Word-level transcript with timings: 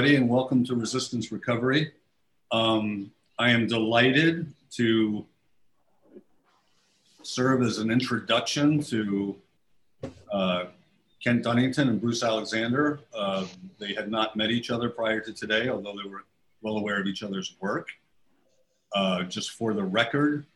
Everybody, 0.00 0.16
and 0.16 0.30
welcome 0.30 0.64
to 0.64 0.74
Resistance 0.74 1.30
Recovery. 1.30 1.92
Um, 2.50 3.10
I 3.38 3.50
am 3.50 3.66
delighted 3.66 4.50
to 4.70 5.26
serve 7.22 7.60
as 7.60 7.76
an 7.76 7.90
introduction 7.90 8.82
to 8.84 9.36
uh, 10.32 10.64
Kent 11.22 11.44
Dunnington 11.44 11.90
and 11.90 12.00
Bruce 12.00 12.22
Alexander. 12.22 13.00
Uh, 13.14 13.44
they 13.78 13.92
had 13.92 14.10
not 14.10 14.36
met 14.36 14.50
each 14.50 14.70
other 14.70 14.88
prior 14.88 15.20
to 15.20 15.34
today, 15.34 15.68
although 15.68 15.94
they 16.02 16.08
were 16.08 16.24
well 16.62 16.78
aware 16.78 16.98
of 16.98 17.06
each 17.06 17.22
other's 17.22 17.54
work. 17.60 17.88
Uh, 18.94 19.24
just 19.24 19.50
for 19.50 19.74
the 19.74 19.84
record, 19.84 20.46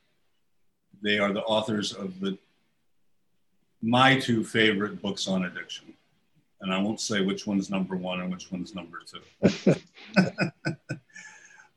they 1.03 1.19
are 1.19 1.35
the 1.35 1.43
authors 1.43 1.93
of 1.93 2.19
the 2.19 2.39
my 3.83 4.19
two 4.19 4.43
favorite 4.43 5.03
books 5.03 5.29
on 5.29 5.45
addiction 5.45 5.94
and 6.65 6.73
I 6.73 6.79
won't 6.79 6.99
say 6.99 7.21
which 7.21 7.47
one's 7.47 7.69
number 7.69 7.95
one 7.95 8.23
and 8.23 8.33
which 8.33 8.51
one's 8.51 8.75
number 8.75 9.01
two. 9.05 9.75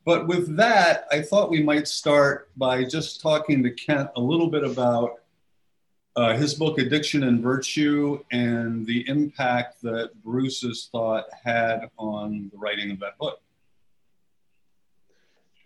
but 0.06 0.28
with 0.28 0.56
that, 0.56 1.08
I 1.12 1.22
thought 1.22 1.50
we 1.50 1.62
might 1.62 1.90
start 1.90 2.50
by 2.56 2.86
just 2.86 3.22
talking 3.22 3.62
to 3.64 3.72
Kent 3.72 4.10
a 4.16 4.22
little 4.22 4.48
bit 4.50 4.64
about 4.64 5.20
uh, 6.16 6.38
his 6.38 6.54
book, 6.54 6.80
Addiction 6.80 7.24
and 7.24 7.44
Virtue, 7.44 8.24
and 8.32 8.88
the 8.88 9.08
impact 9.10 9.82
that 9.84 10.12
Bruce's 10.24 10.88
thought 10.90 11.26
had 11.44 11.90
on 11.98 12.50
the 12.54 12.58
writing 12.58 12.90
of 12.90 13.00
that 13.02 13.18
book. 13.18 13.42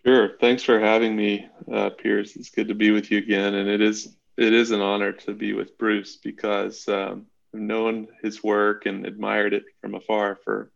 Sure. 0.04 0.30
Thanks 0.40 0.64
for 0.64 0.80
having 0.80 1.14
me, 1.14 1.46
uh, 1.72 1.90
Piers. 1.90 2.34
It's 2.34 2.50
good 2.50 2.66
to 2.66 2.74
be 2.74 2.90
with 2.90 3.12
you 3.12 3.18
again, 3.18 3.54
and 3.54 3.68
it 3.68 3.80
is 3.80 4.16
it 4.36 4.52
is 4.52 4.72
an 4.72 4.80
honor 4.80 5.12
to 5.12 5.32
be 5.32 5.52
with 5.52 5.78
Bruce 5.78 6.16
because 6.16 6.88
um, 6.88 7.26
known 7.52 8.08
his 8.22 8.42
work 8.42 8.86
and 8.86 9.06
admired 9.06 9.54
it 9.54 9.64
from 9.80 9.94
afar 9.94 10.38
for 10.44 10.70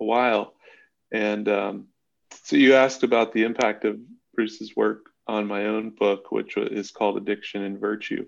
a 0.00 0.04
while. 0.04 0.54
And 1.12 1.48
um, 1.48 1.86
so 2.44 2.56
you 2.56 2.74
asked 2.74 3.02
about 3.02 3.32
the 3.32 3.44
impact 3.44 3.84
of 3.84 3.98
Bruce's 4.34 4.74
work 4.76 5.10
on 5.26 5.46
my 5.46 5.66
own 5.66 5.90
book, 5.90 6.32
which 6.32 6.56
is 6.56 6.90
called 6.90 7.16
Addiction 7.16 7.62
and 7.62 7.78
Virtue. 7.78 8.26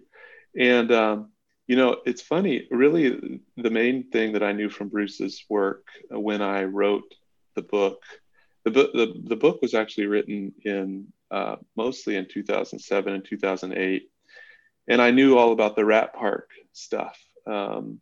And, 0.59 0.93
um, 0.93 1.33
you 1.67 1.77
know, 1.77 1.97
it's 2.05 2.23
funny, 2.23 2.67
really, 2.71 3.41
the 3.57 3.71
main 3.71 4.11
thing 4.11 4.33
that 4.33 4.43
I 4.43 4.53
knew 4.53 4.69
from 4.69 4.89
Bruce's 4.89 5.45
work 5.49 5.87
when 6.11 6.43
I 6.43 6.65
wrote 6.65 7.15
the 7.55 7.63
book, 7.63 8.03
the, 8.65 8.71
book, 8.71 8.93
the, 8.93 9.15
the 9.25 9.37
book 9.37 9.63
was 9.63 9.75
actually 9.75 10.07
written 10.07 10.53
in 10.65 11.07
uh, 11.31 11.57
mostly 11.77 12.17
in 12.17 12.27
2007 12.29 13.13
and 13.13 13.25
2008. 13.25 14.09
And 14.89 15.01
I 15.01 15.11
knew 15.13 15.39
all 15.39 15.53
about 15.53 15.77
the 15.77 15.85
Rat 15.85 16.13
Park 16.15 16.51
stuff 16.73 17.19
um, 17.47 18.01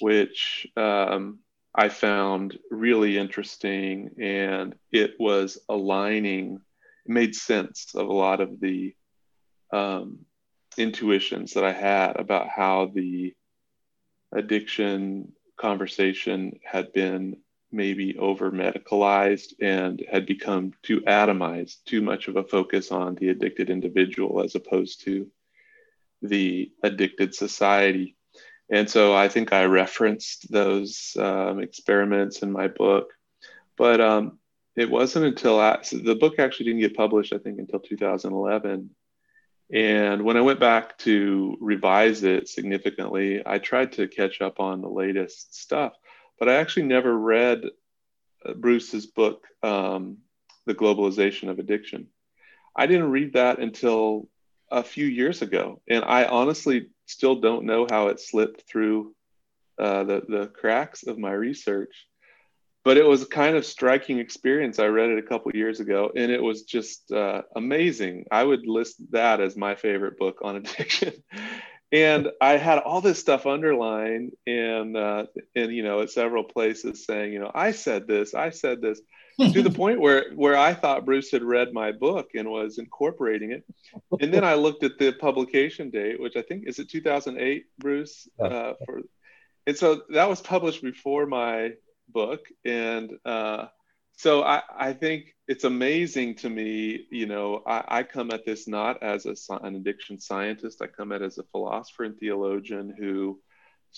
which 0.00 0.66
um, 0.76 1.40
I 1.74 1.88
found 1.88 2.58
really 2.70 3.18
interesting. 3.18 4.10
And 4.20 4.74
it 4.92 5.14
was 5.18 5.58
aligning, 5.68 6.60
it 7.04 7.12
made 7.12 7.34
sense 7.34 7.94
of 7.94 8.08
a 8.08 8.12
lot 8.12 8.40
of 8.40 8.60
the 8.60 8.94
um, 9.72 10.20
intuitions 10.76 11.54
that 11.54 11.64
I 11.64 11.72
had 11.72 12.16
about 12.16 12.48
how 12.48 12.90
the 12.94 13.34
addiction 14.32 15.32
conversation 15.56 16.58
had 16.64 16.92
been 16.92 17.36
maybe 17.72 18.16
over 18.18 18.50
medicalized 18.50 19.54
and 19.60 20.02
had 20.10 20.26
become 20.26 20.72
too 20.82 21.00
atomized, 21.02 21.76
too 21.84 22.00
much 22.00 22.28
of 22.28 22.36
a 22.36 22.44
focus 22.44 22.90
on 22.90 23.14
the 23.16 23.28
addicted 23.28 23.70
individual 23.70 24.42
as 24.42 24.54
opposed 24.54 25.02
to 25.04 25.28
the 26.22 26.70
addicted 26.82 27.34
society. 27.34 28.15
And 28.70 28.90
so 28.90 29.14
I 29.14 29.28
think 29.28 29.52
I 29.52 29.64
referenced 29.64 30.50
those 30.50 31.16
um, 31.18 31.60
experiments 31.60 32.42
in 32.42 32.50
my 32.50 32.68
book. 32.68 33.12
But 33.76 34.00
um, 34.00 34.38
it 34.74 34.90
wasn't 34.90 35.26
until 35.26 35.60
I, 35.60 35.82
so 35.82 35.98
the 35.98 36.14
book 36.14 36.38
actually 36.38 36.66
didn't 36.66 36.80
get 36.80 36.96
published, 36.96 37.32
I 37.32 37.38
think, 37.38 37.58
until 37.58 37.80
2011. 37.80 38.90
And 39.72 40.24
when 40.24 40.36
I 40.36 40.42
went 40.42 40.60
back 40.60 40.96
to 40.98 41.56
revise 41.60 42.22
it 42.22 42.48
significantly, 42.48 43.42
I 43.44 43.58
tried 43.58 43.92
to 43.92 44.08
catch 44.08 44.40
up 44.40 44.60
on 44.60 44.80
the 44.80 44.88
latest 44.88 45.54
stuff. 45.54 45.94
But 46.38 46.48
I 46.48 46.54
actually 46.54 46.84
never 46.84 47.16
read 47.16 47.64
uh, 48.44 48.52
Bruce's 48.54 49.06
book, 49.06 49.46
um, 49.62 50.18
The 50.66 50.74
Globalization 50.74 51.48
of 51.48 51.58
Addiction. 51.58 52.08
I 52.76 52.86
didn't 52.86 53.10
read 53.10 53.32
that 53.32 53.58
until 53.58 54.28
a 54.70 54.82
few 54.82 55.06
years 55.06 55.42
ago. 55.42 55.80
And 55.88 56.04
I 56.04 56.24
honestly 56.24 56.88
still 57.06 57.36
don't 57.36 57.64
know 57.64 57.86
how 57.90 58.08
it 58.08 58.20
slipped 58.20 58.68
through 58.68 59.14
uh, 59.78 60.04
the, 60.04 60.22
the 60.28 60.46
cracks 60.48 61.06
of 61.06 61.18
my 61.18 61.32
research. 61.32 62.06
But 62.84 62.96
it 62.96 63.04
was 63.04 63.22
a 63.22 63.26
kind 63.26 63.56
of 63.56 63.66
striking 63.66 64.20
experience. 64.20 64.78
I 64.78 64.86
read 64.86 65.10
it 65.10 65.18
a 65.18 65.26
couple 65.26 65.50
years 65.54 65.80
ago 65.80 66.12
and 66.14 66.30
it 66.30 66.42
was 66.42 66.62
just 66.62 67.10
uh, 67.10 67.42
amazing. 67.56 68.26
I 68.30 68.44
would 68.44 68.66
list 68.66 68.96
that 69.10 69.40
as 69.40 69.56
my 69.56 69.74
favorite 69.74 70.18
book 70.18 70.38
on 70.42 70.56
addiction. 70.56 71.12
and 71.90 72.28
I 72.40 72.58
had 72.58 72.78
all 72.78 73.00
this 73.00 73.18
stuff 73.18 73.44
underlined 73.44 74.32
and, 74.46 74.96
uh, 74.96 75.26
and, 75.56 75.72
you 75.72 75.82
know, 75.82 76.00
at 76.00 76.10
several 76.10 76.44
places 76.44 77.04
saying, 77.04 77.32
you 77.32 77.40
know, 77.40 77.50
I 77.52 77.72
said 77.72 78.06
this, 78.06 78.34
I 78.34 78.50
said 78.50 78.80
this 78.80 79.00
to 79.40 79.62
the 79.62 79.70
point 79.82 80.00
where 80.00 80.32
where 80.34 80.56
I 80.56 80.74
thought 80.74 81.04
Bruce 81.04 81.30
had 81.30 81.42
read 81.42 81.72
my 81.72 81.92
book 81.92 82.30
and 82.34 82.48
was 82.48 82.78
incorporating 82.78 83.52
it. 83.52 83.64
And 84.20 84.32
then 84.32 84.44
I 84.44 84.54
looked 84.54 84.82
at 84.82 84.98
the 84.98 85.12
publication 85.12 85.90
date, 85.90 86.20
which 86.20 86.36
I 86.36 86.42
think 86.42 86.64
is 86.66 86.78
it 86.78 86.90
2008, 86.90 87.66
Bruce. 87.78 88.28
Uh, 88.38 88.74
for, 88.84 89.02
and 89.66 89.76
so 89.76 90.02
that 90.10 90.28
was 90.28 90.40
published 90.40 90.82
before 90.82 91.26
my 91.26 91.72
book, 92.08 92.46
and 92.64 93.10
uh, 93.24 93.66
so 94.16 94.42
I, 94.42 94.62
I 94.74 94.92
think 94.94 95.34
it's 95.46 95.64
amazing 95.64 96.36
to 96.36 96.48
me. 96.48 97.06
You 97.10 97.26
know, 97.26 97.62
I, 97.66 97.84
I 97.88 98.02
come 98.02 98.30
at 98.30 98.46
this 98.46 98.66
not 98.66 99.02
as 99.02 99.26
a, 99.26 99.34
an 99.62 99.76
addiction 99.76 100.18
scientist. 100.18 100.80
I 100.80 100.86
come 100.86 101.12
at 101.12 101.22
it 101.22 101.26
as 101.26 101.38
a 101.38 101.44
philosopher 101.44 102.04
and 102.04 102.16
theologian 102.18 102.94
who 102.96 103.40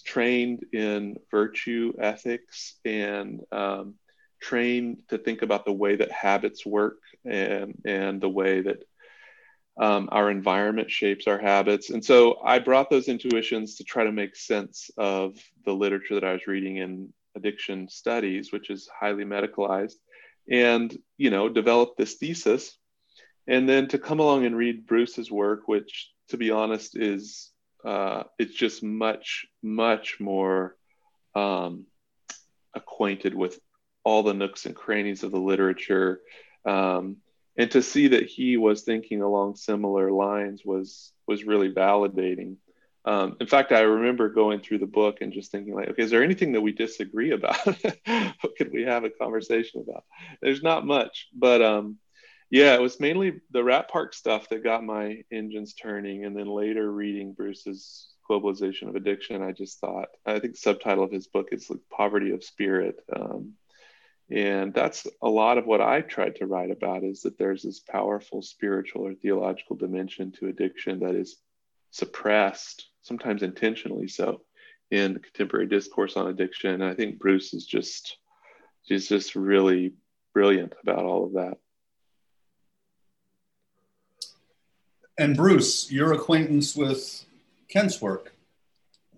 trained 0.04 0.64
in 0.72 1.16
virtue 1.30 1.92
ethics 2.00 2.74
and 2.84 3.40
um, 3.52 3.94
trained 4.40 5.02
to 5.08 5.18
think 5.18 5.42
about 5.42 5.64
the 5.64 5.72
way 5.72 5.96
that 5.96 6.10
habits 6.10 6.64
work 6.64 6.98
and, 7.24 7.74
and 7.84 8.20
the 8.20 8.28
way 8.28 8.62
that 8.62 8.82
um, 9.80 10.08
our 10.10 10.30
environment 10.30 10.90
shapes 10.90 11.26
our 11.26 11.38
habits. 11.38 11.90
And 11.90 12.04
so 12.04 12.40
I 12.44 12.58
brought 12.58 12.90
those 12.90 13.08
intuitions 13.08 13.76
to 13.76 13.84
try 13.84 14.04
to 14.04 14.12
make 14.12 14.34
sense 14.34 14.90
of 14.96 15.36
the 15.64 15.72
literature 15.72 16.14
that 16.14 16.24
I 16.24 16.32
was 16.32 16.46
reading 16.46 16.78
in 16.78 17.12
addiction 17.36 17.88
studies, 17.88 18.52
which 18.52 18.70
is 18.70 18.88
highly 19.00 19.24
medicalized, 19.24 19.94
and 20.50 20.96
you 21.16 21.30
know, 21.30 21.48
develop 21.48 21.96
this 21.96 22.14
thesis. 22.14 22.76
And 23.46 23.68
then 23.68 23.88
to 23.88 23.98
come 23.98 24.20
along 24.20 24.44
and 24.44 24.56
read 24.56 24.86
Bruce's 24.86 25.30
work, 25.30 25.68
which 25.68 26.10
to 26.30 26.36
be 26.36 26.50
honest 26.50 26.96
is 26.96 27.50
uh, 27.84 28.24
it's 28.38 28.54
just 28.54 28.82
much, 28.82 29.46
much 29.62 30.18
more 30.20 30.76
um, 31.34 31.86
acquainted 32.74 33.34
with 33.34 33.58
all 34.08 34.22
the 34.22 34.32
nooks 34.32 34.64
and 34.64 34.74
crannies 34.74 35.22
of 35.22 35.30
the 35.30 35.38
literature. 35.38 36.22
Um, 36.64 37.18
and 37.58 37.70
to 37.72 37.82
see 37.82 38.08
that 38.08 38.24
he 38.24 38.56
was 38.56 38.80
thinking 38.80 39.20
along 39.20 39.56
similar 39.56 40.10
lines 40.10 40.62
was 40.64 41.12
was 41.26 41.44
really 41.44 41.70
validating. 41.70 42.56
Um, 43.04 43.36
in 43.38 43.46
fact, 43.46 43.70
I 43.70 43.80
remember 43.80 44.30
going 44.30 44.60
through 44.60 44.78
the 44.78 44.86
book 44.86 45.18
and 45.20 45.32
just 45.32 45.50
thinking, 45.50 45.74
like, 45.74 45.88
okay, 45.90 46.02
is 46.02 46.10
there 46.10 46.22
anything 46.22 46.52
that 46.52 46.62
we 46.62 46.72
disagree 46.72 47.32
about? 47.32 47.58
what 47.66 48.56
could 48.56 48.72
we 48.72 48.82
have 48.82 49.04
a 49.04 49.10
conversation 49.10 49.84
about? 49.86 50.04
There's 50.40 50.62
not 50.62 50.86
much, 50.86 51.28
but 51.34 51.60
um, 51.60 51.98
yeah, 52.50 52.74
it 52.74 52.80
was 52.80 53.00
mainly 53.00 53.40
the 53.50 53.62
Rat 53.62 53.88
Park 53.88 54.14
stuff 54.14 54.48
that 54.48 54.64
got 54.64 54.84
my 54.84 55.22
engines 55.30 55.74
turning, 55.74 56.24
and 56.24 56.34
then 56.34 56.46
later 56.46 56.90
reading 56.90 57.34
Bruce's 57.34 58.08
Globalization 58.28 58.88
of 58.88 58.96
Addiction, 58.96 59.42
I 59.42 59.52
just 59.52 59.80
thought, 59.80 60.08
I 60.24 60.38
think 60.38 60.54
the 60.54 60.60
subtitle 60.60 61.04
of 61.04 61.12
his 61.12 61.26
book 61.26 61.48
is 61.52 61.68
like 61.68 61.80
Poverty 61.90 62.30
of 62.30 62.42
Spirit. 62.42 62.96
Um, 63.14 63.52
and 64.30 64.74
that's 64.74 65.06
a 65.22 65.28
lot 65.28 65.56
of 65.56 65.66
what 65.66 65.80
I 65.80 66.02
tried 66.02 66.36
to 66.36 66.46
write 66.46 66.70
about 66.70 67.02
is 67.02 67.22
that 67.22 67.38
there's 67.38 67.62
this 67.62 67.80
powerful 67.80 68.42
spiritual 68.42 69.06
or 69.06 69.14
theological 69.14 69.76
dimension 69.76 70.32
to 70.32 70.48
addiction 70.48 71.00
that 71.00 71.14
is 71.14 71.36
suppressed, 71.90 72.88
sometimes 73.00 73.42
intentionally 73.42 74.08
so, 74.08 74.42
in 74.90 75.14
contemporary 75.14 75.66
discourse 75.66 76.16
on 76.16 76.28
addiction. 76.28 76.82
I 76.82 76.94
think 76.94 77.18
Bruce 77.18 77.54
is 77.54 77.66
just, 77.66 78.18
he's 78.82 79.08
just 79.08 79.34
really 79.34 79.94
brilliant 80.34 80.74
about 80.82 81.04
all 81.04 81.24
of 81.24 81.32
that. 81.34 81.56
And 85.16 85.36
Bruce, 85.36 85.90
your 85.90 86.12
acquaintance 86.12 86.76
with 86.76 87.24
Kent's 87.68 88.00
work. 88.00 88.34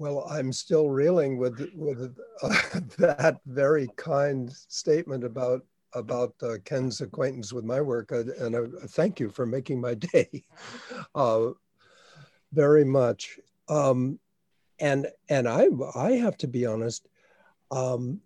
Well, 0.01 0.27
I'm 0.31 0.51
still 0.51 0.89
reeling 0.89 1.37
with 1.37 1.71
with 1.75 2.17
uh, 2.43 2.49
that 2.97 3.39
very 3.45 3.87
kind 3.97 4.51
statement 4.51 5.25
about 5.25 5.61
about 5.93 6.33
uh, 6.43 6.57
Ken's 6.65 7.03
acquaintance 7.03 7.53
with 7.53 7.67
my 7.67 7.83
work, 7.83 8.11
uh, 8.11 8.25
and 8.39 8.55
uh, 8.55 8.87
thank 8.89 9.21
you 9.21 9.29
for 9.29 9.45
making 9.45 9.79
my 9.79 9.93
day, 10.13 10.43
uh, 11.15 11.51
very 12.51 12.83
much. 12.83 13.39
Um, 13.69 14.19
and 14.79 15.07
and 15.29 15.47
I 15.47 15.67
I 15.95 16.13
have 16.13 16.39
to 16.39 16.49
be 16.49 16.65
honest, 16.65 17.07
um, 17.71 18.23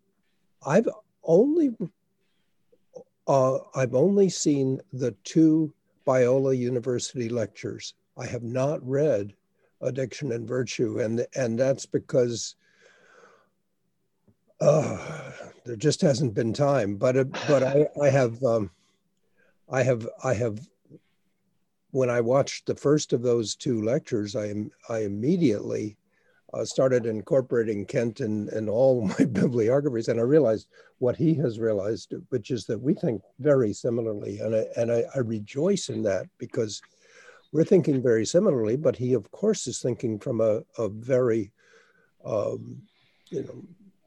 I've 0.64 0.88
only 1.24 1.74
uh, 3.26 3.58
I've 3.74 3.96
only 3.96 4.28
seen 4.28 4.80
the 4.92 5.10
two 5.24 5.74
Biola 6.06 6.56
University 6.56 7.28
lectures. 7.28 7.94
I 8.16 8.26
have 8.26 8.44
not 8.44 8.78
read 8.88 9.34
Addiction 9.84 10.32
and 10.32 10.48
Virtue, 10.48 11.00
and 11.00 11.26
and 11.36 11.58
that's 11.58 11.86
because 11.86 12.56
uh, 14.60 15.30
there 15.64 15.76
just 15.76 16.00
hasn't 16.00 16.34
been 16.34 16.52
time. 16.52 16.96
But 16.96 17.16
uh, 17.16 17.24
but 17.46 17.62
I 17.62 17.88
I 18.00 18.10
have 18.10 18.42
um, 18.42 18.70
I 19.70 19.82
have 19.82 20.08
I 20.22 20.34
have 20.34 20.60
when 21.90 22.10
I 22.10 22.20
watched 22.20 22.66
the 22.66 22.74
first 22.74 23.12
of 23.12 23.22
those 23.22 23.54
two 23.54 23.80
lectures, 23.82 24.34
I 24.34 24.46
am 24.46 24.70
I 24.88 25.00
immediately 25.00 25.96
uh, 26.52 26.64
started 26.64 27.06
incorporating 27.06 27.84
Kent 27.86 28.20
in, 28.20 28.48
in 28.50 28.68
all 28.68 29.02
my 29.18 29.24
bibliographies, 29.24 30.08
and 30.08 30.18
I 30.18 30.24
realized 30.24 30.68
what 30.98 31.16
he 31.16 31.34
has 31.34 31.58
realized, 31.58 32.14
which 32.30 32.50
is 32.50 32.66
that 32.66 32.80
we 32.80 32.94
think 32.94 33.22
very 33.38 33.72
similarly, 33.72 34.38
and 34.40 34.56
I, 34.56 34.66
and 34.76 34.90
I, 34.90 35.04
I 35.14 35.18
rejoice 35.20 35.88
in 35.88 36.02
that 36.02 36.26
because 36.38 36.82
we're 37.54 37.62
thinking 37.62 38.02
very 38.02 38.26
similarly, 38.26 38.76
but 38.76 38.96
he, 38.96 39.12
of 39.12 39.30
course, 39.30 39.68
is 39.68 39.78
thinking 39.78 40.18
from 40.18 40.40
a, 40.40 40.62
a 40.76 40.88
very, 40.88 41.52
um, 42.24 42.82
you 43.30 43.44
know, 43.44 43.62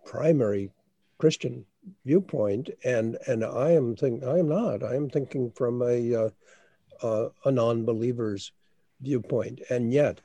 primary 0.05 0.69
Christian 1.17 1.65
viewpoint, 2.05 2.69
and 2.83 3.17
and 3.25 3.45
I 3.45 3.71
am 3.71 3.95
thinking 3.95 4.27
I 4.27 4.39
am 4.39 4.49
not. 4.49 4.83
I 4.83 4.95
am 4.95 5.09
thinking 5.09 5.49
from 5.51 5.81
a 5.81 6.13
uh, 6.13 6.29
uh, 7.01 7.29
a 7.45 7.51
non-believer's 7.51 8.51
viewpoint, 8.99 9.61
and 9.69 9.93
yet 9.93 10.19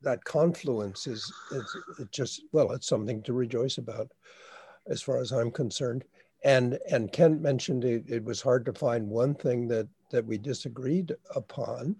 that 0.00 0.24
confluence 0.24 1.06
is, 1.06 1.30
is 1.52 1.76
just 2.12 2.44
well 2.50 2.72
it's 2.72 2.88
something 2.88 3.22
to 3.24 3.34
rejoice 3.34 3.76
about 3.76 4.10
as 4.88 5.02
far 5.02 5.18
as 5.18 5.32
i'm 5.32 5.50
concerned. 5.50 6.04
And 6.44 6.78
and 6.90 7.12
kent 7.12 7.42
mentioned 7.42 7.84
it, 7.84 8.04
it 8.08 8.24
was 8.24 8.40
hard 8.40 8.64
to 8.66 8.72
find 8.72 9.06
one 9.06 9.34
thing 9.34 9.68
that 9.68 9.88
that 10.10 10.24
we 10.24 10.38
disagreed 10.38 11.14
upon 11.34 11.96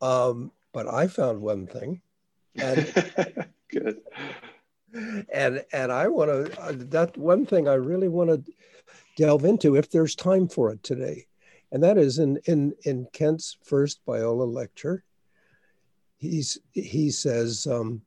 um, 0.00 0.50
but 0.72 0.86
i 0.86 1.06
found 1.06 1.40
one 1.40 1.66
thing 1.66 2.00
and 2.56 2.92
good 3.70 4.00
and 5.32 5.64
and 5.72 5.92
i 5.92 6.08
want 6.08 6.30
to 6.30 6.60
uh, 6.60 6.72
that 6.76 7.16
one 7.16 7.46
thing 7.46 7.68
i 7.68 7.74
really 7.74 8.08
want 8.08 8.30
to 8.30 8.52
delve 9.16 9.44
into 9.44 9.76
if 9.76 9.90
there's 9.90 10.14
time 10.14 10.48
for 10.48 10.72
it 10.72 10.82
today 10.82 11.26
and 11.72 11.82
that 11.82 11.98
is 11.98 12.18
in 12.18 12.38
in 12.46 12.74
in 12.84 13.06
kent's 13.12 13.56
first 13.64 14.00
biola 14.06 14.52
lecture 14.52 15.04
he's 16.16 16.58
he 16.72 17.10
says 17.10 17.66
um, 17.66 18.02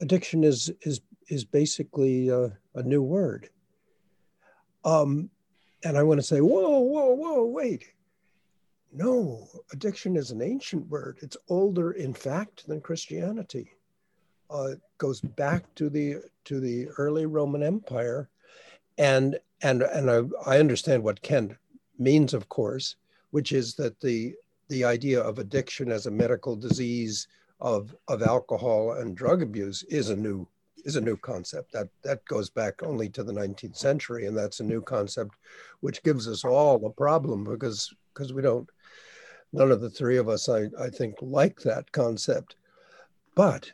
addiction 0.00 0.44
is 0.44 0.70
is 0.82 1.00
is 1.28 1.44
basically 1.44 2.30
uh, 2.30 2.48
a 2.74 2.82
new 2.82 3.02
word. 3.02 3.48
Um, 4.84 5.30
and 5.84 5.96
I 5.96 6.02
want 6.02 6.20
to 6.20 6.26
say, 6.26 6.40
whoa, 6.40 6.80
whoa, 6.80 7.14
whoa, 7.14 7.44
wait. 7.44 7.92
No, 8.92 9.48
addiction 9.72 10.16
is 10.16 10.30
an 10.30 10.42
ancient 10.42 10.88
word. 10.88 11.18
It's 11.22 11.36
older, 11.48 11.92
in 11.92 12.12
fact, 12.12 12.66
than 12.66 12.80
Christianity. 12.80 13.70
Uh, 14.52 14.70
it 14.72 14.80
goes 14.98 15.20
back 15.20 15.72
to 15.76 15.88
the 15.88 16.16
to 16.44 16.58
the 16.58 16.88
early 16.98 17.26
Roman 17.26 17.62
Empire, 17.62 18.28
and 18.98 19.38
and 19.62 19.82
and 19.82 20.10
I, 20.10 20.22
I 20.44 20.58
understand 20.58 21.04
what 21.04 21.22
Kent 21.22 21.52
means, 21.98 22.34
of 22.34 22.48
course, 22.48 22.96
which 23.30 23.52
is 23.52 23.74
that 23.76 24.00
the 24.00 24.34
the 24.68 24.84
idea 24.84 25.20
of 25.20 25.38
addiction 25.38 25.90
as 25.90 26.06
a 26.06 26.10
medical 26.10 26.56
disease 26.56 27.28
of, 27.60 27.94
of 28.08 28.22
alcohol 28.22 28.92
and 28.92 29.16
drug 29.16 29.42
abuse 29.42 29.82
is 29.84 30.08
a 30.08 30.16
new 30.16 30.46
is 30.86 30.96
a 30.96 31.00
new 31.00 31.16
concept 31.18 31.70
that 31.72 31.88
that 32.02 32.24
goes 32.24 32.48
back 32.48 32.82
only 32.82 33.06
to 33.10 33.22
the 33.22 33.32
19th 33.32 33.76
century 33.76 34.26
and 34.26 34.34
that's 34.34 34.60
a 34.60 34.64
new 34.64 34.80
concept 34.80 35.32
which 35.80 36.02
gives 36.02 36.26
us 36.26 36.42
all 36.42 36.82
a 36.86 36.90
problem 36.90 37.44
because 37.44 37.92
because 38.14 38.32
we 38.32 38.40
don't 38.40 38.66
none 39.52 39.70
of 39.70 39.80
the 39.80 39.90
three 39.90 40.16
of 40.16 40.28
us 40.28 40.48
i, 40.48 40.68
I 40.78 40.88
think 40.88 41.16
like 41.20 41.60
that 41.60 41.90
concept. 41.92 42.56
But 43.34 43.72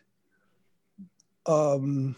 um, 1.47 2.15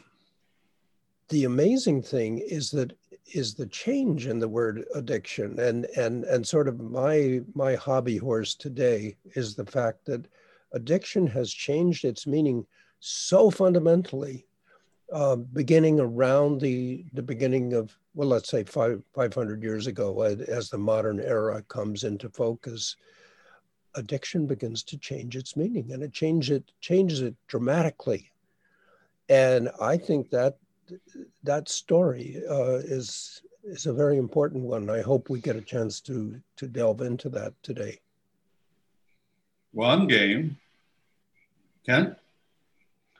the 1.28 1.44
amazing 1.44 2.02
thing 2.02 2.38
is 2.38 2.70
that 2.70 2.92
is 3.34 3.54
the 3.54 3.66
change 3.66 4.26
in 4.26 4.38
the 4.38 4.48
word 4.48 4.84
addiction 4.94 5.58
and 5.60 5.84
and 5.96 6.24
and 6.24 6.46
sort 6.46 6.66
of 6.66 6.80
my 6.80 7.42
my 7.54 7.74
hobby 7.74 8.16
horse 8.16 8.54
today 8.54 9.16
is 9.34 9.54
the 9.54 9.66
fact 9.66 10.06
that 10.06 10.26
addiction 10.72 11.26
has 11.26 11.52
changed 11.52 12.04
its 12.04 12.26
meaning 12.26 12.66
so 13.00 13.50
fundamentally, 13.50 14.46
uh, 15.12 15.36
beginning 15.36 16.00
around 16.00 16.60
the, 16.60 17.04
the 17.12 17.22
beginning 17.22 17.72
of, 17.72 17.96
well, 18.14 18.28
let's 18.28 18.50
say 18.50 18.64
five, 18.64 19.02
500 19.14 19.62
years 19.62 19.86
ago, 19.86 20.20
as 20.22 20.68
the 20.68 20.78
modern 20.78 21.20
era 21.20 21.62
comes 21.68 22.04
into 22.04 22.28
focus, 22.28 22.96
addiction 23.98 24.46
begins 24.46 24.82
to 24.84 24.96
change 24.96 25.36
its 25.36 25.56
meaning 25.56 25.92
and 25.92 26.02
it 26.02 26.12
changes 26.12 26.50
it, 26.56 26.72
changes 26.80 27.20
it 27.20 27.34
dramatically. 27.48 28.30
And 29.28 29.68
I 29.80 29.96
think 29.98 30.30
that 30.30 30.56
that 31.42 31.68
story 31.68 32.42
uh, 32.48 32.76
is 32.76 33.42
is 33.64 33.84
a 33.84 33.92
very 33.92 34.16
important 34.16 34.62
one. 34.62 34.88
I 34.88 35.02
hope 35.02 35.28
we 35.28 35.40
get 35.40 35.56
a 35.56 35.60
chance 35.60 36.00
to 36.02 36.40
to 36.56 36.66
delve 36.66 37.02
into 37.02 37.28
that 37.30 37.52
today. 37.62 38.00
Well, 39.72 39.90
I'm 39.90 40.06
game. 40.06 40.56
Ken? 41.84 42.16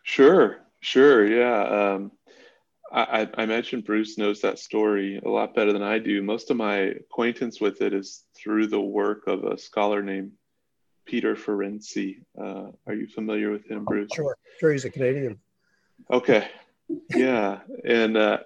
Sure, 0.02 0.60
sure, 0.80 1.26
yeah. 1.26 1.62
Um, 1.64 2.12
I, 2.90 3.28
I 3.36 3.44
mentioned 3.44 3.84
Bruce 3.84 4.16
knows 4.16 4.40
that 4.40 4.58
story 4.58 5.20
a 5.22 5.28
lot 5.28 5.54
better 5.54 5.74
than 5.74 5.82
I 5.82 5.98
do. 5.98 6.22
Most 6.22 6.50
of 6.50 6.56
my 6.56 6.76
acquaintance 6.76 7.60
with 7.60 7.82
it 7.82 7.92
is 7.92 8.24
through 8.34 8.68
the 8.68 8.80
work 8.80 9.26
of 9.26 9.44
a 9.44 9.58
scholar 9.58 10.02
named 10.02 10.32
Peter 11.08 11.34
Ferentzy. 11.34 12.20
Uh, 12.40 12.70
are 12.86 12.94
you 12.94 13.08
familiar 13.08 13.50
with 13.50 13.66
him, 13.66 13.84
Bruce? 13.84 14.10
Sure, 14.14 14.36
sure. 14.60 14.72
He's 14.72 14.84
a 14.84 14.90
Canadian. 14.90 15.40
Okay, 16.10 16.48
yeah, 17.10 17.60
and 17.84 18.16
uh, 18.16 18.38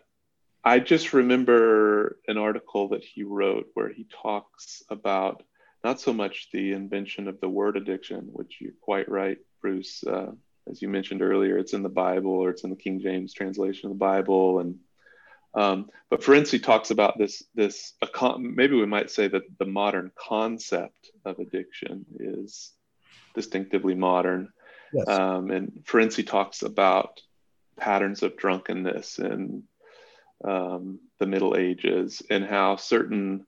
I 0.65 0.79
just 0.79 1.13
remember 1.13 2.19
an 2.29 2.39
article 2.39 2.89
that 2.89 3.05
he 3.05 3.25
wrote 3.25 3.67
where 3.75 3.89
he 3.89 4.07
talks 4.23 4.83
about 4.89 5.43
not 5.85 6.01
so 6.01 6.13
much 6.13 6.49
the 6.53 6.73
invention 6.73 7.27
of 7.27 7.41
the 7.41 7.49
word 7.49 7.77
addiction, 7.77 8.29
which 8.33 8.59
you're 8.61 8.73
quite 8.81 9.09
right, 9.11 9.39
Bruce. 9.61 10.05
Uh, 10.05 10.31
as 10.71 10.81
you 10.81 10.89
mentioned 10.89 11.21
earlier, 11.21 11.59
it's 11.59 11.73
in 11.73 11.83
the 11.83 11.89
Bible 11.89 12.31
or 12.31 12.51
it's 12.51 12.63
in 12.63 12.71
the 12.71 12.77
King 12.77 13.01
James 13.01 13.35
translation 13.35 13.91
of 13.91 13.97
the 13.97 13.99
Bible, 13.99 14.61
and 14.61 14.77
um, 15.55 15.91
but 16.09 16.23
Ferentzy 16.23 16.63
talks 16.63 16.91
about 16.91 17.19
this 17.19 17.43
this 17.55 17.95
maybe 18.39 18.77
we 18.77 18.87
might 18.87 19.11
say 19.11 19.29
that 19.29 19.43
the 19.59 19.67
modern 19.67 20.11
concept 20.17 21.11
of 21.25 21.39
addiction 21.39 22.07
is 22.19 22.73
distinctively 23.35 23.95
modern. 23.95 24.49
Yes. 24.93 25.09
Um, 25.09 25.51
and 25.51 25.73
Ferentzy 25.85 26.27
talks 26.27 26.63
about 26.63 27.21
patterns 27.77 28.23
of 28.23 28.37
drunkenness 28.37 29.19
in 29.19 29.65
um, 30.45 31.01
the 31.19 31.27
Middle 31.27 31.57
Ages 31.57 32.23
and 32.29 32.45
how 32.45 32.77
certain 32.77 33.47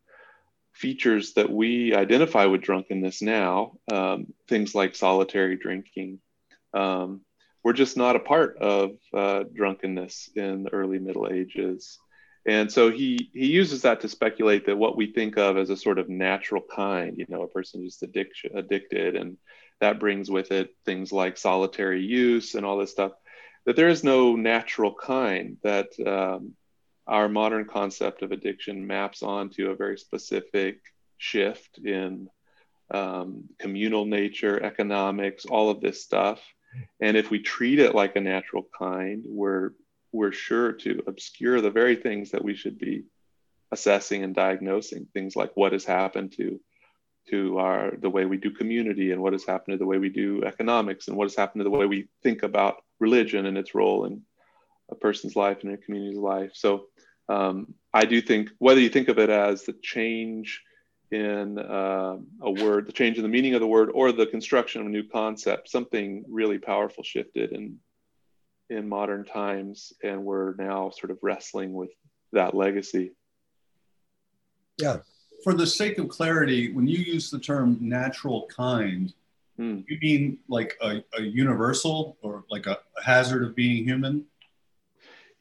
features 0.73 1.35
that 1.35 1.51
we 1.51 1.95
identify 1.95 2.47
with 2.47 2.63
drunkenness 2.63 3.23
now, 3.23 3.79
um, 3.93 4.33
things 4.49 4.75
like 4.75 4.97
solitary 4.97 5.57
drinking, 5.57 6.19
um, 6.73 7.21
were 7.65 7.73
just 7.73 7.97
not 7.97 8.15
a 8.15 8.21
part 8.21 8.59
of 8.59 8.91
uh, 9.13 9.45
drunkenness 9.53 10.31
in 10.37 10.63
the 10.65 10.73
early 10.73 10.99
Middle 10.99 11.29
Ages. 11.33 11.99
And 12.47 12.71
so 12.71 12.91
he, 12.91 13.31
he 13.33 13.47
uses 13.47 13.83
that 13.83 14.03
to 14.03 14.09
speculate 14.09 14.67
that 14.67 14.77
what 14.77 14.99
we 14.99 15.13
think 15.13 15.39
of 15.39 15.57
as 15.57 15.71
a 15.71 15.77
sort 15.77 15.99
of 15.99 16.11
natural 16.11 16.63
kind, 16.63 17.17
you 17.17 17.25
know, 17.29 17.43
a 17.43 17.49
person 17.49 17.81
who's 17.81 18.03
addiction, 18.03 18.51
addicted, 18.55 19.17
and 19.17 19.39
that 19.81 19.99
brings 19.99 20.31
with 20.31 20.53
it 20.53 20.75
things 20.85 21.11
like 21.11 21.39
solitary 21.39 22.03
use 22.03 22.55
and 22.55 22.67
all 22.67 22.77
this 22.77 22.91
stuff, 22.91 23.13
that 23.65 23.77
there 23.77 23.89
is 23.89 24.05
no 24.05 24.37
natural 24.37 24.95
kind 24.95 25.57
that 25.63 25.89
um, 26.07 26.53
our 27.07 27.31
modern 27.31 27.65
concept 27.65 28.23
of 28.23 28.31
addiction 28.31 28.87
maps 28.87 29.23
onto 29.23 29.71
a 29.71 29.77
very 29.77 29.97
specific 29.97 30.81
shift 31.17 31.79
in 31.79 32.29
um, 32.91 33.45
communal 33.59 34.05
nature, 34.05 34.63
economics, 34.63 35.47
all 35.47 35.71
of 35.71 35.81
this 35.81 36.03
stuff. 36.03 36.41
And 37.01 37.17
if 37.17 37.31
we 37.31 37.41
treat 37.41 37.79
it 37.79 37.95
like 37.95 38.17
a 38.17 38.21
natural 38.21 38.67
kind, 38.77 39.25
we're 39.27 39.71
we're 40.13 40.33
sure 40.33 40.73
to 40.73 41.03
obscure 41.09 41.61
the 41.61 41.71
very 41.71 41.97
things 41.97 42.31
that 42.31 42.45
we 42.45 42.55
should 42.55 42.79
be 42.79 43.05
assessing 43.73 44.23
and 44.23 44.35
diagnosing. 44.35 45.09
Things 45.13 45.35
like 45.35 45.51
what 45.55 45.73
has 45.73 45.85
happened 45.85 46.33
to 46.37 46.61
to 47.31 47.59
our 47.59 47.93
the 47.99 48.11
way 48.11 48.25
we 48.27 48.37
do 48.37 48.51
community 48.51 49.13
and 49.13 49.21
what 49.21 49.33
has 49.33 49.45
happened 49.45 49.75
to 49.75 49.79
the 49.79 49.87
way 49.87 49.99
we 49.99 50.11
do 50.11 50.45
economics 50.45 51.09
and 51.09 51.17
what 51.17 51.25
has 51.25 51.35
happened 51.35 51.61
to 51.61 51.65
the 51.65 51.71
way 51.71 51.87
we 51.87 52.09
think 52.23 52.43
about 52.43 52.83
religion 53.01 53.47
and 53.47 53.57
its 53.57 53.75
role 53.75 54.05
in 54.05 54.23
a 54.91 54.95
person's 54.95 55.35
life 55.35 55.63
and 55.63 55.73
a 55.73 55.77
community's 55.77 56.19
life. 56.19 56.51
So 56.55 56.87
um, 57.29 57.75
I 57.93 58.05
do 58.05 58.21
think 58.21 58.51
whether 58.59 58.81
you 58.81 58.91
think 58.91 59.09
of 59.09 59.19
it 59.19 59.31
as 59.31 59.65
the 59.65 59.75
change 59.83 60.63
in 61.15 61.59
uh, 61.59 62.17
a 62.43 62.51
word, 62.51 62.87
the 62.87 62.93
change 62.93 63.17
in 63.17 63.23
the 63.23 63.29
meaning 63.29 63.55
of 63.55 63.61
the 63.61 63.67
word, 63.67 63.91
or 63.95 64.11
the 64.11 64.27
construction 64.27 64.81
of 64.81 64.89
a 64.89 64.91
new 64.91 65.05
concept, 65.05 65.71
something 65.71 66.25
really 66.29 66.59
powerful 66.59 67.05
shifted 67.05 67.53
in 67.53 67.79
in 68.71 68.89
modern 68.89 69.25
times, 69.25 69.93
and 70.03 70.25
we're 70.25 70.55
now 70.55 70.91
sort 70.91 71.11
of 71.11 71.19
wrestling 71.23 71.75
with 71.75 71.91
that 72.33 72.55
legacy. 72.55 73.13
Yeah. 74.79 74.99
For 75.45 75.53
the 75.53 75.67
sake 75.67 75.99
of 75.99 76.09
clarity, 76.09 76.73
when 76.73 76.89
you 76.89 76.99
use 76.99 77.31
the 77.31 77.39
term 77.39 77.77
natural 77.81 78.47
kind, 78.47 79.13
hmm. 79.57 79.81
you 79.87 79.99
mean 80.01 80.39
like 80.49 80.77
a, 80.81 81.05
a 81.19 81.23
universal 81.23 82.17
or 82.23 82.45
like 82.51 82.67
a, 82.67 82.79
a 82.99 83.05
hazard 83.05 83.45
of 83.45 83.55
being 83.55 83.85
human? 83.85 84.25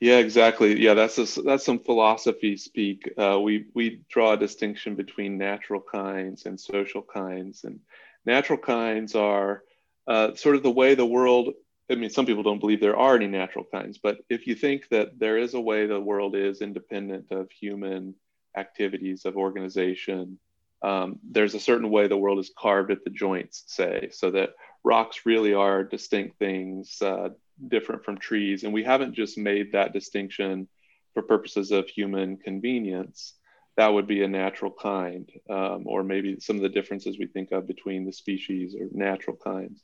Yeah, 0.03 0.17
exactly. 0.17 0.81
Yeah, 0.81 0.95
that's 0.95 1.17
a, 1.17 1.41
that's 1.43 1.63
some 1.65 1.79
philosophy 1.79 2.57
speak. 2.57 3.09
Uh, 3.17 3.39
we 3.41 3.67
we 3.73 4.01
draw 4.09 4.33
a 4.33 4.37
distinction 4.37 4.95
between 4.95 5.37
natural 5.37 5.79
kinds 5.81 6.45
and 6.45 6.59
social 6.59 7.01
kinds, 7.01 7.63
and 7.63 7.79
natural 8.25 8.59
kinds 8.59 9.15
are 9.15 9.63
uh, 10.05 10.35
sort 10.35 10.57
of 10.57 10.63
the 10.63 10.71
way 10.71 10.93
the 10.93 11.05
world. 11.05 11.53
I 11.89 11.95
mean, 11.95 12.09
some 12.09 12.25
people 12.25 12.43
don't 12.43 12.59
believe 12.59 12.81
there 12.81 12.97
are 12.97 13.15
any 13.15 13.27
natural 13.27 13.63
kinds, 13.71 13.97
but 13.97 14.17
if 14.29 14.45
you 14.45 14.55
think 14.55 14.89
that 14.89 15.19
there 15.19 15.37
is 15.37 15.53
a 15.53 15.61
way 15.61 15.85
the 15.85 16.01
world 16.01 16.35
is 16.35 16.61
independent 16.61 17.31
of 17.31 17.49
human 17.49 18.15
activities 18.57 19.23
of 19.23 19.37
organization, 19.37 20.37
um, 20.81 21.19
there's 21.31 21.55
a 21.55 21.61
certain 21.61 21.89
way 21.89 22.07
the 22.07 22.17
world 22.17 22.39
is 22.39 22.51
carved 22.59 22.91
at 22.91 23.05
the 23.05 23.09
joints, 23.09 23.63
say, 23.67 24.09
so 24.11 24.31
that 24.31 24.49
rocks 24.83 25.21
really 25.25 25.53
are 25.53 25.81
distinct 25.85 26.39
things. 26.39 27.01
Uh, 27.01 27.29
different 27.67 28.03
from 28.03 28.17
trees. 28.17 28.63
And 28.63 28.73
we 28.73 28.83
haven't 28.83 29.13
just 29.13 29.37
made 29.37 29.71
that 29.71 29.93
distinction 29.93 30.67
for 31.13 31.23
purposes 31.23 31.71
of 31.71 31.87
human 31.87 32.37
convenience. 32.37 33.33
That 33.77 33.93
would 33.93 34.07
be 34.07 34.23
a 34.23 34.27
natural 34.27 34.71
kind, 34.71 35.29
um, 35.49 35.83
or 35.85 36.03
maybe 36.03 36.39
some 36.39 36.57
of 36.57 36.61
the 36.61 36.69
differences 36.69 37.17
we 37.17 37.27
think 37.27 37.51
of 37.51 37.67
between 37.67 38.05
the 38.05 38.13
species 38.13 38.75
or 38.79 38.87
natural 38.91 39.35
kinds. 39.35 39.83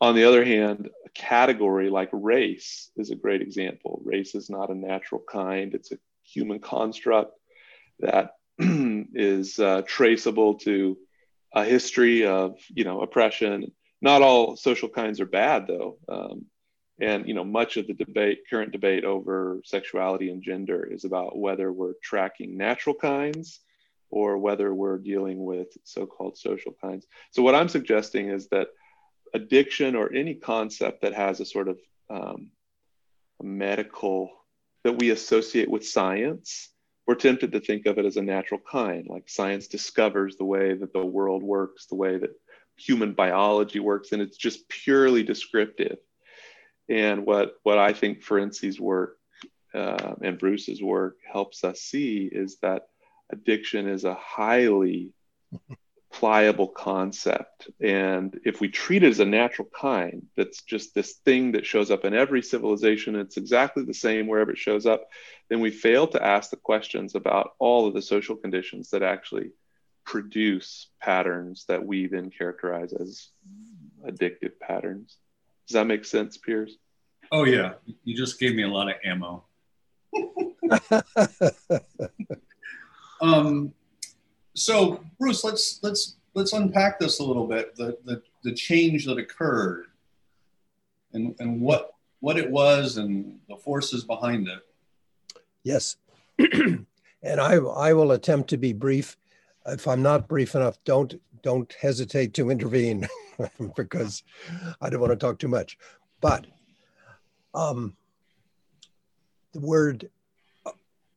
On 0.00 0.14
the 0.14 0.24
other 0.24 0.44
hand, 0.44 0.90
a 1.06 1.08
category 1.10 1.88
like 1.88 2.10
race 2.12 2.90
is 2.96 3.10
a 3.10 3.16
great 3.16 3.40
example. 3.40 4.02
Race 4.04 4.34
is 4.34 4.50
not 4.50 4.70
a 4.70 4.74
natural 4.74 5.22
kind, 5.30 5.72
it's 5.74 5.92
a 5.92 5.98
human 6.22 6.58
construct 6.58 7.32
that 8.00 8.32
is 8.58 9.58
uh, 9.58 9.82
traceable 9.86 10.54
to 10.54 10.98
a 11.54 11.64
history 11.64 12.26
of 12.26 12.58
you 12.68 12.84
know 12.84 13.00
oppression. 13.02 13.70
Not 14.02 14.22
all 14.22 14.56
social 14.56 14.88
kinds 14.88 15.20
are 15.20 15.26
bad, 15.26 15.66
though. 15.66 15.98
Um, 16.08 16.46
and 17.00 17.26
you 17.26 17.34
know 17.34 17.44
much 17.44 17.76
of 17.76 17.86
the 17.86 17.94
debate 17.94 18.42
current 18.48 18.72
debate 18.72 19.04
over 19.04 19.60
sexuality 19.64 20.30
and 20.30 20.42
gender 20.42 20.84
is 20.84 21.04
about 21.04 21.36
whether 21.36 21.72
we're 21.72 21.94
tracking 22.02 22.56
natural 22.56 22.94
kinds 22.94 23.60
or 24.10 24.38
whether 24.38 24.72
we're 24.72 24.98
dealing 24.98 25.44
with 25.44 25.68
so-called 25.82 26.38
social 26.38 26.74
kinds. 26.80 27.06
So 27.30 27.42
what 27.42 27.54
i'm 27.54 27.68
suggesting 27.68 28.30
is 28.30 28.48
that 28.48 28.68
addiction 29.34 29.96
or 29.96 30.12
any 30.12 30.34
concept 30.34 31.02
that 31.02 31.14
has 31.14 31.40
a 31.40 31.44
sort 31.44 31.68
of 31.68 31.78
um, 32.08 32.50
medical 33.42 34.30
that 34.84 34.98
we 34.98 35.10
associate 35.10 35.68
with 35.68 35.86
science 35.86 36.70
we're 37.06 37.14
tempted 37.16 37.52
to 37.52 37.60
think 37.60 37.84
of 37.84 37.98
it 37.98 38.06
as 38.06 38.16
a 38.16 38.22
natural 38.22 38.60
kind. 38.60 39.06
Like 39.06 39.28
science 39.28 39.66
discovers 39.66 40.36
the 40.36 40.44
way 40.46 40.72
that 40.72 40.94
the 40.94 41.04
world 41.04 41.42
works 41.42 41.86
the 41.86 41.96
way 41.96 42.16
that 42.16 42.30
human 42.76 43.12
biology 43.12 43.78
works 43.78 44.12
and 44.12 44.20
it's 44.20 44.36
just 44.36 44.68
purely 44.68 45.22
descriptive 45.22 45.98
and 46.88 47.26
what 47.26 47.54
what 47.62 47.78
I 47.78 47.92
think 47.92 48.24
Ferentzy's 48.24 48.80
work 48.80 49.16
uh, 49.72 50.14
and 50.22 50.38
Bruce's 50.38 50.82
work 50.82 51.16
helps 51.30 51.64
us 51.64 51.80
see 51.80 52.28
is 52.30 52.58
that 52.58 52.88
addiction 53.30 53.88
is 53.88 54.04
a 54.04 54.14
highly 54.14 55.12
pliable 56.12 56.68
concept. 56.68 57.68
And 57.80 58.38
if 58.44 58.60
we 58.60 58.68
treat 58.68 59.02
it 59.02 59.08
as 59.08 59.18
a 59.18 59.24
natural 59.24 59.68
kind, 59.74 60.26
that's 60.36 60.62
just 60.62 60.94
this 60.94 61.14
thing 61.24 61.52
that 61.52 61.66
shows 61.66 61.90
up 61.90 62.04
in 62.04 62.14
every 62.14 62.40
civilization, 62.40 63.16
it's 63.16 63.36
exactly 63.36 63.84
the 63.84 63.94
same 63.94 64.28
wherever 64.28 64.52
it 64.52 64.58
shows 64.58 64.86
up, 64.86 65.08
then 65.50 65.58
we 65.58 65.70
fail 65.70 66.06
to 66.08 66.24
ask 66.24 66.50
the 66.50 66.56
questions 66.56 67.16
about 67.16 67.54
all 67.58 67.88
of 67.88 67.94
the 67.94 68.02
social 68.02 68.36
conditions 68.36 68.90
that 68.90 69.02
actually 69.02 69.50
produce 70.04 70.88
patterns 71.00 71.64
that 71.66 71.84
we 71.84 72.06
then 72.06 72.30
characterize 72.30 72.92
as 72.92 73.28
addictive 74.06 74.52
patterns. 74.60 75.16
Does 75.66 75.74
that 75.74 75.86
make 75.86 76.04
sense, 76.04 76.36
Piers? 76.36 76.78
Oh 77.32 77.44
yeah, 77.44 77.74
you 78.04 78.14
just 78.14 78.38
gave 78.38 78.54
me 78.54 78.62
a 78.62 78.68
lot 78.68 78.88
of 78.88 78.96
ammo. 79.04 79.44
um, 83.20 83.72
so 84.54 85.04
Bruce, 85.18 85.42
let's 85.42 85.80
let's 85.82 86.16
let's 86.34 86.52
unpack 86.52 86.98
this 87.00 87.20
a 87.20 87.24
little 87.24 87.46
bit. 87.46 87.74
The 87.76 87.96
the, 88.04 88.22
the 88.42 88.52
change 88.52 89.06
that 89.06 89.18
occurred, 89.18 89.86
and 91.12 91.34
and 91.38 91.60
what 91.60 91.94
what 92.20 92.38
it 92.38 92.50
was, 92.50 92.98
and 92.98 93.38
the 93.48 93.56
forces 93.56 94.04
behind 94.04 94.48
it. 94.48 94.60
Yes, 95.62 95.96
and 96.38 96.86
I 97.24 97.54
I 97.54 97.92
will 97.94 98.12
attempt 98.12 98.50
to 98.50 98.56
be 98.56 98.72
brief. 98.72 99.16
If 99.66 99.88
I'm 99.88 100.02
not 100.02 100.28
brief 100.28 100.54
enough, 100.54 100.76
don't 100.84 101.14
don't 101.44 101.72
hesitate 101.80 102.34
to 102.34 102.50
intervene. 102.50 103.06
because 103.76 104.22
I 104.80 104.90
don't 104.90 105.00
want 105.00 105.12
to 105.12 105.16
talk 105.16 105.38
too 105.38 105.48
much. 105.48 105.78
But 106.20 106.46
um, 107.54 107.96
the 109.52 109.60
word 109.60 110.08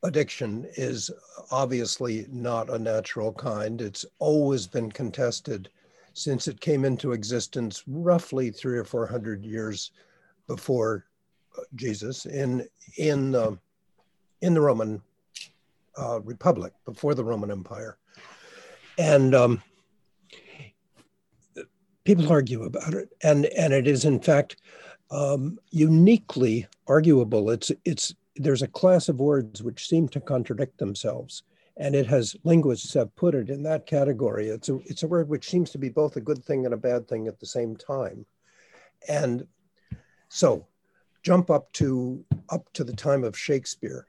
addiction 0.02 0.66
is 0.76 1.10
obviously 1.50 2.26
not 2.30 2.70
a 2.70 2.78
natural 2.78 3.32
kind. 3.32 3.80
It's 3.80 4.04
always 4.18 4.66
been 4.66 4.92
contested 4.92 5.70
since 6.12 6.48
it 6.48 6.60
came 6.60 6.84
into 6.84 7.12
existence 7.12 7.82
roughly 7.86 8.50
three 8.50 8.78
or 8.78 8.84
four 8.84 9.06
hundred 9.06 9.44
years 9.44 9.92
before 10.46 11.06
uh, 11.56 11.62
Jesus 11.74 12.26
in 12.26 12.66
in 12.96 13.34
uh, 13.34 13.52
in 14.42 14.54
the 14.54 14.60
Roman 14.60 15.02
uh, 15.96 16.20
Republic 16.20 16.72
before 16.84 17.14
the 17.14 17.24
Roman 17.24 17.50
Empire, 17.50 17.98
and 18.98 19.34
um, 19.34 19.62
people 22.08 22.32
argue 22.32 22.62
about 22.62 22.94
it, 22.94 23.10
and 23.22 23.44
and 23.44 23.74
it 23.74 23.86
is 23.86 24.06
in 24.06 24.18
fact 24.18 24.56
um, 25.10 25.58
uniquely 25.70 26.66
arguable. 26.86 27.50
It's 27.50 27.70
it's 27.84 28.14
there's 28.36 28.62
a 28.62 28.68
class 28.68 29.10
of 29.10 29.20
words 29.20 29.62
which 29.62 29.86
seem 29.86 30.08
to 30.08 30.20
contradict 30.20 30.78
themselves, 30.78 31.42
and 31.76 31.94
it 31.94 32.06
has 32.06 32.34
linguists 32.44 32.94
have 32.94 33.14
put 33.14 33.34
it 33.34 33.50
in 33.50 33.62
that 33.64 33.84
category. 33.84 34.48
It's 34.48 34.70
a 34.70 34.76
it's 34.86 35.02
a 35.02 35.06
word 35.06 35.28
which 35.28 35.50
seems 35.50 35.70
to 35.72 35.78
be 35.78 35.90
both 35.90 36.16
a 36.16 36.22
good 36.22 36.42
thing 36.42 36.64
and 36.64 36.72
a 36.72 36.78
bad 36.78 37.06
thing 37.06 37.28
at 37.28 37.38
the 37.38 37.46
same 37.46 37.76
time, 37.76 38.24
and 39.06 39.46
so 40.30 40.66
jump 41.22 41.50
up 41.50 41.70
to 41.72 42.24
up 42.48 42.72
to 42.72 42.84
the 42.84 42.96
time 42.96 43.22
of 43.22 43.38
Shakespeare. 43.38 44.06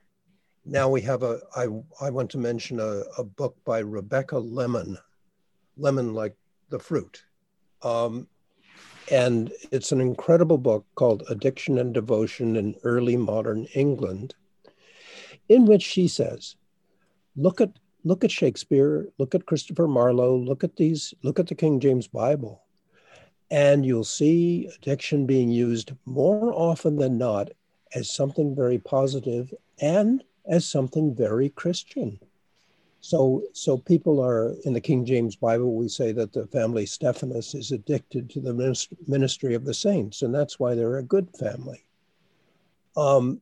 Now 0.64 0.88
we 0.88 1.02
have 1.02 1.22
a 1.22 1.40
I 1.54 1.66
I 2.00 2.08
want 2.08 2.30
to 2.30 2.38
mention 2.38 2.80
a, 2.80 3.02
a 3.18 3.24
book 3.24 3.56
by 3.66 3.80
Rebecca 3.80 4.38
Lemon, 4.38 4.96
lemon 5.76 6.14
like 6.14 6.34
the 6.70 6.78
fruit 6.78 7.24
um, 7.82 8.26
and 9.10 9.52
it's 9.72 9.92
an 9.92 10.00
incredible 10.00 10.58
book 10.58 10.86
called 10.94 11.24
Addiction 11.28 11.78
and 11.78 11.92
Devotion 11.92 12.56
in 12.56 12.76
Early 12.84 13.16
Modern 13.16 13.66
England, 13.74 14.34
in 15.48 15.66
which 15.66 15.82
she 15.82 16.06
says, 16.06 16.56
look 17.36 17.60
at 17.60 17.70
look 18.04 18.24
at 18.24 18.30
Shakespeare, 18.30 19.08
look 19.18 19.34
at 19.34 19.46
Christopher 19.46 19.86
Marlowe, 19.86 20.36
look 20.36 20.64
at 20.64 20.76
these, 20.76 21.12
look 21.22 21.38
at 21.38 21.48
the 21.48 21.54
King 21.54 21.80
James 21.80 22.06
Bible, 22.06 22.62
and 23.50 23.84
you'll 23.84 24.04
see 24.04 24.70
addiction 24.76 25.26
being 25.26 25.50
used 25.50 25.92
more 26.06 26.52
often 26.54 26.96
than 26.96 27.18
not 27.18 27.50
as 27.94 28.10
something 28.10 28.54
very 28.54 28.78
positive 28.78 29.52
and 29.80 30.22
as 30.46 30.66
something 30.66 31.14
very 31.14 31.48
Christian. 31.50 32.18
So, 33.00 33.42
so 33.54 33.78
people 33.78 34.22
are 34.22 34.54
in 34.64 34.74
the 34.74 34.80
King 34.80 35.06
James 35.06 35.34
Bible. 35.34 35.74
We 35.74 35.88
say 35.88 36.12
that 36.12 36.32
the 36.32 36.46
family 36.48 36.84
Stephanas 36.84 37.54
is 37.54 37.72
addicted 37.72 38.28
to 38.30 38.40
the 38.40 38.52
ministry 39.06 39.54
of 39.54 39.64
the 39.64 39.74
saints, 39.74 40.22
and 40.22 40.34
that's 40.34 40.58
why 40.58 40.74
they're 40.74 40.98
a 40.98 41.02
good 41.02 41.28
family. 41.36 41.84
Um, 42.96 43.40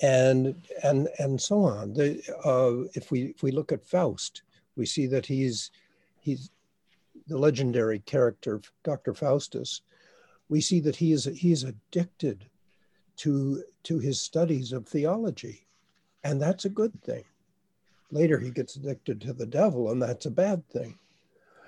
and 0.00 0.54
and 0.84 1.08
and 1.18 1.40
so 1.40 1.64
on. 1.64 1.94
The, 1.94 2.20
uh, 2.44 2.88
if 2.94 3.10
we 3.10 3.26
if 3.28 3.42
we 3.42 3.50
look 3.50 3.72
at 3.72 3.86
Faust, 3.86 4.42
we 4.76 4.84
see 4.86 5.06
that 5.06 5.26
he's 5.26 5.70
he's 6.20 6.50
the 7.28 7.38
legendary 7.38 8.00
character 8.00 8.60
Dr. 8.84 9.14
Faustus, 9.14 9.82
we 10.48 10.60
see 10.60 10.80
that 10.80 10.96
he 10.96 11.12
is 11.12 11.24
he 11.24 11.52
is 11.52 11.64
addicted 11.64 12.46
to 13.16 13.64
to 13.84 13.98
his 13.98 14.20
studies 14.20 14.72
of 14.72 14.86
theology, 14.86 15.66
and 16.24 16.40
that's 16.40 16.64
a 16.64 16.70
good 16.70 17.02
thing. 17.02 17.24
Later, 18.10 18.38
he 18.38 18.50
gets 18.50 18.76
addicted 18.76 19.20
to 19.20 19.32
the 19.32 19.46
devil, 19.46 19.90
and 19.90 20.00
that's 20.00 20.26
a 20.26 20.30
bad 20.30 20.66
thing. 20.68 20.98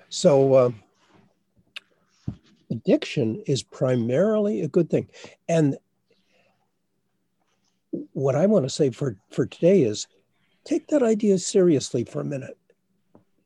So, 0.09 0.53
uh, 0.53 0.71
addiction 2.69 3.43
is 3.45 3.63
primarily 3.63 4.61
a 4.61 4.67
good 4.67 4.89
thing, 4.89 5.07
and 5.47 5.77
what 8.13 8.35
I 8.35 8.45
want 8.45 8.65
to 8.65 8.69
say 8.69 8.89
for 8.89 9.17
for 9.29 9.45
today 9.45 9.83
is 9.83 10.07
take 10.63 10.87
that 10.87 11.03
idea 11.03 11.37
seriously 11.37 12.03
for 12.03 12.21
a 12.21 12.25
minute. 12.25 12.57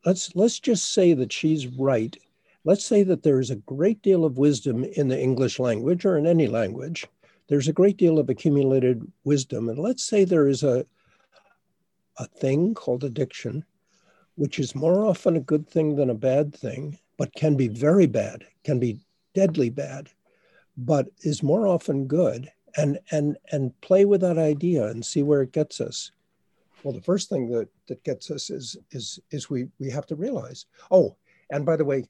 Let's 0.05 0.35
let's 0.35 0.59
just 0.59 0.93
say 0.93 1.13
that 1.13 1.33
she's 1.33 1.67
right. 1.67 2.15
Let's 2.63 2.85
say 2.85 3.03
that 3.03 3.23
there 3.23 3.39
is 3.39 3.51
a 3.51 3.57
great 3.57 4.01
deal 4.01 4.25
of 4.25 4.37
wisdom 4.37 4.83
in 4.83 5.07
the 5.07 5.19
English 5.19 5.59
language 5.59 6.05
or 6.05 6.17
in 6.17 6.25
any 6.25 6.47
language. 6.47 7.05
There's 7.47 7.67
a 7.67 7.73
great 7.73 7.97
deal 7.97 8.17
of 8.17 8.29
accumulated 8.29 9.05
wisdom. 9.23 9.69
And 9.69 9.77
let's 9.77 10.03
say 10.03 10.25
there 10.25 10.47
is 10.47 10.63
a, 10.63 10.83
a 12.17 12.25
thing 12.25 12.73
called 12.73 13.03
addiction, 13.03 13.65
which 14.35 14.59
is 14.59 14.75
more 14.75 15.05
often 15.05 15.35
a 15.35 15.41
good 15.41 15.67
thing 15.67 15.95
than 15.95 16.09
a 16.09 16.15
bad 16.15 16.55
thing, 16.55 16.97
but 17.17 17.33
can 17.35 17.55
be 17.55 17.67
very 17.67 18.07
bad, 18.07 18.45
can 18.63 18.79
be 18.79 18.99
deadly 19.33 19.69
bad, 19.69 20.09
but 20.77 21.07
is 21.21 21.43
more 21.43 21.67
often 21.67 22.07
good. 22.07 22.51
And, 22.77 22.99
and, 23.11 23.37
and 23.53 23.79
play 23.79 24.03
with 24.03 24.19
that 24.19 24.37
idea 24.37 24.87
and 24.87 25.05
see 25.05 25.23
where 25.23 25.41
it 25.41 25.53
gets 25.53 25.79
us. 25.79 26.11
Well, 26.83 26.93
the 26.93 27.01
first 27.01 27.29
thing 27.29 27.49
that, 27.51 27.69
that 27.87 28.03
gets 28.03 28.29
us 28.29 28.49
is, 28.49 28.75
is, 28.91 29.17
is 29.31 29.49
we, 29.49 29.67
we 29.79 29.89
have 29.91 30.05
to 30.07 30.15
realize, 30.15 30.65
oh, 30.91 31.15
and 31.49 31.65
by 31.65 31.77
the 31.77 31.85
way, 31.85 32.03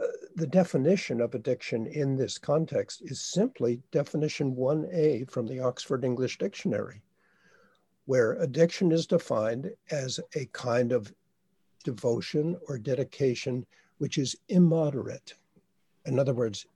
uh, 0.00 0.06
the 0.36 0.46
definition 0.46 1.20
of 1.20 1.34
addiction 1.34 1.86
in 1.86 2.16
this 2.16 2.38
context 2.38 3.02
is 3.02 3.20
simply 3.20 3.82
definition 3.92 4.54
1A 4.56 5.30
from 5.30 5.46
the 5.46 5.60
Oxford 5.60 6.04
English 6.04 6.38
Dictionary, 6.38 7.02
where 8.06 8.32
addiction 8.34 8.92
is 8.92 9.06
defined 9.06 9.70
as 9.90 10.20
a 10.34 10.46
kind 10.46 10.92
of 10.92 11.12
devotion 11.84 12.56
or 12.68 12.78
dedication 12.78 13.66
which 13.98 14.18
is 14.18 14.36
immoderate. 14.48 15.34
In 16.06 16.18
other 16.18 16.34
words, 16.34 16.66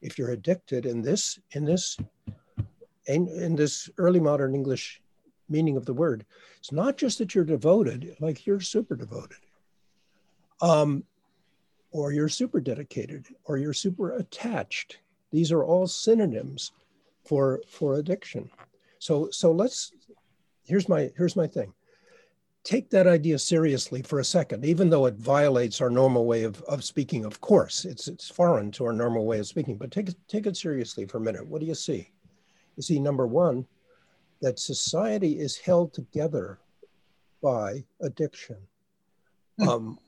if 0.00 0.18
you're 0.18 0.30
addicted 0.30 0.86
in 0.86 1.02
this 1.02 1.38
in 1.52 1.64
this 1.64 1.98
in, 3.06 3.26
in 3.28 3.56
this 3.56 3.90
early 3.98 4.20
modern 4.20 4.54
English 4.54 5.00
meaning 5.48 5.76
of 5.76 5.86
the 5.86 5.94
word. 5.94 6.24
It's 6.58 6.72
not 6.72 6.96
just 6.96 7.18
that 7.18 7.34
you're 7.34 7.44
devoted, 7.44 8.14
like 8.20 8.46
you're 8.46 8.60
super 8.60 8.94
devoted, 8.94 9.38
um, 10.60 11.04
or 11.90 12.12
you're 12.12 12.28
super 12.28 12.60
dedicated, 12.60 13.26
or 13.44 13.56
you're 13.56 13.72
super 13.72 14.12
attached. 14.12 14.98
These 15.30 15.50
are 15.52 15.64
all 15.64 15.86
synonyms 15.86 16.72
for 17.24 17.62
for 17.66 17.94
addiction. 17.94 18.50
So 18.98 19.30
so 19.30 19.52
let's 19.52 19.92
here's 20.68 20.88
my 20.88 21.10
here's 21.16 21.36
my 21.36 21.46
thing. 21.46 21.72
Take 22.64 22.90
that 22.90 23.06
idea 23.06 23.38
seriously 23.38 24.02
for 24.02 24.18
a 24.18 24.24
second, 24.24 24.64
even 24.64 24.90
though 24.90 25.06
it 25.06 25.14
violates 25.14 25.80
our 25.80 25.90
normal 25.90 26.26
way 26.26 26.42
of, 26.42 26.60
of 26.62 26.84
speaking. 26.84 27.24
Of 27.24 27.40
course, 27.40 27.84
it's 27.84 28.08
it's 28.08 28.30
foreign 28.30 28.70
to 28.72 28.84
our 28.84 28.92
normal 28.92 29.24
way 29.24 29.38
of 29.38 29.46
speaking, 29.46 29.76
but 29.76 29.90
take 29.90 30.08
it 30.10 30.16
take 30.28 30.46
it 30.46 30.56
seriously 30.56 31.06
for 31.06 31.18
a 31.18 31.20
minute. 31.20 31.46
What 31.46 31.60
do 31.60 31.66
you 31.66 31.74
see? 31.74 32.10
You 32.76 32.82
see, 32.82 33.00
number 33.00 33.26
one, 33.26 33.66
that 34.40 34.58
society 34.58 35.38
is 35.40 35.56
held 35.56 35.92
together 35.92 36.58
by 37.42 37.84
addiction. 38.00 38.56
Mm. 39.60 39.68
Um, 39.68 39.98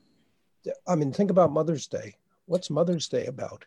I 0.87 0.95
mean, 0.95 1.11
think 1.11 1.31
about 1.31 1.51
Mother's 1.51 1.87
Day. 1.87 2.15
What's 2.45 2.69
Mother's 2.69 3.07
Day 3.07 3.25
about? 3.25 3.65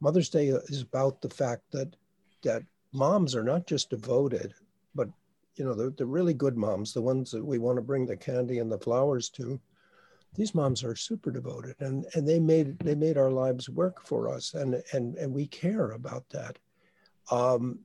Mother's 0.00 0.28
Day 0.28 0.48
is 0.48 0.82
about 0.82 1.20
the 1.20 1.30
fact 1.30 1.62
that 1.72 1.94
that 2.42 2.62
moms 2.92 3.36
are 3.36 3.44
not 3.44 3.66
just 3.66 3.90
devoted, 3.90 4.54
but 4.94 5.08
you 5.56 5.64
know, 5.64 5.74
the, 5.74 5.90
the 5.90 6.06
really 6.06 6.34
good 6.34 6.56
moms, 6.56 6.92
the 6.92 7.02
ones 7.02 7.30
that 7.30 7.44
we 7.44 7.58
want 7.58 7.76
to 7.76 7.82
bring 7.82 8.06
the 8.06 8.16
candy 8.16 8.58
and 8.58 8.70
the 8.70 8.78
flowers 8.78 9.28
to, 9.30 9.60
these 10.34 10.54
moms 10.54 10.84
are 10.84 10.94
super 10.94 11.30
devoted 11.30 11.74
and, 11.80 12.06
and 12.14 12.26
they 12.26 12.38
made 12.38 12.78
they 12.78 12.94
made 12.94 13.18
our 13.18 13.30
lives 13.30 13.68
work 13.68 14.06
for 14.06 14.32
us 14.32 14.54
and 14.54 14.80
and 14.92 15.16
and 15.16 15.32
we 15.32 15.46
care 15.46 15.90
about 15.90 16.28
that. 16.30 16.58
Um, 17.30 17.80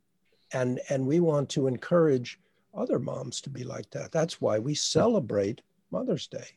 and 0.54 0.80
and 0.89 1.06
we 1.06 1.19
want 1.19 1.49
to 1.49 1.67
encourage 1.67 2.39
other 2.75 2.99
moms 2.99 3.41
to 3.41 3.49
be 3.49 3.63
like 3.63 3.89
that. 3.91 4.12
That's 4.12 4.39
why 4.39 4.60
we 4.60 4.75
celebrate 4.75 5.62
mother's 5.91 6.28
day. 6.28 6.47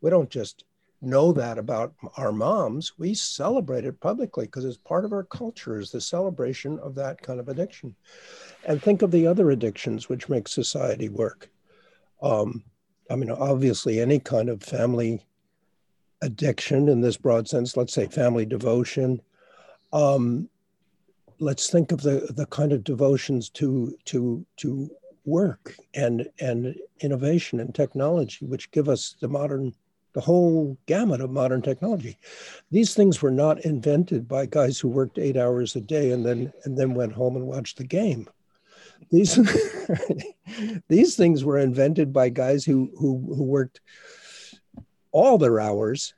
We 0.00 0.10
don't 0.10 0.30
just 0.30 0.64
know 1.02 1.32
that 1.32 1.58
about 1.58 1.94
our 2.16 2.32
moms 2.32 2.92
we 2.98 3.14
celebrate 3.14 3.84
it 3.84 3.98
publicly 4.00 4.46
because 4.46 4.64
it's 4.64 4.76
part 4.76 5.04
of 5.04 5.12
our 5.12 5.24
culture 5.24 5.78
is 5.78 5.90
the 5.90 6.00
celebration 6.00 6.78
of 6.80 6.94
that 6.94 7.20
kind 7.22 7.40
of 7.40 7.48
addiction. 7.48 7.94
And 8.66 8.82
think 8.82 9.02
of 9.02 9.10
the 9.10 9.26
other 9.26 9.50
addictions 9.50 10.08
which 10.08 10.28
make 10.28 10.48
society 10.48 11.08
work. 11.08 11.50
Um, 12.22 12.64
i 13.10 13.16
mean 13.16 13.30
obviously 13.30 13.98
any 13.98 14.18
kind 14.18 14.48
of 14.48 14.62
family 14.62 15.24
addiction 16.22 16.88
in 16.88 17.00
this 17.00 17.16
broad 17.16 17.48
sense 17.48 17.76
let's 17.76 17.94
say 17.94 18.06
family 18.06 18.44
devotion 18.44 19.20
um, 19.92 20.48
let's 21.40 21.70
think 21.70 21.90
of 21.90 22.02
the, 22.02 22.32
the 22.36 22.46
kind 22.46 22.72
of 22.72 22.84
devotions 22.84 23.48
to, 23.50 23.96
to, 24.04 24.44
to 24.58 24.90
work 25.24 25.74
and, 25.94 26.28
and 26.38 26.76
innovation 27.00 27.60
and 27.60 27.74
technology, 27.74 28.44
which 28.44 28.70
give 28.70 28.88
us 28.88 29.16
the 29.20 29.28
modern, 29.28 29.74
the 30.12 30.20
whole 30.20 30.76
gamut 30.86 31.20
of 31.20 31.30
modern 31.30 31.62
technology. 31.62 32.18
These 32.70 32.94
things 32.94 33.22
were 33.22 33.30
not 33.30 33.64
invented 33.64 34.26
by 34.26 34.46
guys 34.46 34.78
who 34.78 34.88
worked 34.88 35.18
eight 35.18 35.36
hours 35.36 35.76
a 35.76 35.80
day 35.80 36.10
and 36.10 36.24
then, 36.24 36.52
and 36.64 36.76
then 36.76 36.94
went 36.94 37.12
home 37.12 37.36
and 37.36 37.46
watched 37.46 37.78
the 37.78 37.84
game. 37.84 38.28
These, 39.10 39.38
these 40.88 41.16
things 41.16 41.44
were 41.44 41.58
invented 41.58 42.12
by 42.12 42.28
guys 42.28 42.64
who, 42.64 42.90
who, 42.98 43.34
who 43.34 43.44
worked 43.44 43.80
all 45.12 45.38
their 45.38 45.60
hours 45.60 46.14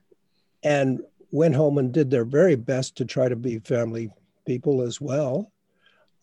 and 0.63 1.01
went 1.31 1.55
home 1.55 1.79
and 1.79 1.93
did 1.93 2.11
their 2.11 2.25
very 2.25 2.55
best 2.55 2.97
to 2.97 3.05
try 3.05 3.29
to 3.29 3.37
be 3.37 3.59
family 3.61 4.11
people 4.47 4.83
as 4.83 5.01
well, 5.01 5.51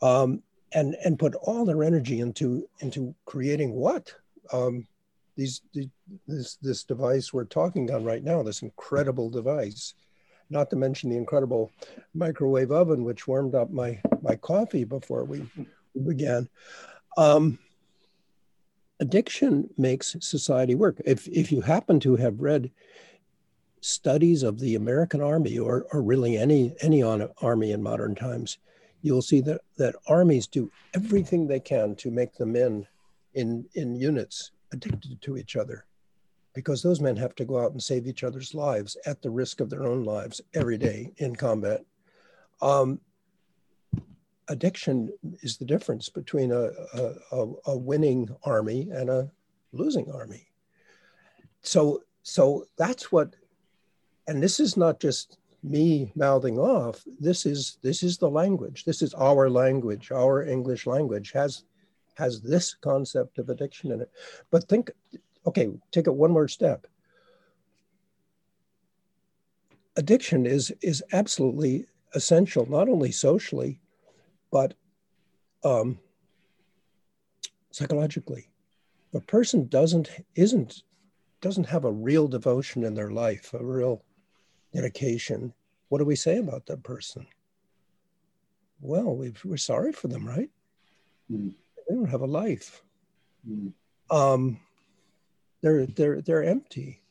um, 0.01 0.41
and 0.71 0.95
and 1.03 1.19
put 1.19 1.35
all 1.35 1.65
their 1.65 1.83
energy 1.83 2.19
into 2.19 2.67
into 2.79 3.13
creating 3.25 3.71
what 3.71 4.13
um, 4.53 4.87
these, 5.39 5.61
this 6.27 6.55
this 6.61 6.83
device 6.83 7.31
we're 7.31 7.45
talking 7.45 7.89
on 7.91 8.03
right 8.03 8.23
now, 8.23 8.43
this 8.43 8.61
incredible 8.61 9.29
device. 9.29 9.93
Not 10.49 10.69
to 10.71 10.75
mention 10.75 11.09
the 11.09 11.17
incredible 11.17 11.71
microwave 12.13 12.71
oven, 12.71 13.03
which 13.05 13.27
warmed 13.27 13.55
up 13.55 13.71
my 13.71 14.01
my 14.21 14.35
coffee 14.35 14.83
before 14.83 15.23
we, 15.23 15.45
began. 16.05 16.49
Um, 17.17 17.57
addiction 18.99 19.69
makes 19.77 20.17
society 20.19 20.75
work. 20.75 21.01
If 21.05 21.27
if 21.29 21.51
you 21.51 21.61
happen 21.61 21.99
to 22.01 22.17
have 22.17 22.41
read 22.41 22.69
studies 23.81 24.43
of 24.43 24.59
the 24.59 24.75
American 24.75 25.21
Army 25.21 25.57
or, 25.57 25.85
or 25.93 26.01
really 26.01 26.37
any, 26.37 26.75
any 26.81 27.01
army 27.01 27.71
in 27.71 27.81
modern 27.81 28.13
times, 28.13 28.57
you'll 29.01 29.21
see 29.21 29.39
that, 29.39 29.61
that 29.77 29.95
armies 30.05 30.47
do 30.47 30.69
everything 30.93 31.47
they 31.47 31.61
can 31.61 31.95
to 31.95 32.11
make 32.11 32.33
the 32.33 32.45
men 32.45 32.85
in, 33.35 33.65
in 33.75 33.95
units 33.95 34.51
addicted 34.71 35.21
to 35.21 35.37
each 35.37 35.55
other 35.55 35.85
because 36.53 36.81
those 36.81 36.99
men 36.99 37.15
have 37.15 37.35
to 37.35 37.45
go 37.45 37.59
out 37.59 37.71
and 37.71 37.81
save 37.81 38.07
each 38.07 38.23
other's 38.23 38.53
lives 38.53 38.97
at 39.05 39.21
the 39.21 39.29
risk 39.29 39.61
of 39.61 39.69
their 39.69 39.83
own 39.83 40.03
lives 40.03 40.41
every 40.53 40.77
day 40.77 41.11
in 41.17 41.35
combat. 41.35 41.85
Um, 42.61 42.99
addiction 44.47 45.11
is 45.41 45.57
the 45.57 45.65
difference 45.65 46.09
between 46.09 46.51
a, 46.51 46.71
a, 47.31 47.45
a, 47.67 47.77
winning 47.77 48.35
army 48.43 48.89
and 48.91 49.09
a 49.09 49.31
losing 49.71 50.11
army. 50.11 50.49
So, 51.61 52.03
so 52.23 52.65
that's 52.77 53.11
what 53.11 53.35
and 54.29 54.43
this 54.43 54.59
is 54.59 54.77
not 54.77 54.99
just 54.99 55.39
me 55.63 56.11
mouthing 56.15 56.57
off 56.57 57.03
this 57.19 57.45
is 57.45 57.77
this 57.81 58.01
is 58.01 58.17
the 58.17 58.29
language 58.29 58.85
this 58.85 59.01
is 59.01 59.13
our 59.15 59.49
language 59.49 60.11
our 60.11 60.43
english 60.43 60.87
language 60.87 61.31
has 61.31 61.63
has 62.19 62.41
this 62.41 62.75
concept 62.75 63.39
of 63.39 63.49
addiction 63.49 63.91
in 63.91 64.01
it 64.01 64.11
but 64.51 64.67
think 64.69 64.91
okay 65.45 65.69
take 65.91 66.07
it 66.07 66.13
one 66.13 66.31
more 66.31 66.47
step 66.47 66.85
addiction 69.95 70.45
is 70.45 70.71
is 70.81 71.03
absolutely 71.13 71.85
essential 72.13 72.69
not 72.69 72.89
only 72.89 73.11
socially 73.11 73.79
but 74.51 74.73
um, 75.63 75.99
psychologically 77.71 78.49
a 79.13 79.19
person 79.19 79.67
doesn't 79.67 80.09
isn't 80.35 80.83
doesn't 81.41 81.65
have 81.65 81.85
a 81.85 81.91
real 81.91 82.27
devotion 82.27 82.83
in 82.83 82.93
their 82.93 83.11
life 83.11 83.53
a 83.53 83.63
real 83.63 84.03
dedication, 84.73 85.53
what 85.89 85.99
do 85.99 86.05
we 86.05 86.15
say 86.15 86.37
about 86.37 86.65
that 86.67 86.83
person? 86.83 87.25
Well, 88.81 89.15
we 89.15 89.33
are 89.49 89.57
sorry 89.57 89.91
for 89.91 90.07
them, 90.07 90.27
right? 90.27 90.49
Mm. 91.31 91.53
They 91.89 91.95
don't 91.95 92.09
have 92.09 92.21
a 92.21 92.27
life. 92.27 92.83
Mm. 93.49 93.73
Um, 94.11 94.59
they're 95.61 95.87
they're 95.87 96.21
they're 96.21 96.43
empty. 96.43 97.01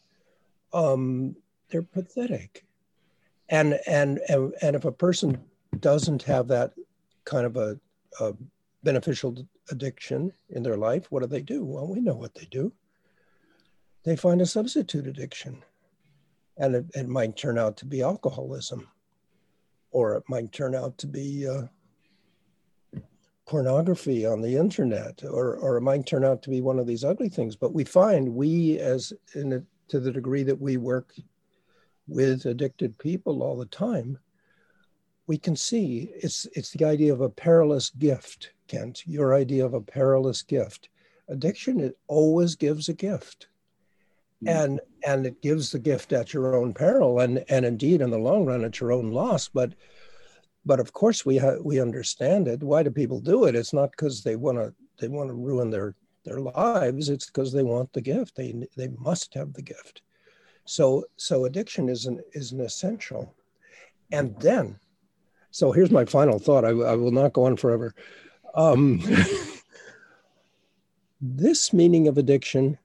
Um, 0.72 1.34
they're 1.68 1.82
pathetic. 1.82 2.64
And, 3.48 3.80
and, 3.86 4.20
and, 4.28 4.52
and 4.60 4.76
if 4.76 4.84
a 4.84 4.92
person 4.92 5.38
doesn't 5.80 6.22
have 6.24 6.48
that 6.48 6.72
kind 7.24 7.46
of 7.46 7.56
a, 7.56 7.78
a 8.20 8.34
beneficial 8.82 9.36
addiction 9.70 10.32
in 10.50 10.62
their 10.62 10.76
life, 10.76 11.10
what 11.10 11.20
do 11.20 11.26
they 11.26 11.40
do? 11.40 11.64
Well, 11.64 11.86
we 11.86 12.00
know 12.00 12.14
what 12.14 12.34
they 12.34 12.46
do. 12.50 12.72
They 14.04 14.16
find 14.16 14.42
a 14.42 14.46
substitute 14.46 15.06
addiction. 15.06 15.62
And 16.58 16.74
it, 16.74 16.86
it 16.94 17.08
might 17.08 17.36
turn 17.36 17.58
out 17.58 17.76
to 17.78 17.86
be 17.86 18.02
alcoholism, 18.02 18.88
or 19.90 20.16
it 20.16 20.24
might 20.28 20.52
turn 20.52 20.74
out 20.74 20.98
to 20.98 21.06
be 21.06 21.48
uh, 21.48 21.62
pornography 23.48 24.26
on 24.26 24.42
the 24.42 24.56
internet, 24.56 25.24
or, 25.24 25.56
or 25.56 25.78
it 25.78 25.80
might 25.80 26.04
turn 26.04 26.22
out 26.22 26.42
to 26.42 26.50
be 26.50 26.60
one 26.60 26.78
of 26.78 26.86
these 26.86 27.02
ugly 27.02 27.30
things. 27.30 27.56
But 27.56 27.72
we 27.72 27.82
find 27.82 28.34
we, 28.34 28.78
as 28.78 29.12
in 29.34 29.54
a, 29.54 29.62
to 29.88 29.98
the 29.98 30.12
degree 30.12 30.42
that 30.42 30.60
we 30.60 30.76
work 30.76 31.14
with 32.06 32.44
addicted 32.44 32.96
people 32.98 33.42
all 33.42 33.56
the 33.56 33.66
time, 33.66 34.18
we 35.26 35.38
can 35.38 35.56
see 35.56 36.10
it's 36.14 36.46
it's 36.54 36.70
the 36.70 36.84
idea 36.84 37.12
of 37.12 37.22
a 37.22 37.28
perilous 37.28 37.90
gift, 37.90 38.52
Kent. 38.66 39.02
Your 39.06 39.34
idea 39.34 39.64
of 39.64 39.74
a 39.74 39.80
perilous 39.80 40.42
gift. 40.42 40.90
Addiction 41.28 41.80
it 41.80 41.96
always 42.06 42.54
gives 42.54 42.88
a 42.88 42.94
gift. 42.94 43.48
Mm-hmm. 44.42 44.48
And 44.48 44.80
and 45.06 45.26
it 45.26 45.40
gives 45.40 45.72
the 45.72 45.78
gift 45.78 46.12
at 46.12 46.34
your 46.34 46.54
own 46.54 46.74
peril 46.74 47.20
and 47.20 47.44
and 47.48 47.64
indeed 47.64 48.02
in 48.02 48.10
the 48.10 48.18
long 48.18 48.44
run 48.44 48.64
at 48.64 48.78
your 48.78 48.92
own 48.92 49.10
loss. 49.10 49.48
But 49.48 49.72
but 50.68 50.80
of 50.80 50.92
course 50.92 51.24
we 51.24 51.38
ha- 51.38 51.62
we 51.64 51.80
understand 51.80 52.46
it. 52.46 52.62
Why 52.62 52.82
do 52.82 52.90
people 52.90 53.20
do 53.20 53.46
it? 53.46 53.56
It's 53.56 53.72
not 53.72 53.90
because 53.92 54.22
they 54.22 54.36
want 54.36 54.58
to 54.58 54.74
they 55.00 55.08
want 55.08 55.30
to 55.30 55.34
ruin 55.34 55.70
their 55.70 55.94
their 56.24 56.40
lives. 56.40 57.08
It's 57.08 57.24
because 57.24 57.52
they 57.52 57.62
want 57.62 57.90
the 57.94 58.02
gift. 58.02 58.36
They 58.36 58.54
they 58.76 58.88
must 58.98 59.32
have 59.32 59.54
the 59.54 59.62
gift. 59.62 60.02
So 60.66 61.04
so 61.16 61.46
addiction 61.46 61.88
is 61.88 62.04
an 62.04 62.20
is 62.34 62.52
an 62.52 62.60
essential. 62.60 63.34
And 64.12 64.38
then 64.40 64.78
so 65.50 65.72
here's 65.72 65.90
my 65.90 66.04
final 66.04 66.38
thought. 66.38 66.66
I, 66.66 66.68
I 66.92 66.94
will 66.96 67.12
not 67.12 67.32
go 67.32 67.44
on 67.44 67.56
forever. 67.56 67.94
Um, 68.54 69.02
this 71.22 71.72
meaning 71.72 72.08
of 72.08 72.18
addiction 72.18 72.76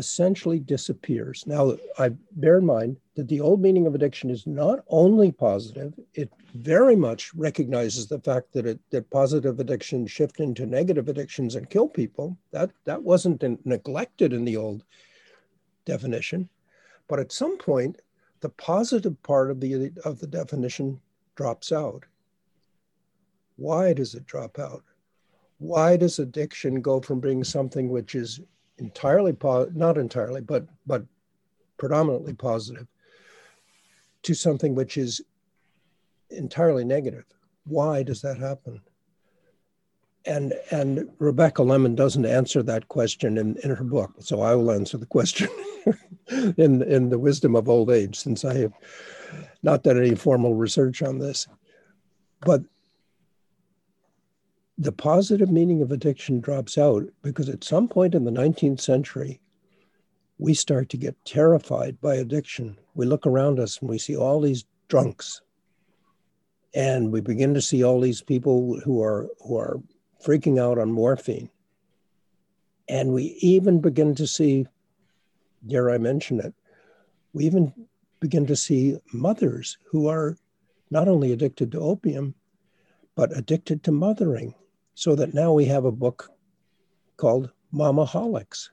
essentially 0.00 0.58
disappears. 0.58 1.46
Now, 1.46 1.76
I 1.98 2.08
bear 2.32 2.56
in 2.58 2.64
mind 2.64 2.96
that 3.16 3.28
the 3.28 3.40
old 3.40 3.60
meaning 3.60 3.86
of 3.86 3.94
addiction 3.94 4.30
is 4.30 4.46
not 4.46 4.82
only 4.88 5.30
positive, 5.30 5.92
it 6.14 6.32
very 6.54 6.96
much 6.96 7.34
recognizes 7.34 8.06
the 8.06 8.18
fact 8.18 8.50
that 8.54 8.64
it, 8.64 8.80
that 8.90 9.10
positive 9.10 9.60
addictions 9.60 10.10
shift 10.10 10.40
into 10.40 10.64
negative 10.64 11.08
addictions 11.10 11.54
and 11.54 11.68
kill 11.68 11.86
people. 11.86 12.34
That, 12.50 12.70
that 12.86 13.02
wasn't 13.02 13.42
in, 13.42 13.58
neglected 13.66 14.32
in 14.32 14.46
the 14.46 14.56
old 14.56 14.84
definition. 15.84 16.48
But 17.06 17.20
at 17.20 17.30
some 17.30 17.58
point, 17.58 18.00
the 18.40 18.48
positive 18.48 19.22
part 19.22 19.50
of 19.50 19.60
the, 19.60 19.92
of 20.06 20.18
the 20.18 20.26
definition 20.26 20.98
drops 21.34 21.72
out. 21.72 22.04
Why 23.56 23.92
does 23.92 24.14
it 24.14 24.24
drop 24.24 24.58
out? 24.58 24.82
Why 25.58 25.98
does 25.98 26.18
addiction 26.18 26.80
go 26.80 27.02
from 27.02 27.20
being 27.20 27.44
something 27.44 27.90
which 27.90 28.14
is 28.14 28.40
entirely 28.80 29.32
po- 29.32 29.70
not 29.74 29.98
entirely, 29.98 30.40
but 30.40 30.66
but 30.86 31.04
predominantly 31.76 32.34
positive, 32.34 32.86
to 34.22 34.34
something 34.34 34.74
which 34.74 34.96
is 34.96 35.20
entirely 36.30 36.84
negative? 36.84 37.24
Why 37.64 38.02
does 38.02 38.22
that 38.22 38.38
happen? 38.38 38.80
And 40.26 40.54
and 40.70 41.08
Rebecca 41.18 41.62
Lemon 41.62 41.94
doesn't 41.94 42.26
answer 42.26 42.62
that 42.62 42.88
question 42.88 43.38
in, 43.38 43.56
in 43.58 43.70
her 43.70 43.84
book, 43.84 44.12
so 44.18 44.40
I 44.42 44.54
will 44.54 44.70
answer 44.70 44.98
the 44.98 45.06
question 45.06 45.48
in 46.56 46.82
in 46.82 47.08
the 47.08 47.18
wisdom 47.18 47.56
of 47.56 47.68
old 47.68 47.90
age, 47.90 48.18
since 48.18 48.44
I 48.44 48.54
have 48.58 48.72
not 49.62 49.82
done 49.82 49.98
any 49.98 50.14
formal 50.14 50.54
research 50.54 51.02
on 51.02 51.18
this. 51.18 51.46
But 52.40 52.62
the 54.80 54.92
positive 54.92 55.50
meaning 55.50 55.82
of 55.82 55.92
addiction 55.92 56.40
drops 56.40 56.78
out 56.78 57.04
because 57.20 57.50
at 57.50 57.62
some 57.62 57.86
point 57.86 58.14
in 58.14 58.24
the 58.24 58.30
19th 58.30 58.80
century, 58.80 59.38
we 60.38 60.54
start 60.54 60.88
to 60.88 60.96
get 60.96 61.22
terrified 61.26 62.00
by 62.00 62.14
addiction. 62.14 62.78
We 62.94 63.04
look 63.04 63.26
around 63.26 63.60
us 63.60 63.78
and 63.78 63.90
we 63.90 63.98
see 63.98 64.16
all 64.16 64.40
these 64.40 64.64
drunks. 64.88 65.42
And 66.72 67.12
we 67.12 67.20
begin 67.20 67.52
to 67.52 67.60
see 67.60 67.84
all 67.84 68.00
these 68.00 68.22
people 68.22 68.80
who 68.80 69.02
are 69.02 69.28
who 69.46 69.58
are 69.58 69.82
freaking 70.24 70.58
out 70.58 70.78
on 70.78 70.90
morphine. 70.90 71.50
And 72.88 73.12
we 73.12 73.36
even 73.40 73.82
begin 73.82 74.14
to 74.14 74.26
see, 74.26 74.66
dare 75.66 75.90
I 75.90 75.98
mention 75.98 76.40
it, 76.40 76.54
we 77.34 77.44
even 77.44 77.74
begin 78.18 78.46
to 78.46 78.56
see 78.56 78.96
mothers 79.12 79.76
who 79.84 80.08
are 80.08 80.38
not 80.90 81.06
only 81.06 81.32
addicted 81.32 81.70
to 81.72 81.80
opium, 81.80 82.34
but 83.14 83.36
addicted 83.36 83.82
to 83.84 83.92
mothering. 83.92 84.54
So 85.00 85.14
that 85.14 85.32
now 85.32 85.54
we 85.54 85.64
have 85.64 85.86
a 85.86 85.92
book 86.04 86.30
called 87.16 87.50
Momaholics. 87.72 88.68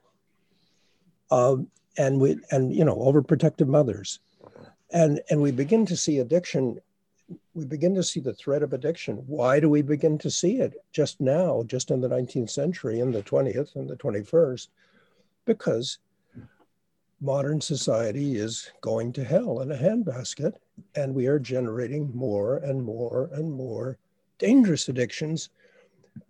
Um, 1.32 1.68
and 1.98 2.20
we 2.20 2.38
and 2.52 2.76
you 2.76 2.84
know 2.84 2.98
overprotective 2.98 3.68
mothers 3.68 4.20
and 4.92 5.22
and 5.30 5.42
we 5.42 5.52
begin 5.52 5.86
to 5.86 5.98
see 5.98 6.20
addiction 6.20 6.80
we 7.54 7.66
begin 7.66 7.96
to 7.96 8.04
see 8.04 8.20
the 8.20 8.34
threat 8.34 8.62
of 8.62 8.72
addiction 8.72 9.16
why 9.26 9.60
do 9.60 9.68
we 9.68 9.82
begin 9.82 10.18
to 10.20 10.30
see 10.30 10.60
it 10.60 10.76
just 10.94 11.20
now 11.20 11.64
just 11.66 11.92
in 11.92 12.00
the 12.00 12.08
19th 12.08 12.52
century 12.52 13.00
in 13.00 13.12
the 13.12 13.24
20th 13.24 13.76
and 13.76 13.90
the 13.90 13.98
21st 13.98 14.68
because 15.46 15.98
modern 17.22 17.60
society 17.60 18.38
is 18.38 18.72
going 18.82 19.12
to 19.14 19.24
hell 19.24 19.62
in 19.62 19.72
a 19.72 19.76
handbasket, 19.76 20.54
and 20.96 21.14
we 21.14 21.28
are 21.28 21.40
generating 21.40 22.12
more 22.16 22.58
and 22.58 22.84
more 22.84 23.30
and 23.34 23.52
more 23.52 23.98
dangerous 24.38 24.88
addictions 24.88 25.50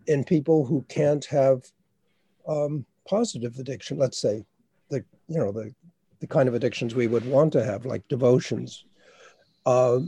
in 0.08 0.24
people 0.24 0.66
who 0.66 0.86
can't 0.90 1.26
have 1.26 1.64
um, 2.48 2.86
positive 3.08 3.58
addiction. 3.60 3.98
Let's 3.98 4.20
say 4.20 4.46
the 4.90 5.04
you 5.28 5.38
know 5.38 5.52
the 5.52 5.74
the 6.20 6.28
kind 6.28 6.50
of 6.50 6.56
addictions 6.56 6.96
we 6.96 7.08
would 7.08 7.26
want 7.26 7.54
to 7.54 7.64
have, 7.64 7.86
like 7.86 8.08
devotions, 8.08 8.86
uh, 9.66 10.00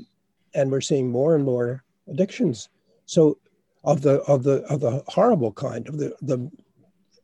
and 0.55 0.71
we're 0.71 0.81
seeing 0.81 1.09
more 1.09 1.35
and 1.35 1.43
more 1.43 1.83
addictions. 2.07 2.69
So 3.05 3.37
of 3.83 4.01
the 4.01 4.21
of 4.21 4.43
the 4.43 4.63
of 4.63 4.79
the 4.79 5.03
horrible 5.07 5.51
kind, 5.51 5.87
of 5.87 5.97
the 5.97 6.15
the 6.21 6.49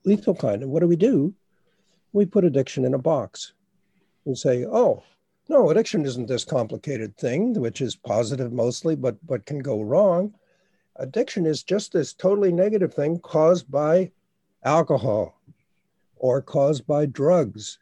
lethal 0.03 0.35
kind. 0.35 0.61
And 0.61 0.71
what 0.71 0.81
do 0.81 0.87
we 0.87 0.95
do? 0.95 1.33
we 2.15 2.25
put 2.25 2.45
addiction 2.45 2.85
in 2.85 2.93
a 2.93 2.97
box 2.97 3.51
and 4.25 4.37
say, 4.37 4.65
oh, 4.65 5.03
no, 5.49 5.69
addiction 5.69 6.05
isn't 6.05 6.27
this 6.27 6.45
complicated 6.45 7.15
thing, 7.17 7.53
which 7.53 7.81
is 7.81 7.95
positive 7.95 8.51
mostly, 8.53 8.95
but 8.95 9.15
but 9.27 9.45
can 9.45 9.59
go 9.59 9.81
wrong. 9.81 10.33
Addiction 10.97 11.45
is 11.45 11.63
just 11.63 11.91
this 11.91 12.13
totally 12.13 12.51
negative 12.51 12.93
thing 12.93 13.19
caused 13.19 13.69
by 13.69 14.12
alcohol 14.63 15.39
or 16.15 16.41
caused 16.41 16.88
by 16.88 17.05
drugs. 17.05 17.79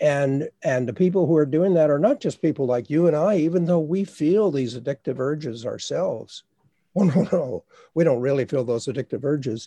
And 0.00 0.48
and 0.62 0.88
the 0.88 0.92
people 0.92 1.26
who 1.26 1.36
are 1.36 1.46
doing 1.46 1.74
that 1.74 1.90
are 1.90 1.98
not 1.98 2.20
just 2.20 2.42
people 2.42 2.66
like 2.66 2.90
you 2.90 3.06
and 3.06 3.16
I, 3.16 3.36
even 3.36 3.66
though 3.66 3.80
we 3.80 4.04
feel 4.04 4.50
these 4.50 4.78
addictive 4.78 5.18
urges 5.18 5.66
ourselves. 5.66 6.44
Oh 6.94 7.04
no, 7.04 7.26
no, 7.32 7.64
we 7.94 8.04
don't 8.04 8.20
really 8.20 8.44
feel 8.44 8.64
those 8.64 8.84
addictive 8.84 9.24
urges. 9.24 9.66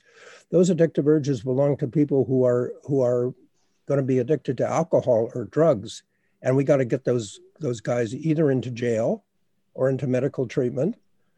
Those 0.51 0.69
addictive 0.69 1.07
urges 1.07 1.41
belong 1.41 1.75
to 1.77 1.87
people 1.87 2.23
who 2.23 2.45
are 2.45 2.73
who 2.83 3.01
are 3.01 3.33
going 3.87 3.99
to 3.99 4.05
be 4.05 4.19
addicted 4.19 4.57
to 4.57 4.67
alcohol 4.67 5.31
or 5.33 5.45
drugs. 5.45 6.03
And 6.41 6.55
we 6.55 6.63
got 6.63 6.77
to 6.77 6.85
get 6.85 7.03
those, 7.03 7.39
those 7.59 7.81
guys 7.81 8.13
either 8.13 8.51
into 8.51 8.71
jail 8.71 9.23
or 9.73 9.89
into 9.89 10.07
medical 10.07 10.47
treatment, 10.47 10.95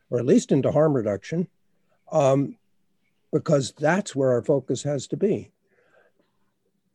or 0.10 0.20
at 0.20 0.26
least 0.26 0.52
into 0.52 0.72
harm 0.72 0.93
reduction, 0.93 1.48
um, 2.12 2.56
because 3.32 3.74
that's 3.74 4.15
where 4.15 4.32
our 4.32 4.41
focus 4.41 4.84
has 4.84 5.08
to 5.08 5.17
be. 5.17 5.52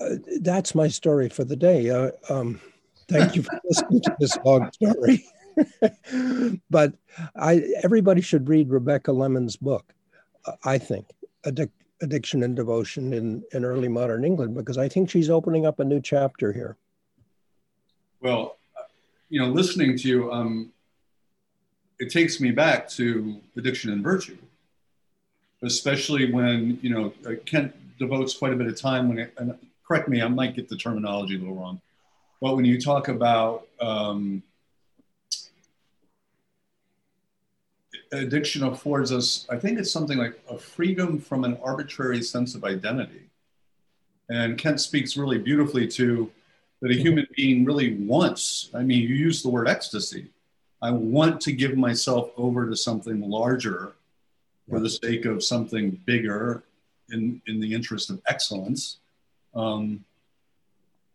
Uh, 0.00 0.16
that's 0.40 0.74
my 0.74 0.88
story 0.88 1.28
for 1.28 1.44
the 1.44 1.56
day. 1.56 1.90
Uh, 1.90 2.10
um, 2.28 2.60
thank 3.08 3.36
you 3.36 3.42
for 3.42 3.60
listening 3.64 4.00
to 4.00 4.16
this 4.18 4.36
long 4.44 4.70
story. 4.72 5.24
but 6.70 6.94
I, 7.36 7.62
everybody 7.82 8.20
should 8.20 8.48
read 8.48 8.70
Rebecca 8.70 9.12
Lemon's 9.12 9.56
book, 9.56 9.94
I 10.64 10.78
think, 10.78 11.06
Addic- 11.44 11.70
addiction 12.00 12.42
and 12.42 12.56
devotion 12.56 13.12
in, 13.12 13.42
in 13.52 13.64
early 13.64 13.88
modern 13.88 14.24
England 14.24 14.54
because 14.54 14.78
I 14.78 14.88
think 14.88 15.08
she's 15.08 15.30
opening 15.30 15.66
up 15.66 15.78
a 15.78 15.84
new 15.84 16.00
chapter 16.00 16.52
here. 16.52 16.76
Well, 18.20 18.58
you 19.28 19.40
know, 19.40 19.48
listening 19.48 19.96
to 19.98 20.08
you, 20.08 20.32
um, 20.32 20.72
it 21.98 22.10
takes 22.10 22.40
me 22.40 22.50
back 22.50 22.88
to 22.90 23.40
addiction 23.56 23.92
and 23.92 24.02
virtue, 24.02 24.38
especially 25.62 26.32
when, 26.32 26.78
you 26.82 26.90
know, 26.90 27.12
uh, 27.26 27.34
Kent 27.46 27.74
devotes 27.98 28.34
quite 28.34 28.52
a 28.52 28.56
bit 28.56 28.66
of 28.66 28.80
time 28.80 29.08
when 29.08 29.18
it, 29.18 29.34
and 29.38 29.56
correct 29.86 30.08
me, 30.08 30.22
I 30.22 30.28
might 30.28 30.56
get 30.56 30.68
the 30.68 30.76
terminology 30.76 31.36
a 31.36 31.38
little 31.38 31.54
wrong, 31.54 31.80
but 32.40 32.56
when 32.56 32.64
you 32.64 32.80
talk 32.80 33.08
about 33.08 33.68
um, 33.80 34.42
addiction 38.12 38.64
affords 38.64 39.12
us, 39.12 39.46
I 39.48 39.56
think 39.56 39.78
it's 39.78 39.90
something 39.90 40.18
like 40.18 40.40
a 40.48 40.58
freedom 40.58 41.18
from 41.18 41.44
an 41.44 41.58
arbitrary 41.62 42.22
sense 42.22 42.54
of 42.54 42.64
identity. 42.64 43.28
And 44.28 44.58
Kent 44.58 44.80
speaks 44.80 45.16
really 45.16 45.38
beautifully 45.38 45.86
to 45.88 46.30
that 46.80 46.90
a 46.90 46.94
human 46.94 47.26
being 47.36 47.64
really 47.64 47.94
wants. 47.94 48.70
I 48.74 48.82
mean, 48.82 49.00
you 49.00 49.14
use 49.14 49.42
the 49.42 49.48
word 49.48 49.68
ecstasy. 49.68 50.26
I 50.82 50.90
want 50.90 51.40
to 51.42 51.52
give 51.52 51.76
myself 51.76 52.30
over 52.36 52.68
to 52.68 52.76
something 52.76 53.20
larger 53.20 53.92
for 54.68 54.80
the 54.80 54.90
sake 54.90 55.24
of 55.24 55.44
something 55.44 55.92
bigger 56.04 56.64
in, 57.10 57.40
in 57.46 57.60
the 57.60 57.72
interest 57.72 58.10
of 58.10 58.20
excellence. 58.28 58.98
Um, 59.54 60.04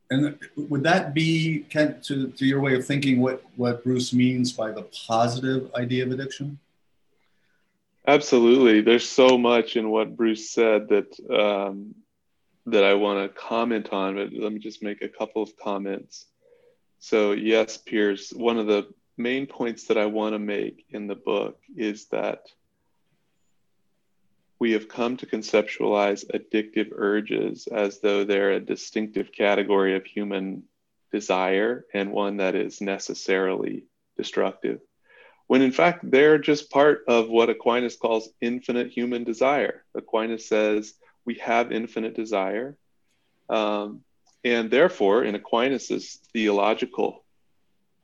and 0.09 0.39
would 0.55 0.83
that 0.83 1.13
be, 1.13 1.65
Kent, 1.69 2.01
to, 2.05 2.29
to 2.29 2.45
your 2.45 2.61
way 2.61 2.75
of 2.75 2.85
thinking, 2.85 3.19
what, 3.19 3.43
what 3.57 3.83
Bruce 3.83 4.13
means 4.13 4.53
by 4.53 4.71
the 4.71 4.83
positive 5.07 5.69
idea 5.75 6.05
of 6.05 6.11
addiction? 6.11 6.59
Absolutely. 8.07 8.79
There's 8.79 9.07
so 9.07 9.37
much 9.37 9.75
in 9.75 9.89
what 9.89 10.15
Bruce 10.15 10.49
said 10.49 10.87
that 10.87 11.19
um, 11.29 11.93
that 12.67 12.83
I 12.83 12.93
want 12.93 13.21
to 13.21 13.39
comment 13.39 13.89
on, 13.91 14.15
but 14.15 14.33
let 14.33 14.51
me 14.51 14.59
just 14.59 14.83
make 14.83 15.01
a 15.01 15.09
couple 15.09 15.41
of 15.41 15.55
comments. 15.57 16.25
So, 16.99 17.31
yes, 17.31 17.77
Piers, 17.77 18.31
one 18.35 18.57
of 18.57 18.67
the 18.67 18.87
main 19.17 19.47
points 19.47 19.85
that 19.85 19.97
I 19.97 20.05
want 20.05 20.33
to 20.33 20.39
make 20.39 20.85
in 20.89 21.07
the 21.07 21.15
book 21.15 21.59
is 21.75 22.05
that 22.05 22.43
we 24.59 24.71
have 24.71 24.87
come 24.87 25.17
to 25.17 25.25
conceptualize 25.25 26.25
addictive 26.33 26.91
urges 26.95 27.67
as 27.67 27.99
though 27.99 28.23
they're 28.23 28.53
a 28.53 28.59
distinctive 28.59 29.31
category 29.31 29.95
of 29.95 30.05
human 30.05 30.63
desire 31.11 31.85
and 31.93 32.11
one 32.11 32.37
that 32.37 32.55
is 32.55 32.81
necessarily 32.81 33.85
destructive. 34.17 34.79
When 35.47 35.61
in 35.61 35.71
fact, 35.71 36.09
they're 36.09 36.39
just 36.39 36.69
part 36.69 37.03
of 37.07 37.29
what 37.29 37.49
Aquinas 37.49 37.95
calls 37.95 38.29
infinite 38.41 38.91
human 38.91 39.23
desire. 39.23 39.85
Aquinas 39.95 40.47
says 40.47 40.93
we 41.25 41.35
have 41.35 41.71
infinite 41.71 42.15
desire. 42.15 42.77
Um, 43.49 44.01
and 44.43 44.69
therefore, 44.69 45.23
in 45.23 45.35
Aquinas' 45.35 46.19
theological 46.33 47.23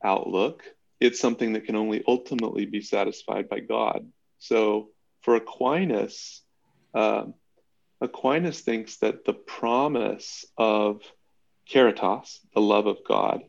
outlook, 0.02 0.62
it's 1.00 1.20
something 1.20 1.52
that 1.52 1.64
can 1.64 1.76
only 1.76 2.02
ultimately 2.06 2.66
be 2.66 2.80
satisfied 2.80 3.48
by 3.48 3.60
God. 3.60 4.06
So 4.38 4.90
for 5.22 5.36
Aquinas, 5.36 6.42
uh, 6.94 7.24
Aquinas 8.00 8.60
thinks 8.60 8.98
that 8.98 9.24
the 9.24 9.32
promise 9.32 10.44
of 10.56 11.02
caritas, 11.68 12.40
the 12.54 12.60
love 12.60 12.86
of 12.86 12.98
God, 13.06 13.42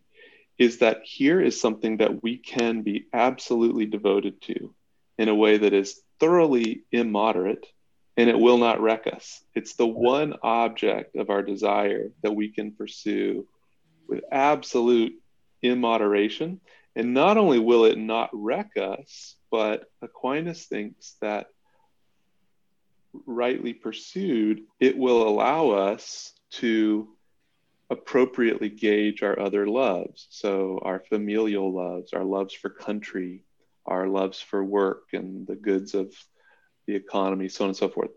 is 0.58 0.80
that 0.80 1.02
here 1.04 1.42
is 1.42 1.60
something 1.60 1.98
that 1.98 2.24
we 2.24 2.38
can 2.38 2.82
be 2.82 3.08
absolutely 3.14 3.86
devoted 3.86 4.42
to 4.44 4.74
in 5.18 5.28
a 5.28 5.36
way 5.36 5.58
that 5.58 5.74
is 5.74 6.02
thoroughly 6.20 6.84
immoderate 6.92 7.66
and 8.18 8.30
it 8.30 8.40
will 8.40 8.58
not 8.58 8.80
wreck 8.80 9.08
us. 9.08 9.44
It's 9.54 9.74
the 9.74 9.88
one 9.88 10.36
object 10.42 11.16
of 11.18 11.30
our 11.30 11.44
desire 11.44 12.12
that 12.24 12.36
we 12.36 12.50
can 12.50 12.72
pursue 12.72 13.46
with 14.08 14.24
absolute 14.32 15.14
immoderation. 15.62 16.62
And 16.96 17.14
not 17.14 17.38
only 17.38 17.60
will 17.60 17.86
it 17.86 17.98
not 17.98 18.30
wreck 18.32 18.72
us, 18.78 19.36
but 19.52 19.86
Aquinas 20.02 20.66
thinks 20.66 21.16
that 21.22 21.48
rightly 23.26 23.74
pursued, 23.74 24.62
it 24.80 24.98
will 24.98 25.28
allow 25.28 25.72
us 25.72 26.34
to 26.52 27.10
appropriately 27.90 28.70
gauge 28.70 29.24
our 29.24 29.40
other 29.40 29.68
loves. 29.68 30.28
So, 30.30 30.80
our 30.82 31.04
familial 31.10 31.72
loves, 31.74 32.14
our 32.14 32.24
loves 32.24 32.54
for 32.54 32.70
country, 32.70 33.44
our 33.86 34.08
loves 34.08 34.40
for 34.42 34.64
work 34.64 35.10
and 35.14 35.46
the 35.46 35.56
goods 35.56 35.94
of 35.94 36.14
the 36.88 36.96
economy, 36.96 37.50
so 37.50 37.66
on 37.66 37.70
and 37.70 37.78
so 37.78 37.90
forth. 37.90 38.12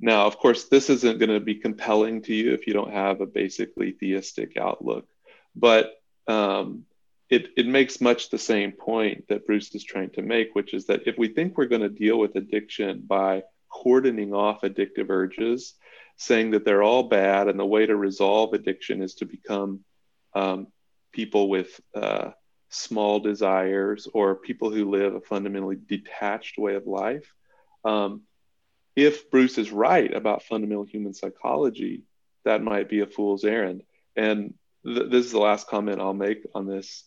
Now, 0.00 0.26
of 0.26 0.38
course, 0.38 0.64
this 0.64 0.88
isn't 0.88 1.18
going 1.18 1.30
to 1.30 1.40
be 1.40 1.56
compelling 1.56 2.22
to 2.22 2.34
you 2.34 2.54
if 2.54 2.66
you 2.66 2.72
don't 2.72 2.92
have 2.92 3.20
a 3.20 3.26
basically 3.26 3.92
theistic 3.92 4.56
outlook, 4.56 5.06
but 5.54 5.92
um, 6.26 6.86
it, 7.30 7.48
it 7.56 7.66
makes 7.66 8.00
much 8.00 8.28
the 8.28 8.38
same 8.38 8.72
point 8.72 9.28
that 9.28 9.46
Bruce 9.46 9.74
is 9.74 9.84
trying 9.84 10.10
to 10.10 10.22
make, 10.22 10.54
which 10.54 10.74
is 10.74 10.86
that 10.86 11.06
if 11.06 11.16
we 11.16 11.28
think 11.28 11.56
we're 11.56 11.66
going 11.66 11.80
to 11.82 11.88
deal 11.88 12.18
with 12.18 12.34
addiction 12.34 13.02
by 13.06 13.44
cordoning 13.72 14.34
off 14.34 14.62
addictive 14.62 15.10
urges, 15.10 15.74
saying 16.16 16.50
that 16.50 16.64
they're 16.64 16.82
all 16.82 17.04
bad, 17.04 17.48
and 17.48 17.58
the 17.58 17.64
way 17.64 17.86
to 17.86 17.96
resolve 17.96 18.52
addiction 18.52 19.00
is 19.00 19.14
to 19.14 19.24
become 19.24 19.80
um, 20.34 20.66
people 21.12 21.48
with 21.48 21.80
uh, 21.94 22.30
small 22.68 23.20
desires 23.20 24.08
or 24.12 24.34
people 24.34 24.70
who 24.70 24.90
live 24.90 25.14
a 25.14 25.20
fundamentally 25.20 25.78
detached 25.88 26.58
way 26.58 26.74
of 26.74 26.86
life, 26.86 27.32
um, 27.84 28.22
if 28.96 29.30
Bruce 29.30 29.56
is 29.56 29.70
right 29.70 30.12
about 30.12 30.42
fundamental 30.42 30.84
human 30.84 31.14
psychology, 31.14 32.02
that 32.44 32.62
might 32.62 32.88
be 32.88 33.00
a 33.00 33.06
fool's 33.06 33.44
errand. 33.44 33.82
And 34.16 34.54
th- 34.84 35.10
this 35.10 35.26
is 35.26 35.32
the 35.32 35.38
last 35.38 35.68
comment 35.68 36.00
I'll 36.00 36.12
make 36.12 36.44
on 36.54 36.66
this. 36.66 37.04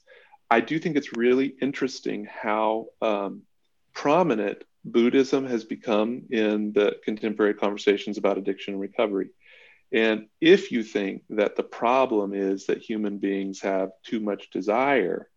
I 0.49 0.60
do 0.60 0.79
think 0.79 0.95
it's 0.95 1.15
really 1.15 1.53
interesting 1.62 2.25
how 2.25 2.88
um, 3.01 3.43
prominent 3.93 4.63
Buddhism 4.86 5.47
has 5.47 5.63
become 5.63 6.23
in 6.29 6.73
the 6.73 6.97
contemporary 7.03 7.53
conversations 7.53 8.17
about 8.17 8.38
addiction 8.38 8.73
and 8.73 8.82
recovery. 8.82 9.29
And 9.91 10.27
if 10.41 10.71
you 10.71 10.84
think 10.84 11.23
that 11.29 11.56
the 11.56 11.63
problem 11.63 12.34
is 12.34 12.65
that 12.65 12.79
human 12.79 13.19
beings 13.19 13.62
have 13.62 13.91
too 14.03 14.19
much 14.19 14.49
desire, 14.49 15.29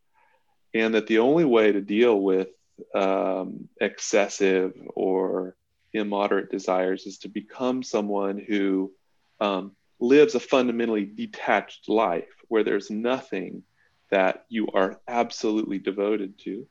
and 0.74 0.94
that 0.94 1.06
the 1.06 1.18
only 1.18 1.44
way 1.44 1.72
to 1.72 1.80
deal 1.80 2.18
with 2.18 2.48
um, 2.94 3.68
excessive 3.80 4.72
or 4.94 5.56
immoderate 5.92 6.50
desires 6.50 7.06
is 7.06 7.18
to 7.18 7.28
become 7.28 7.82
someone 7.82 8.38
who 8.38 8.92
um, 9.40 9.72
lives 10.00 10.34
a 10.34 10.40
fundamentally 10.40 11.04
detached 11.04 11.88
life 11.88 12.28
where 12.48 12.64
there's 12.64 12.90
nothing 12.90 13.62
that 14.10 14.44
you 14.48 14.68
are 14.72 15.00
absolutely 15.08 15.78
devoted 15.78 16.38
to. 16.40 16.66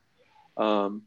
Um, 0.57 1.03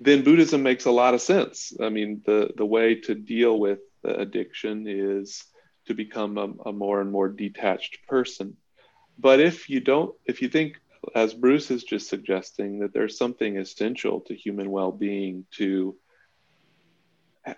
then 0.00 0.24
Buddhism 0.24 0.62
makes 0.62 0.84
a 0.84 0.90
lot 0.90 1.14
of 1.14 1.20
sense. 1.20 1.72
I 1.80 1.88
mean, 1.88 2.22
the, 2.24 2.50
the 2.56 2.66
way 2.66 2.96
to 3.02 3.14
deal 3.14 3.58
with 3.58 3.80
addiction 4.04 4.86
is 4.88 5.44
to 5.86 5.94
become 5.94 6.38
a, 6.38 6.68
a 6.68 6.72
more 6.72 7.00
and 7.00 7.10
more 7.10 7.28
detached 7.28 8.06
person. 8.06 8.56
But 9.18 9.40
if 9.40 9.68
you 9.68 9.80
don't, 9.80 10.14
if 10.26 10.42
you 10.42 10.48
think 10.48 10.80
as 11.14 11.34
Bruce 11.34 11.70
is 11.70 11.84
just 11.84 12.08
suggesting, 12.08 12.80
that 12.80 12.92
there's 12.92 13.18
something 13.18 13.58
essential 13.58 14.20
to 14.22 14.34
human 14.34 14.70
well 14.70 14.92
being 14.92 15.44
to 15.52 15.96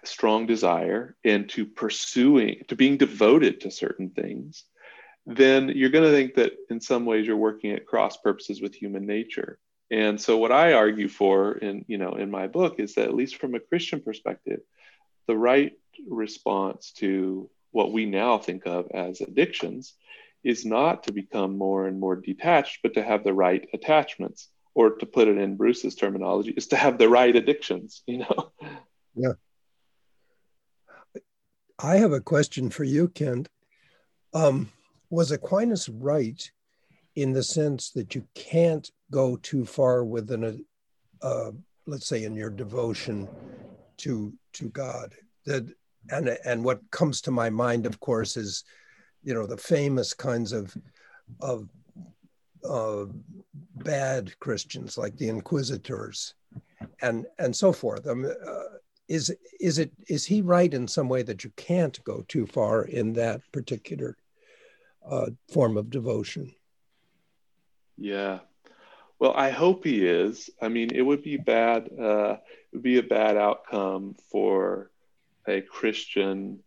strong 0.04 0.46
desire 0.46 1.14
and 1.24 1.48
to 1.50 1.66
pursuing, 1.66 2.62
to 2.68 2.76
being 2.76 2.96
devoted 2.96 3.60
to 3.60 3.70
certain 3.70 4.10
things, 4.10 4.64
then 5.26 5.70
you're 5.70 5.90
going 5.90 6.04
to 6.04 6.10
think 6.10 6.34
that 6.34 6.52
in 6.70 6.80
some 6.80 7.06
ways 7.06 7.26
you're 7.26 7.36
working 7.36 7.72
at 7.72 7.86
cross 7.86 8.16
purposes 8.16 8.60
with 8.60 8.74
human 8.74 9.06
nature. 9.06 9.58
And 9.90 10.20
so 10.20 10.38
what 10.38 10.52
I 10.52 10.72
argue 10.72 11.08
for 11.08 11.52
in, 11.52 11.84
you 11.88 11.98
know, 11.98 12.12
in 12.12 12.30
my 12.30 12.46
book 12.46 12.78
is 12.78 12.94
that 12.94 13.08
at 13.08 13.14
least 13.14 13.36
from 13.36 13.54
a 13.54 13.60
Christian 13.60 14.00
perspective, 14.00 14.60
the 15.26 15.36
right 15.36 15.72
response 16.08 16.92
to 16.96 17.48
what 17.70 17.92
we 17.92 18.06
now 18.06 18.38
think 18.38 18.66
of 18.66 18.88
as 18.92 19.20
addictions 19.20 19.94
is 20.42 20.64
not 20.64 21.04
to 21.04 21.12
become 21.12 21.56
more 21.56 21.86
and 21.86 21.98
more 21.98 22.16
detached, 22.16 22.80
but 22.82 22.94
to 22.94 23.02
have 23.02 23.24
the 23.24 23.32
right 23.32 23.66
attachments, 23.72 24.48
or 24.74 24.90
to 24.90 25.06
put 25.06 25.28
it 25.28 25.38
in 25.38 25.56
Bruce's 25.56 25.94
terminology, 25.94 26.50
is 26.50 26.68
to 26.68 26.76
have 26.76 26.98
the 26.98 27.08
right 27.08 27.34
addictions, 27.34 28.02
you 28.06 28.18
know? 28.18 28.52
Yeah. 29.16 29.34
I 31.78 31.98
have 31.98 32.10
a 32.10 32.20
question 32.20 32.68
for 32.68 32.82
you, 32.82 33.06
Kent. 33.06 33.48
Um, 34.32 34.72
was 35.14 35.30
Aquinas 35.30 35.88
right 35.88 36.50
in 37.14 37.32
the 37.32 37.42
sense 37.42 37.90
that 37.90 38.14
you 38.14 38.26
can't 38.34 38.90
go 39.12 39.36
too 39.36 39.64
far 39.64 40.04
within 40.04 40.44
a, 40.44 41.24
uh, 41.24 41.52
let's 41.86 42.06
say, 42.06 42.24
in 42.24 42.34
your 42.34 42.50
devotion 42.50 43.28
to 43.98 44.32
to 44.54 44.68
God? 44.70 45.14
That 45.46 45.72
and 46.10 46.36
and 46.44 46.64
what 46.64 46.80
comes 46.90 47.20
to 47.22 47.30
my 47.30 47.48
mind, 47.48 47.86
of 47.86 48.00
course, 48.00 48.36
is 48.36 48.64
you 49.22 49.34
know 49.34 49.46
the 49.46 49.56
famous 49.56 50.12
kinds 50.12 50.52
of 50.52 50.76
of 51.40 51.68
uh, 52.68 53.04
bad 53.76 54.38
Christians 54.40 54.98
like 54.98 55.16
the 55.16 55.28
Inquisitors 55.28 56.34
and 57.02 57.26
and 57.38 57.54
so 57.54 57.72
forth. 57.72 58.06
Um, 58.08 58.24
uh, 58.24 58.62
is 59.06 59.32
is 59.60 59.78
it 59.78 59.92
is 60.08 60.24
he 60.24 60.42
right 60.42 60.72
in 60.74 60.88
some 60.88 61.08
way 61.08 61.22
that 61.22 61.44
you 61.44 61.52
can't 61.56 62.02
go 62.04 62.24
too 62.26 62.46
far 62.46 62.84
in 62.84 63.12
that 63.12 63.40
particular 63.52 64.16
uh, 65.08 65.30
form 65.52 65.76
of 65.76 65.90
devotion? 65.90 66.54
Yeah. 67.96 68.40
Well, 69.18 69.32
I 69.34 69.50
hope 69.50 69.84
he 69.84 70.04
is. 70.04 70.50
I 70.60 70.68
mean, 70.68 70.90
it 70.94 71.02
would 71.02 71.22
be 71.22 71.36
bad. 71.36 71.88
Uh, 71.98 72.36
it 72.72 72.74
would 72.74 72.82
be 72.82 72.98
a 72.98 73.02
bad 73.02 73.36
outcome 73.36 74.16
for 74.30 74.90
a 75.46 75.60
Christian 75.60 76.60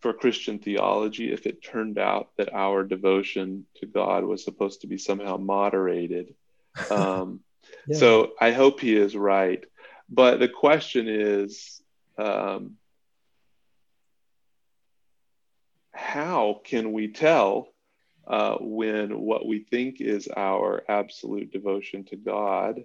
for 0.00 0.14
Christian 0.14 0.58
theology 0.58 1.30
if 1.30 1.46
it 1.46 1.62
turned 1.62 1.98
out 1.98 2.30
that 2.38 2.54
our 2.54 2.84
devotion 2.84 3.66
to 3.76 3.86
God 3.86 4.24
was 4.24 4.42
supposed 4.42 4.80
to 4.80 4.86
be 4.86 4.98
somehow 4.98 5.36
moderated. 5.36 6.34
Um, 6.90 7.40
yeah. 7.86 7.96
So 7.96 8.32
I 8.40 8.52
hope 8.52 8.80
he 8.80 8.96
is 8.96 9.16
right. 9.16 9.62
But 10.08 10.38
the 10.38 10.48
question 10.48 11.08
is 11.08 11.82
um, 12.16 12.76
how 15.92 16.60
can 16.64 16.92
we 16.92 17.08
tell 17.08 17.69
uh, 18.30 18.56
when 18.60 19.20
what 19.20 19.44
we 19.44 19.58
think 19.58 20.00
is 20.00 20.28
our 20.36 20.84
absolute 20.88 21.50
devotion 21.50 22.04
to 22.04 22.16
God. 22.16 22.84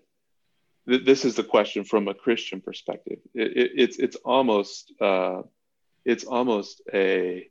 Th- 0.89 1.05
this 1.05 1.23
is 1.23 1.35
the 1.35 1.43
question 1.43 1.83
from 1.83 2.07
a 2.07 2.15
Christian 2.15 2.61
perspective. 2.61 3.19
It, 3.35 3.55
it, 3.55 3.71
it's 3.75 3.99
it's 3.99 4.15
almost 4.17 4.91
uh, 4.99 5.43
it's 6.03 6.23
almost 6.23 6.81
a 6.91 7.47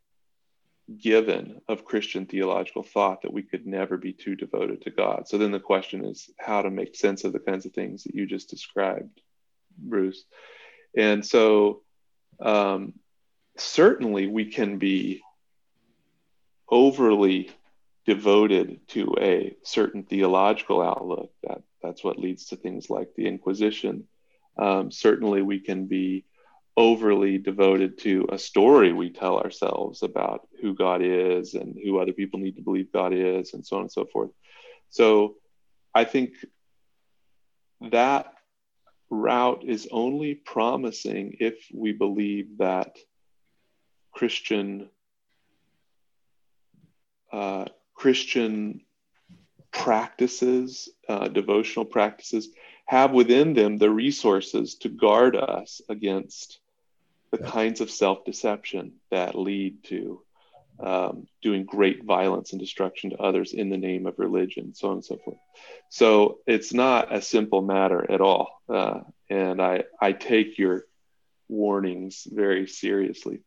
given 0.99 1.61
of 1.69 1.85
Christian 1.85 2.27
theological 2.27 2.83
thought 2.83 3.23
that 3.23 3.33
we 3.33 3.43
could 3.43 3.65
never 3.65 3.97
be 3.97 4.13
too 4.13 4.35
devoted 4.35 4.83
to 4.83 4.91
God. 4.91 5.29
So 5.29 5.39
then 5.39 5.53
the 5.53 5.61
question 5.61 6.05
is 6.05 6.29
how 6.39 6.63
to 6.63 6.71
make 6.71 6.97
sense 6.97 7.23
of 7.23 7.33
the 7.33 7.39
kinds 7.39 7.65
of 7.65 7.73
things 7.73 8.05
that 8.05 8.15
you 8.15 8.27
just 8.27 8.51
described, 8.51 9.21
Bruce. 9.79 10.25
And 10.97 11.25
so 11.25 11.83
um, 12.41 12.95
certainly 13.57 14.27
we 14.27 14.47
can 14.47 14.79
be 14.79 15.23
overly 16.69 17.51
devoted 18.07 18.87
to 18.88 19.14
a 19.21 19.57
certain 19.62 20.05
theological 20.05 20.83
outlook. 20.83 21.31
That 21.43 21.62
that's 21.83 22.05
what 22.05 22.19
leads 22.19 22.47
to 22.47 22.57
things 22.57 22.90
like 22.90 23.09
the 23.17 23.27
Inquisition. 23.27 24.05
Um, 24.59 24.90
certainly, 24.90 25.43
we 25.43 25.61
can 25.61 25.87
be 25.87 26.25
overly 26.77 27.38
devoted 27.38 27.99
to 27.99 28.27
a 28.33 28.38
story 28.38 28.93
we 28.93 29.11
tell 29.11 29.38
ourselves 29.38 30.03
about 30.03 30.49
who 30.61 30.75
God 30.75 31.03
is 31.03 31.55
and 31.55 31.77
who 31.83 31.99
other 31.99 32.12
people 32.12 32.40
need 32.40 32.57
to 32.57 32.62
believe 32.62 32.93
God 32.93 33.12
is, 33.14 33.55
and 33.55 33.64
so 33.64 33.77
on 33.77 33.83
and 33.83 33.93
so 33.93 34.05
forth. 34.07 34.31
So, 34.90 35.37
I 35.95 36.05
think 36.05 36.33
that 37.90 38.33
route 39.11 39.64
is 39.64 39.88
only 39.90 40.35
promising 40.35 41.37
if 41.40 41.55
we 41.73 41.93
believe 41.93 42.59
that 42.59 42.97
Christian 44.12 44.88
uh, 47.33 47.67
Christian 48.05 48.83
practices, 49.73 50.90
uh, 51.09 51.29
devotional 51.29 51.87
practices, 51.87 52.51
have 52.85 53.12
within 53.12 53.55
them 53.55 53.79
the 53.79 53.88
resources 53.88 54.75
to 54.75 54.90
guard 54.90 55.35
us 55.35 55.81
against 55.88 56.59
the 57.33 57.38
yeah. 57.40 57.51
kinds 57.51 57.81
of 57.81 57.90
self 57.90 58.27
deception 58.27 58.93
that 59.11 59.35
lead 59.35 59.83
to 59.85 60.21
um, 60.79 61.27
doing 61.40 61.64
great 61.64 62.05
violence 62.05 62.53
and 62.53 62.61
destruction 62.61 63.09
to 63.09 63.17
others 63.17 63.55
in 63.55 63.71
the 63.71 63.79
name 63.79 64.05
of 64.05 64.19
religion, 64.19 64.75
so 64.75 64.88
on 64.88 64.95
and 64.97 65.05
so 65.07 65.17
forth. 65.25 65.38
So 65.88 66.40
it's 66.47 66.75
not 66.75 67.11
a 67.11 67.23
simple 67.23 67.62
matter 67.62 68.05
at 68.12 68.21
all. 68.21 68.61
Uh, 68.69 69.01
and 69.31 69.62
I, 69.62 69.85
I 69.99 70.12
take 70.12 70.59
your 70.59 70.85
warnings 71.49 72.29
very 72.31 72.67
seriously. 72.67 73.40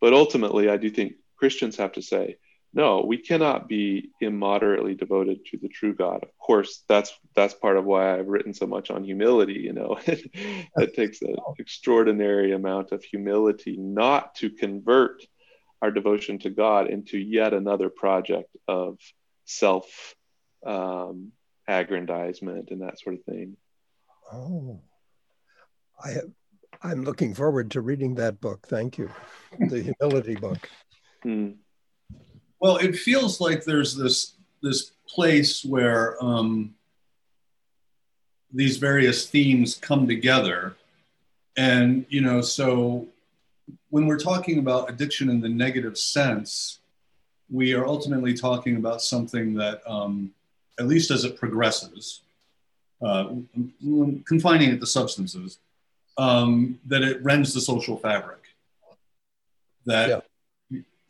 But 0.00 0.14
ultimately, 0.14 0.68
I 0.68 0.78
do 0.78 0.90
think 0.90 1.12
Christians 1.36 1.76
have 1.76 1.92
to 1.92 2.02
say, 2.02 2.38
no, 2.72 3.04
we 3.04 3.18
cannot 3.18 3.68
be 3.68 4.10
immoderately 4.20 4.94
devoted 4.94 5.44
to 5.46 5.58
the 5.58 5.68
true 5.68 5.94
God. 5.94 6.22
Of 6.22 6.36
course, 6.38 6.84
that's 6.88 7.12
that's 7.34 7.54
part 7.54 7.76
of 7.76 7.84
why 7.84 8.16
I've 8.16 8.28
written 8.28 8.54
so 8.54 8.66
much 8.66 8.90
on 8.90 9.02
humility. 9.02 9.54
You 9.54 9.72
know, 9.72 9.98
it 10.06 10.94
takes 10.94 11.20
an 11.22 11.34
extraordinary 11.58 12.52
amount 12.52 12.92
of 12.92 13.02
humility 13.02 13.76
not 13.76 14.36
to 14.36 14.50
convert 14.50 15.22
our 15.82 15.90
devotion 15.90 16.38
to 16.40 16.50
God 16.50 16.88
into 16.88 17.18
yet 17.18 17.54
another 17.54 17.90
project 17.90 18.54
of 18.68 18.98
self 19.46 20.14
um, 20.64 21.32
aggrandizement 21.66 22.70
and 22.70 22.82
that 22.82 23.00
sort 23.00 23.16
of 23.16 23.24
thing. 23.24 23.56
Oh, 24.32 24.80
I 26.04 26.10
have, 26.10 26.30
I'm 26.82 27.02
looking 27.02 27.34
forward 27.34 27.72
to 27.72 27.80
reading 27.80 28.14
that 28.16 28.40
book. 28.40 28.68
Thank 28.68 28.96
you, 28.96 29.10
the 29.58 29.82
humility 29.82 30.36
book. 30.36 30.70
Hmm. 31.24 31.50
Well, 32.60 32.76
it 32.76 32.94
feels 32.94 33.40
like 33.40 33.64
there's 33.64 33.96
this 33.96 34.34
this 34.62 34.92
place 35.08 35.64
where 35.64 36.22
um, 36.22 36.74
these 38.52 38.76
various 38.76 39.26
themes 39.28 39.76
come 39.76 40.06
together, 40.06 40.76
and 41.56 42.04
you 42.10 42.20
know, 42.20 42.42
so 42.42 43.08
when 43.88 44.06
we're 44.06 44.18
talking 44.18 44.58
about 44.58 44.90
addiction 44.90 45.30
in 45.30 45.40
the 45.40 45.48
negative 45.48 45.96
sense, 45.96 46.80
we 47.50 47.72
are 47.72 47.86
ultimately 47.86 48.34
talking 48.34 48.76
about 48.76 49.00
something 49.00 49.54
that, 49.54 49.80
um, 49.86 50.30
at 50.78 50.86
least 50.86 51.10
as 51.10 51.24
it 51.24 51.36
progresses, 51.36 52.20
uh, 53.02 53.30
confining 54.26 54.70
it 54.70 54.80
to 54.80 54.86
substances, 54.86 55.58
um, 56.18 56.78
that 56.86 57.02
it 57.02 57.22
rends 57.22 57.54
the 57.54 57.60
social 57.60 57.96
fabric. 57.96 58.38
That 59.86 60.08
yeah 60.08 60.20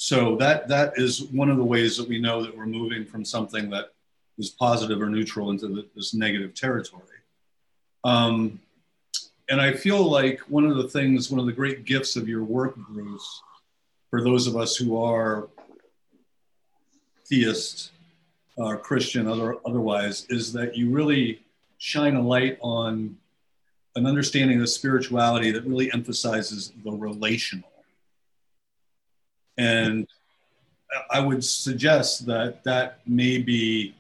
so 0.03 0.35
that 0.37 0.67
that 0.67 0.95
is 0.97 1.25
one 1.25 1.51
of 1.51 1.59
the 1.59 1.65
ways 1.65 1.99
that 1.99 2.09
we 2.09 2.19
know 2.19 2.43
that 2.43 2.57
we're 2.57 2.65
moving 2.65 3.05
from 3.05 3.23
something 3.23 3.69
that 3.69 3.93
is 4.39 4.49
positive 4.49 4.99
or 4.99 5.11
neutral 5.11 5.51
into 5.51 5.69
the, 5.69 5.87
this 5.95 6.15
negative 6.15 6.55
territory. 6.55 7.19
Um, 8.03 8.61
and 9.51 9.61
I 9.61 9.75
feel 9.75 10.03
like 10.03 10.41
one 10.49 10.65
of 10.65 10.79
the 10.79 10.89
things, 10.89 11.31
one 11.31 11.39
of 11.39 11.45
the 11.45 11.53
great 11.53 11.85
gifts 11.85 12.17
of 12.17 12.31
your 12.31 12.43
work, 12.45 12.77
Bruce, 12.77 13.43
for 14.09 14.25
those 14.25 14.47
of 14.47 14.57
us 14.57 14.75
who 14.75 14.97
are 14.97 15.51
theist, 17.29 17.91
uh, 18.57 18.77
Christian, 18.77 19.29
other, 19.29 19.57
otherwise, 19.67 20.25
is 20.31 20.51
that 20.55 20.75
you 20.75 20.89
really 20.89 21.43
shine 21.77 22.17
a 22.17 22.23
light 22.23 22.57
on 22.63 23.19
an 23.97 24.07
understanding 24.07 24.63
of 24.63 24.71
spirituality 24.71 25.51
that 25.51 25.67
really 25.67 25.93
emphasizes 25.93 26.73
the 26.85 26.91
relational 26.91 27.70
and 29.61 30.09
I 31.11 31.21
would 31.21 31.45
suggest 31.45 32.25
that 32.27 32.65
that 32.65 33.01
may 33.07 33.37
be 33.39 33.95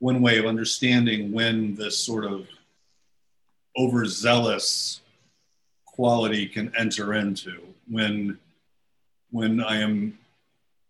one 0.00 0.20
way 0.20 0.38
of 0.38 0.46
understanding 0.46 1.30
when 1.30 1.76
this 1.76 1.96
sort 1.96 2.24
of 2.24 2.48
overzealous 3.78 5.00
quality 5.86 6.46
can 6.46 6.72
enter 6.76 7.14
into 7.14 7.60
when 7.88 8.36
when 9.30 9.62
I 9.62 9.76
am 9.76 10.18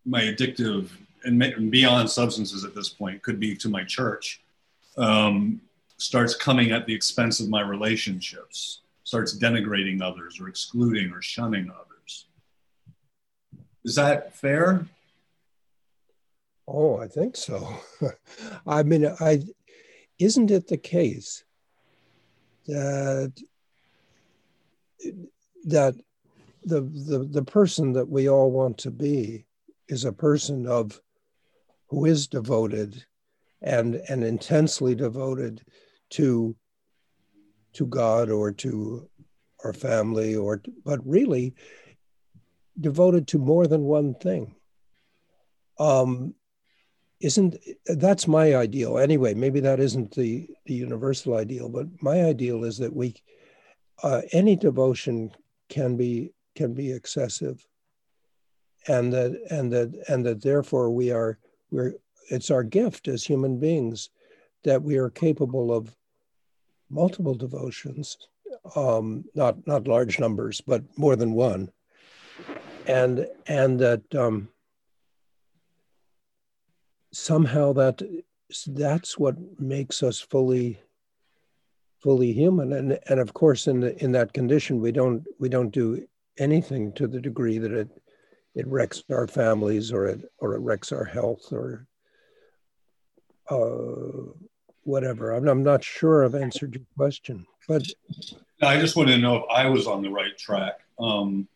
my 0.03 0.21
addictive 0.21 0.89
and 1.23 1.69
beyond 1.69 2.09
substances 2.09 2.65
at 2.65 2.73
this 2.73 2.89
point 2.89 3.21
could 3.21 3.39
be 3.39 3.55
to 3.57 3.69
my 3.69 3.83
church 3.83 4.41
um, 4.97 5.61
starts 5.97 6.35
coming 6.35 6.71
at 6.71 6.87
the 6.87 6.95
expense 6.95 7.39
of 7.39 7.49
my 7.49 7.61
relationships 7.61 8.79
starts 9.03 9.37
denigrating 9.37 10.01
others 10.01 10.39
or 10.41 10.47
excluding 10.47 11.11
or 11.11 11.21
shunning 11.21 11.69
others 11.69 11.90
is 13.83 13.95
that 13.95 14.35
fair? 14.35 14.85
Oh, 16.67 16.97
I 16.97 17.07
think 17.07 17.35
so. 17.35 17.67
I 18.67 18.83
mean, 18.83 19.05
I 19.19 19.43
isn't 20.19 20.51
it 20.51 20.67
the 20.67 20.77
case 20.77 21.43
that 22.67 23.33
that 25.65 25.95
the, 26.63 26.81
the 26.81 27.27
the 27.29 27.43
person 27.43 27.93
that 27.93 28.07
we 28.07 28.29
all 28.29 28.51
want 28.51 28.77
to 28.79 28.91
be 28.91 29.45
is 29.87 30.05
a 30.05 30.13
person 30.13 30.67
of 30.67 31.01
who 31.87 32.05
is 32.05 32.27
devoted 32.27 33.03
and 33.61 33.95
and 34.07 34.23
intensely 34.23 34.95
devoted 34.95 35.61
to 36.11 36.55
to 37.73 37.85
God 37.87 38.29
or 38.29 38.51
to 38.51 39.09
our 39.63 39.73
family 39.73 40.35
or 40.35 40.61
but 40.85 40.99
really 41.07 41.53
devoted 42.79 43.27
to 43.27 43.37
more 43.37 43.67
than 43.67 43.83
one 43.83 44.13
thing. 44.15 44.55
Um, 45.79 46.35
isn't 47.19 47.55
that's 47.85 48.27
my 48.27 48.55
ideal 48.55 48.97
anyway? 48.97 49.33
Maybe 49.33 49.59
that 49.59 49.79
isn't 49.79 50.15
the 50.15 50.47
the 50.65 50.73
universal 50.73 51.35
ideal, 51.35 51.69
but 51.69 51.87
my 52.01 52.23
ideal 52.23 52.63
is 52.63 52.77
that 52.79 52.95
we 52.95 53.15
uh, 54.03 54.21
any 54.31 54.55
devotion 54.55 55.31
can 55.69 55.97
be 55.97 56.33
can 56.55 56.73
be 56.73 56.91
excessive, 56.91 57.65
and 58.87 59.13
that 59.13 59.39
and 59.51 59.71
that 59.71 60.03
and 60.07 60.25
that 60.25 60.41
therefore 60.41 60.89
we 60.89 61.11
are 61.11 61.37
we're 61.69 61.93
it's 62.29 62.49
our 62.49 62.63
gift 62.63 63.07
as 63.07 63.23
human 63.23 63.59
beings 63.59 64.09
that 64.63 64.81
we 64.81 64.97
are 64.97 65.09
capable 65.09 65.73
of 65.73 65.95
multiple 66.89 67.35
devotions, 67.35 68.17
um, 68.75 69.23
not 69.35 69.55
not 69.67 69.87
large 69.87 70.19
numbers, 70.19 70.59
but 70.61 70.83
more 70.97 71.15
than 71.15 71.33
one 71.33 71.71
and 72.91 73.27
and 73.47 73.79
that 73.79 74.03
um, 74.15 74.49
somehow 77.13 77.71
that 77.73 78.01
that's 78.67 79.17
what 79.17 79.35
makes 79.59 80.03
us 80.03 80.19
fully 80.19 80.79
fully 81.99 82.33
human. 82.33 82.73
And 82.73 82.99
and 83.07 83.19
of 83.19 83.33
course 83.33 83.67
in 83.67 83.79
the, 83.79 84.03
in 84.03 84.11
that 84.11 84.33
condition 84.33 84.81
we 84.81 84.91
don't 84.91 85.25
we 85.39 85.47
don't 85.47 85.71
do 85.71 86.05
anything 86.37 86.91
to 86.93 87.07
the 87.07 87.21
degree 87.21 87.57
that 87.59 87.71
it 87.71 87.89
it 88.55 88.67
wrecks 88.67 89.03
our 89.09 89.27
families 89.27 89.91
or 89.93 90.05
it 90.07 90.21
or 90.39 90.55
it 90.55 90.59
wrecks 90.59 90.91
our 90.91 91.05
health 91.05 91.53
or 91.53 91.87
uh, 93.49 94.31
whatever. 94.83 95.31
I'm, 95.31 95.47
I'm 95.47 95.63
not 95.63 95.83
sure 95.83 96.25
i've 96.25 96.35
answered 96.35 96.73
your 96.73 96.85
question 96.97 97.45
but 97.67 97.83
i 98.61 98.79
just 98.79 98.95
wanted 98.95 99.15
to 99.15 99.21
know 99.21 99.35
if 99.37 99.43
i 99.51 99.67
was 99.67 99.87
on 99.87 100.01
the 100.01 100.09
right 100.09 100.37
track. 100.37 100.79
Um, 100.99 101.47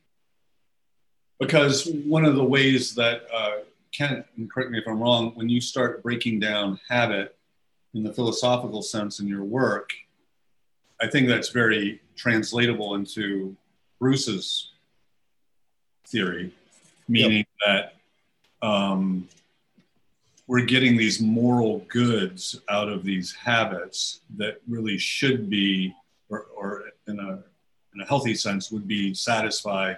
because 1.40 1.88
one 2.06 2.26
of 2.26 2.36
the 2.36 2.44
ways 2.44 2.96
that 2.96 3.24
uh, 3.34 3.58
Kent, 3.92 4.26
and 4.38 4.52
correct 4.52 4.72
me 4.72 4.80
if 4.80 4.88
I'm 4.88 5.00
wrong, 5.00 5.32
when 5.36 5.50
you 5.50 5.62
start 5.62 6.04
breaking 6.04 6.40
down 6.40 6.80
habit 6.90 7.38
in 7.94 8.04
the 8.04 8.14
philosophical 8.14 8.82
sense 8.82 9.20
in 9.20 9.28
your 9.28 9.44
work, 9.44 9.92
I 11.02 11.08
think 11.08 11.28
that's 11.28 11.50
very 11.50 12.02
translatable 12.16 12.96
into 12.96 13.56
Bruce's 14.00 14.72
theory, 16.08 16.52
meaning 17.08 17.46
yep. 17.66 17.94
that 18.62 18.68
um, 18.68 19.28
we're 20.48 20.66
getting 20.66 20.98
these 20.98 21.22
moral 21.22 21.80
goods 21.88 22.60
out 22.70 22.90
of 22.90 23.04
these 23.04 23.34
habits 23.34 24.22
that 24.38 24.62
really 24.68 24.98
should 24.98 25.50
be, 25.50 25.94
or, 26.30 26.48
or 26.56 26.84
in, 27.08 27.20
a, 27.20 27.40
in 27.94 28.02
a 28.02 28.06
healthy 28.06 28.36
sense, 28.36 28.72
would 28.72 28.88
be 28.88 29.14
satisfied 29.14 29.98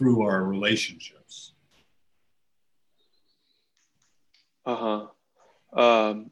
through 0.00 0.22
our 0.22 0.42
relationships. 0.42 1.52
Uh 4.64 5.06
huh. 5.74 5.78
Um, 5.78 6.30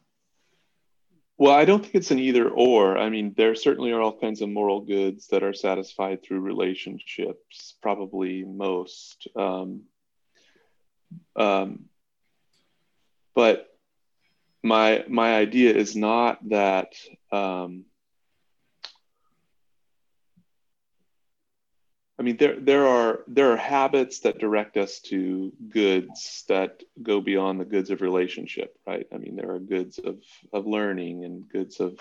well, 1.36 1.52
I 1.52 1.66
don't 1.66 1.82
think 1.82 1.94
it's 1.94 2.10
an 2.10 2.18
either 2.18 2.48
or. 2.48 2.96
I 2.96 3.10
mean, 3.10 3.34
there 3.36 3.54
certainly 3.54 3.92
are 3.92 4.00
all 4.00 4.18
kinds 4.18 4.40
of 4.40 4.48
moral 4.48 4.80
goods 4.80 5.26
that 5.28 5.42
are 5.42 5.52
satisfied 5.52 6.22
through 6.22 6.40
relationships, 6.40 7.74
probably 7.82 8.42
most. 8.42 9.28
Um, 9.36 9.82
um, 11.36 11.84
but 13.34 13.68
my 14.62 15.04
my 15.08 15.36
idea 15.36 15.74
is 15.74 15.94
not 15.94 16.38
that 16.48 16.94
um, 17.30 17.84
I 22.18 22.24
mean, 22.24 22.36
there 22.36 22.58
there 22.58 22.86
are 22.86 23.20
there 23.28 23.52
are 23.52 23.56
habits 23.56 24.20
that 24.20 24.38
direct 24.38 24.76
us 24.76 24.98
to 25.02 25.52
goods 25.68 26.44
that 26.48 26.82
go 27.00 27.20
beyond 27.20 27.60
the 27.60 27.64
goods 27.64 27.90
of 27.90 28.00
relationship, 28.00 28.76
right? 28.86 29.06
I 29.12 29.18
mean, 29.18 29.36
there 29.36 29.52
are 29.52 29.60
goods 29.60 29.98
of 29.98 30.18
of 30.52 30.66
learning 30.66 31.24
and 31.24 31.48
goods 31.48 31.78
of 31.78 31.98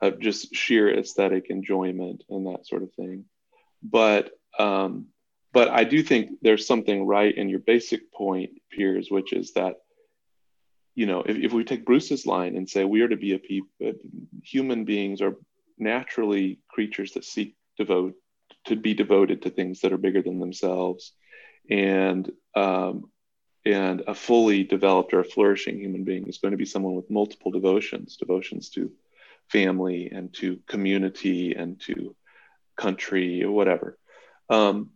of 0.00 0.18
just 0.18 0.54
sheer 0.54 0.98
aesthetic 0.98 1.50
enjoyment 1.50 2.24
and 2.28 2.46
that 2.46 2.66
sort 2.66 2.82
of 2.82 2.92
thing. 2.94 3.26
But 3.80 4.32
um, 4.58 5.06
but 5.52 5.68
I 5.68 5.84
do 5.84 6.02
think 6.02 6.38
there's 6.42 6.66
something 6.66 7.06
right 7.06 7.34
in 7.34 7.48
your 7.48 7.60
basic 7.60 8.12
point, 8.12 8.50
Piers, 8.70 9.08
which 9.08 9.32
is 9.32 9.52
that 9.52 9.76
you 10.96 11.06
know 11.06 11.22
if, 11.22 11.36
if 11.36 11.52
we 11.52 11.62
take 11.62 11.86
Bruce's 11.86 12.26
line 12.26 12.56
and 12.56 12.68
say 12.68 12.84
we 12.84 13.02
are 13.02 13.08
to 13.08 13.16
be 13.16 13.34
a 13.34 13.38
people, 13.38 13.70
human 14.42 14.84
beings 14.84 15.22
are 15.22 15.36
naturally 15.78 16.58
creatures 16.68 17.12
that 17.12 17.24
seek 17.24 17.54
devote 17.76 18.14
to 18.66 18.76
be 18.76 18.94
devoted 18.94 19.42
to 19.42 19.50
things 19.50 19.80
that 19.80 19.92
are 19.92 19.98
bigger 19.98 20.22
than 20.22 20.38
themselves 20.38 21.12
and 21.70 22.30
um, 22.54 23.10
and 23.64 24.02
a 24.06 24.14
fully 24.14 24.62
developed 24.62 25.14
or 25.14 25.20
a 25.20 25.24
flourishing 25.24 25.78
human 25.78 26.04
being 26.04 26.26
is 26.26 26.38
going 26.38 26.52
to 26.52 26.58
be 26.58 26.66
someone 26.66 26.94
with 26.94 27.10
multiple 27.10 27.50
devotions 27.50 28.16
devotions 28.16 28.70
to 28.70 28.92
family 29.48 30.10
and 30.12 30.32
to 30.34 30.58
community 30.66 31.54
and 31.54 31.80
to 31.80 32.14
country 32.76 33.42
or 33.42 33.50
whatever. 33.50 33.98
Um, 34.50 34.90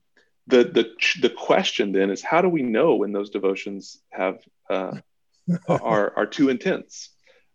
the 0.47 0.65
the 0.65 0.91
the 1.21 1.31
question 1.31 1.93
then 1.93 2.11
is 2.11 2.23
how 2.23 2.41
do 2.43 2.49
we 2.49 2.63
know 2.63 2.97
when 2.97 3.13
those 3.13 3.31
devotions 3.31 3.99
have 4.11 4.39
uh, 4.71 4.99
are 5.69 6.13
are 6.17 6.27
too 6.27 6.49
intense? 6.49 7.11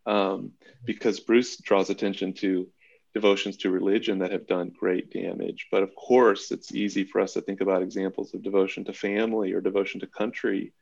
Um, 0.05 0.51
because 0.83 1.21
bruce 1.21 1.57
draws 1.57 1.89
attention 1.89 2.33
to 2.33 2.67
devotions 3.13 3.57
to 3.57 3.69
religion 3.69 4.19
that 4.19 4.31
have 4.31 4.47
done 4.47 4.71
great 4.77 5.11
damage. 5.11 5.67
But 5.71 5.83
of 5.83 5.93
course, 5.95 6.51
it's 6.51 6.73
easy 6.73 7.03
for 7.03 7.21
us 7.21 7.33
to 7.33 7.41
think 7.41 7.61
about 7.61 7.83
examples 7.83 8.33
of 8.33 8.41
devotion 8.41 8.85
to 8.85 8.93
family 8.93 9.53
or 9.53 9.61
devotion 9.61 9.99
to 9.99 10.07
country 10.07 10.73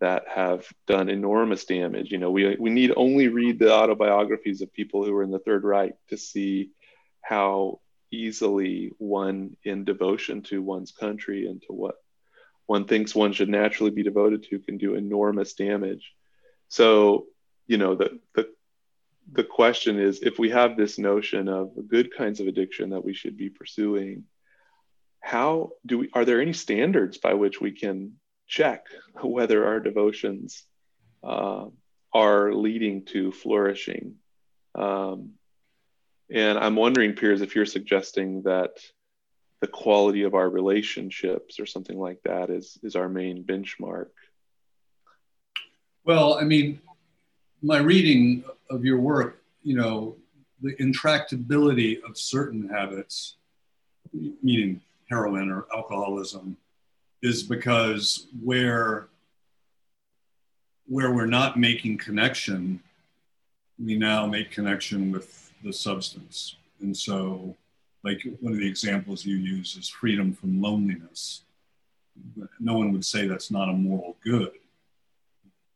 that 0.00 0.24
have 0.28 0.66
done 0.86 1.08
enormous 1.08 1.64
damage. 1.64 2.10
You 2.10 2.18
know, 2.18 2.30
we, 2.30 2.56
we 2.58 2.70
need 2.70 2.92
only 2.96 3.28
read 3.28 3.58
the 3.58 3.72
autobiographies 3.72 4.60
of 4.60 4.72
people 4.72 5.04
who 5.04 5.12
were 5.12 5.22
in 5.22 5.30
the 5.30 5.38
Third 5.38 5.64
Reich 5.64 5.94
to 6.08 6.18
see 6.18 6.70
how 7.22 7.80
easily 8.10 8.90
one 8.98 9.56
in 9.64 9.84
devotion 9.84 10.42
to 10.42 10.60
one's 10.60 10.92
country 10.92 11.46
and 11.46 11.62
to 11.62 11.72
what 11.72 11.94
one 12.66 12.84
thinks 12.84 13.14
one 13.14 13.32
should 13.32 13.48
naturally 13.48 13.90
be 13.90 14.02
devoted 14.02 14.42
to 14.44 14.58
can 14.58 14.76
do 14.76 14.94
enormous 14.94 15.54
damage. 15.54 16.12
So, 16.68 17.26
you 17.66 17.78
know, 17.78 17.94
the, 17.94 18.20
the 18.34 18.48
the 19.30 19.44
question 19.44 19.98
is 19.98 20.20
if 20.22 20.38
we 20.38 20.50
have 20.50 20.76
this 20.76 20.98
notion 20.98 21.48
of 21.48 21.70
good 21.88 22.14
kinds 22.14 22.40
of 22.40 22.46
addiction 22.46 22.90
that 22.90 23.04
we 23.04 23.14
should 23.14 23.36
be 23.36 23.48
pursuing 23.48 24.24
how 25.20 25.70
do 25.86 25.98
we 25.98 26.10
are 26.12 26.24
there 26.24 26.40
any 26.40 26.52
standards 26.52 27.18
by 27.18 27.34
which 27.34 27.60
we 27.60 27.70
can 27.70 28.14
check 28.48 28.86
whether 29.22 29.66
our 29.66 29.78
devotions 29.78 30.64
uh, 31.22 31.66
are 32.12 32.52
leading 32.52 33.04
to 33.04 33.30
flourishing? 33.30 34.16
Um, 34.74 35.34
and 36.30 36.58
i'm 36.58 36.76
wondering 36.76 37.12
piers 37.12 37.42
if 37.42 37.54
you're 37.54 37.66
suggesting 37.66 38.42
that 38.42 38.70
the 39.60 39.66
quality 39.66 40.22
of 40.22 40.34
our 40.34 40.48
relationships 40.48 41.60
or 41.60 41.66
something 41.66 41.98
like 41.98 42.20
that 42.24 42.50
is 42.50 42.78
is 42.82 42.96
our 42.96 43.08
main 43.08 43.44
benchmark. 43.44 44.10
Well 46.04 46.34
i 46.34 46.44
mean 46.44 46.80
my 47.62 47.78
reading 47.78 48.44
of 48.70 48.84
your 48.84 48.98
work, 48.98 49.42
you 49.62 49.76
know, 49.76 50.16
the 50.60 50.74
intractability 50.76 52.02
of 52.02 52.18
certain 52.18 52.68
habits, 52.68 53.36
meaning 54.42 54.80
heroin 55.08 55.50
or 55.50 55.66
alcoholism, 55.74 56.56
is 57.22 57.42
because 57.42 58.26
where 58.42 59.08
where 60.88 61.12
we're 61.12 61.26
not 61.26 61.58
making 61.58 61.96
connection, 61.96 62.80
we 63.82 63.96
now 63.96 64.26
make 64.26 64.50
connection 64.50 65.12
with 65.12 65.50
the 65.62 65.72
substance. 65.72 66.56
And 66.80 66.94
so, 66.94 67.56
like 68.04 68.20
one 68.40 68.52
of 68.52 68.58
the 68.58 68.68
examples 68.68 69.24
you 69.24 69.36
use 69.36 69.76
is 69.76 69.88
freedom 69.88 70.34
from 70.34 70.60
loneliness. 70.60 71.42
No 72.60 72.76
one 72.76 72.92
would 72.92 73.04
say 73.04 73.26
that's 73.26 73.50
not 73.50 73.68
a 73.68 73.72
moral 73.72 74.16
good. 74.24 74.52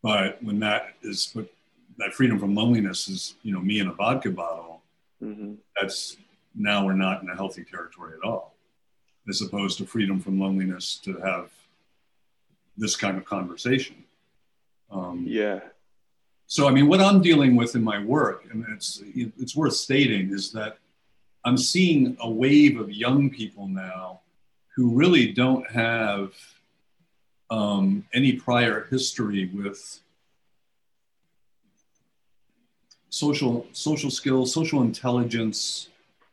But 0.03 0.43
when 0.43 0.59
that 0.61 0.95
is 1.03 1.31
put 1.33 1.51
that 1.99 2.15
freedom 2.15 2.39
from 2.39 2.55
loneliness 2.55 3.09
is 3.09 3.35
you 3.43 3.53
know 3.53 3.61
me 3.61 3.81
in 3.81 3.89
a 3.89 3.93
vodka 3.93 4.31
bottle 4.31 4.83
mm-hmm. 5.23 5.55
that's 5.81 6.17
now 6.55 6.85
we're 6.85 6.93
not 6.93 7.23
in 7.23 7.29
a 7.29 7.35
healthy 7.35 7.65
territory 7.65 8.15
at 8.15 8.27
all 8.27 8.55
as 9.29 9.43
opposed 9.43 9.79
to 9.79 9.87
freedom 9.87 10.21
from 10.21 10.39
loneliness 10.39 11.01
to 11.03 11.17
have 11.19 11.51
this 12.77 12.97
kind 12.97 13.17
of 13.17 13.25
conversation 13.25 13.97
um, 14.91 15.25
yeah 15.27 15.61
so 16.47 16.69
i 16.69 16.71
mean 16.71 16.89
what 16.89 17.01
i'm 17.01 17.21
dealing 17.21 17.57
with 17.57 17.75
in 17.75 17.83
my 17.83 18.03
work 18.05 18.45
and 18.51 18.65
it's 18.71 19.03
it's 19.15 19.57
worth 19.57 19.75
stating 19.75 20.33
is 20.33 20.53
that 20.53 20.79
i'm 21.45 21.59
seeing 21.59 22.17
a 22.21 22.31
wave 22.31 22.79
of 22.79 22.91
young 22.91 23.31
people 23.31 23.67
now 23.67 24.21
who 24.75 24.95
really 24.95 25.33
don't 25.33 25.69
have 25.71 26.33
um, 27.49 28.05
any 28.13 28.33
prior 28.33 28.87
history 28.91 29.51
with 29.55 30.01
social 33.17 33.67
social 33.73 34.11
skills, 34.11 34.53
social 34.53 34.83
intelligence, 34.83 35.89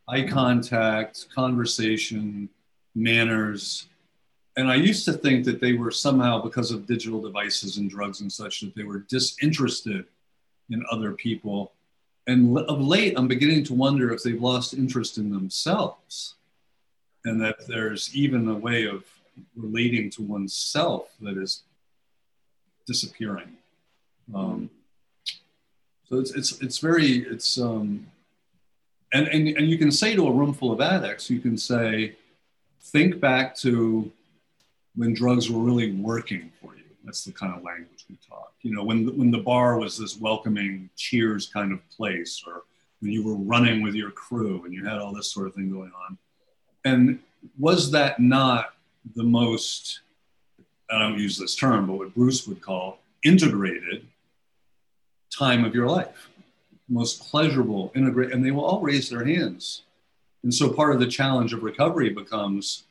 eye 0.07 0.23
contact, 0.23 1.27
conversation, 1.33 2.49
manners. 2.93 3.87
And 4.55 4.69
I 4.69 4.75
used 4.75 5.05
to 5.05 5.13
think 5.13 5.45
that 5.45 5.59
they 5.59 5.73
were 5.73 5.91
somehow, 5.91 6.41
because 6.41 6.71
of 6.71 6.85
digital 6.85 7.21
devices 7.21 7.77
and 7.77 7.89
drugs 7.89 8.21
and 8.21 8.31
such, 8.31 8.61
that 8.61 8.75
they 8.75 8.83
were 8.83 8.99
disinterested 8.99 10.05
in 10.69 10.83
other 10.91 11.13
people. 11.13 11.71
And 12.27 12.57
of 12.57 12.79
late, 12.79 13.15
I'm 13.17 13.27
beginning 13.27 13.63
to 13.65 13.73
wonder 13.73 14.13
if 14.13 14.21
they've 14.21 14.41
lost 14.41 14.73
interest 14.73 15.17
in 15.17 15.31
themselves 15.31 16.35
and 17.25 17.41
that 17.41 17.65
there's 17.67 18.15
even 18.15 18.47
a 18.47 18.53
way 18.53 18.85
of 18.85 19.03
relating 19.55 20.09
to 20.11 20.21
oneself 20.21 21.09
that 21.21 21.37
is 21.37 21.63
disappearing. 22.85 23.57
Um, 24.33 24.69
it's 26.19 26.31
it's 26.31 26.61
it's 26.61 26.77
very 26.79 27.19
it's 27.19 27.59
um, 27.59 28.07
and 29.13 29.27
and 29.27 29.47
and 29.47 29.69
you 29.69 29.77
can 29.77 29.91
say 29.91 30.15
to 30.15 30.27
a 30.27 30.31
room 30.31 30.53
full 30.53 30.71
of 30.71 30.81
addicts, 30.81 31.29
you 31.29 31.39
can 31.39 31.57
say, 31.57 32.15
think 32.81 33.19
back 33.19 33.55
to 33.57 34.11
when 34.95 35.13
drugs 35.13 35.49
were 35.49 35.59
really 35.59 35.91
working 35.91 36.51
for 36.61 36.75
you. 36.75 36.83
That's 37.03 37.23
the 37.23 37.31
kind 37.31 37.53
of 37.55 37.63
language 37.63 38.05
we 38.09 38.17
talk. 38.27 38.53
You 38.61 38.73
know, 38.73 38.83
when 38.83 39.17
when 39.17 39.31
the 39.31 39.39
bar 39.39 39.77
was 39.77 39.97
this 39.97 40.17
welcoming 40.17 40.89
cheers 40.95 41.47
kind 41.47 41.71
of 41.71 41.79
place, 41.89 42.43
or 42.45 42.63
when 43.03 43.11
you 43.11 43.23
were 43.23 43.35
running 43.35 43.81
with 43.81 43.95
your 43.95 44.11
crew 44.11 44.63
and 44.63 44.73
you 44.73 44.85
had 44.85 44.97
all 44.97 45.13
this 45.13 45.29
sort 45.29 45.47
of 45.47 45.53
thing 45.53 45.69
going 45.69 45.91
on. 46.07 46.17
And 46.85 47.19
was 47.59 47.91
that 47.91 48.19
not 48.19 48.73
the 49.15 49.23
most, 49.23 49.99
I 50.89 50.99
don't 50.99 51.19
use 51.19 51.37
this 51.37 51.55
term, 51.55 51.87
but 51.87 51.93
what 51.93 52.15
Bruce 52.15 52.47
would 52.47 52.61
call 52.61 52.99
integrated 53.23 54.07
time 55.33 55.65
of 55.65 55.73
your 55.73 55.87
life, 55.87 56.29
most 56.89 57.29
pleasurable, 57.29 57.91
integrate, 57.95 58.31
and 58.31 58.45
they 58.45 58.51
will 58.51 58.65
all 58.65 58.81
raise 58.81 59.09
their 59.09 59.25
hands. 59.25 59.83
And 60.43 60.53
so 60.53 60.69
part 60.69 60.93
of 60.93 60.99
the 60.99 61.07
challenge 61.07 61.53
of 61.53 61.63
recovery 61.63 62.09
becomes, 62.09 62.83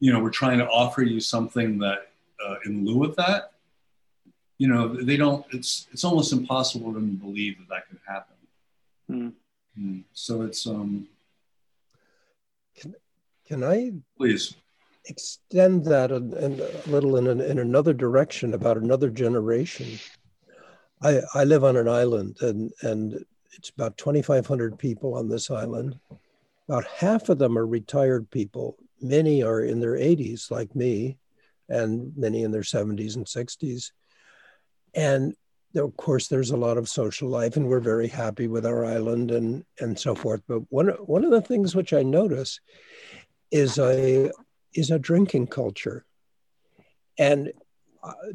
you 0.00 0.12
know, 0.12 0.20
we're 0.20 0.30
trying 0.30 0.58
to 0.58 0.68
offer 0.68 1.02
you 1.02 1.20
something 1.20 1.78
that 1.78 2.10
uh, 2.44 2.56
in 2.66 2.84
lieu 2.84 3.04
of 3.04 3.16
that, 3.16 3.52
you 4.58 4.68
know, 4.68 4.88
they 4.88 5.16
don't. 5.16 5.44
It's 5.52 5.88
it's 5.90 6.04
almost 6.04 6.32
impossible 6.32 6.92
to 6.92 7.00
believe 7.00 7.58
that 7.58 7.68
that 7.68 7.88
could 7.88 7.98
happen. 8.06 8.36
Mm. 9.10 9.32
Mm. 9.78 10.04
So 10.12 10.42
it's 10.42 10.66
um. 10.66 11.08
Can 12.76 12.94
can 13.46 13.64
I 13.64 13.92
please 14.16 14.54
extend 15.06 15.84
that 15.86 16.12
a, 16.12 16.16
a 16.16 16.88
little 16.88 17.16
in, 17.16 17.26
an, 17.26 17.40
in 17.40 17.58
another 17.58 17.92
direction 17.92 18.54
about 18.54 18.76
another 18.76 19.10
generation? 19.10 19.98
I 21.02 21.20
I 21.34 21.44
live 21.44 21.64
on 21.64 21.76
an 21.76 21.88
island 21.88 22.38
and 22.40 22.72
and 22.82 23.24
it's 23.54 23.70
about 23.70 23.96
2,500 23.98 24.78
people 24.78 25.14
on 25.14 25.28
this 25.28 25.50
island. 25.50 25.98
About 26.68 26.86
half 26.86 27.28
of 27.28 27.38
them 27.38 27.58
are 27.58 27.66
retired 27.66 28.30
people. 28.30 28.76
Many 29.00 29.42
are 29.42 29.60
in 29.60 29.80
their 29.80 29.94
80s, 29.94 30.50
like 30.50 30.74
me, 30.74 31.18
and 31.68 32.16
many 32.16 32.44
in 32.44 32.50
their 32.50 32.62
70s 32.62 33.16
and 33.16 33.26
60s. 33.26 33.90
And 34.94 35.34
of 35.76 35.96
course, 35.96 36.28
there's 36.28 36.50
a 36.50 36.56
lot 36.56 36.78
of 36.78 36.88
social 36.88 37.28
life, 37.28 37.56
and 37.56 37.68
we're 37.68 37.80
very 37.80 38.08
happy 38.08 38.46
with 38.46 38.66
our 38.66 38.84
island 38.84 39.30
and 39.30 39.64
and 39.80 39.98
so 39.98 40.14
forth. 40.14 40.42
But 40.46 40.60
one 40.70 40.88
one 40.88 41.24
of 41.24 41.30
the 41.30 41.40
things 41.40 41.74
which 41.74 41.92
I 41.92 42.02
notice 42.02 42.60
is 43.50 43.78
a 43.78 44.30
is 44.74 44.90
a 44.90 44.98
drinking 44.98 45.48
culture, 45.48 46.04
and 47.18 47.52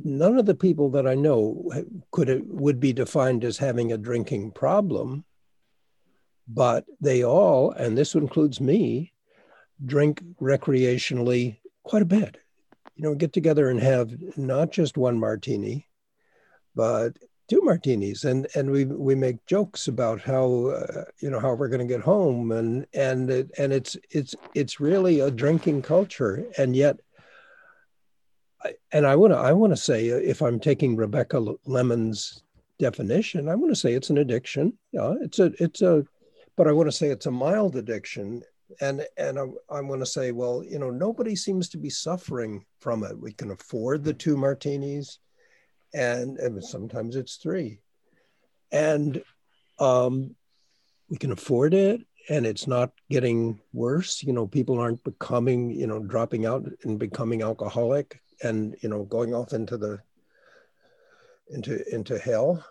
none 0.04 0.38
of 0.38 0.46
the 0.46 0.56
people 0.56 0.90
that 0.92 1.08
I 1.08 1.16
know 1.16 1.72
could 2.12 2.44
would 2.48 2.80
be 2.80 2.94
defined 2.94 3.44
as 3.44 3.58
having 3.58 3.92
a 3.92 3.98
drinking 3.98 4.52
problem, 4.52 5.26
but 6.48 6.86
they 7.02 7.24
all, 7.24 7.72
and 7.72 7.98
this 7.98 8.16
includes 8.16 8.62
me, 8.62 9.14
drink 9.86 10.22
recreationally 10.42 11.58
quite 11.84 12.02
a 12.02 12.06
bit. 12.06 12.38
You 12.96 13.04
know, 13.04 13.16
get 13.16 13.34
together 13.34 13.70
and 13.70 13.80
have 13.80 14.38
not 14.38 14.72
just 14.72 14.98
one 14.98 15.20
martini, 15.20 15.88
but 16.74 17.18
two 17.48 17.62
martinis, 17.62 18.24
and 18.24 18.48
and 18.56 18.72
we 18.72 18.86
we 18.86 19.16
make 19.16 19.46
jokes 19.46 19.88
about 19.88 20.22
how 20.22 20.68
uh, 20.68 21.04
you 21.20 21.30
know 21.30 21.40
how 21.40 21.54
we're 21.54 21.68
going 21.68 21.86
to 21.86 21.94
get 21.94 22.02
home, 22.02 22.52
and 22.52 22.88
and 22.94 23.30
and 23.30 23.74
it's 23.74 23.98
it's 24.10 24.34
it's 24.56 24.80
really 24.80 25.20
a 25.20 25.30
drinking 25.30 25.82
culture, 25.82 26.46
and 26.58 26.76
yet 26.76 27.00
and 28.92 29.06
I 29.06 29.16
want 29.16 29.34
to 29.34 29.38
I 29.38 29.54
want 29.54 29.74
to 29.74 29.78
say 29.78 30.12
uh, 30.12 30.16
if 30.16 30.42
I'm 30.42 30.60
taking 30.60 30.96
Rebecca 30.96 31.44
Lemon's 31.66 32.44
definition, 32.80 33.50
I 33.50 33.56
want 33.56 33.72
to 33.72 33.80
say 33.80 33.94
it's 33.94 34.10
an 34.10 34.18
addiction. 34.18 34.74
Yeah, 34.92 35.16
it's 35.22 35.40
a 35.40 35.52
it's 35.60 35.82
a, 35.82 36.06
but 36.56 36.68
I 36.68 36.72
want 36.72 36.88
to 36.88 36.96
say 36.96 37.10
it's 37.10 37.26
a 37.26 37.32
mild 37.32 37.76
addiction. 37.76 38.44
And 38.82 39.06
and 39.18 39.40
I, 39.40 39.46
I 39.70 39.82
want 39.82 40.02
to 40.02 40.06
say, 40.06 40.32
well, 40.32 40.64
you 40.64 40.80
know, 40.80 40.90
nobody 40.90 41.36
seems 41.36 41.70
to 41.70 41.78
be 41.78 41.90
suffering 41.90 42.66
from 42.80 43.04
it. 43.04 43.18
We 43.18 43.32
can 43.32 43.52
afford 43.52 44.04
the 44.04 44.14
two 44.14 44.36
martinis, 44.36 45.20
and, 45.94 46.38
and 46.38 46.64
sometimes 46.64 47.16
it's 47.16 47.38
three, 47.38 47.80
and 48.72 49.24
um, 49.80 50.36
we 51.10 51.18
can 51.18 51.32
afford 51.32 51.74
it, 51.74 52.02
and 52.30 52.46
it's 52.46 52.68
not 52.68 52.92
getting 53.10 53.62
worse. 53.72 54.22
You 54.22 54.34
know, 54.34 54.48
people 54.48 54.80
aren't 54.80 55.04
becoming, 55.04 55.72
you 55.72 55.88
know, 55.88 56.00
dropping 56.00 56.46
out 56.46 56.68
and 56.84 57.00
becoming 57.00 57.44
alcoholic 57.44 58.20
and 58.44 58.76
you 58.82 58.90
know 58.90 59.04
going 59.04 59.34
off 59.34 59.54
into 59.54 59.78
the 59.78 60.00
into 61.50 61.84
into 61.94 62.18
hell 62.20 62.64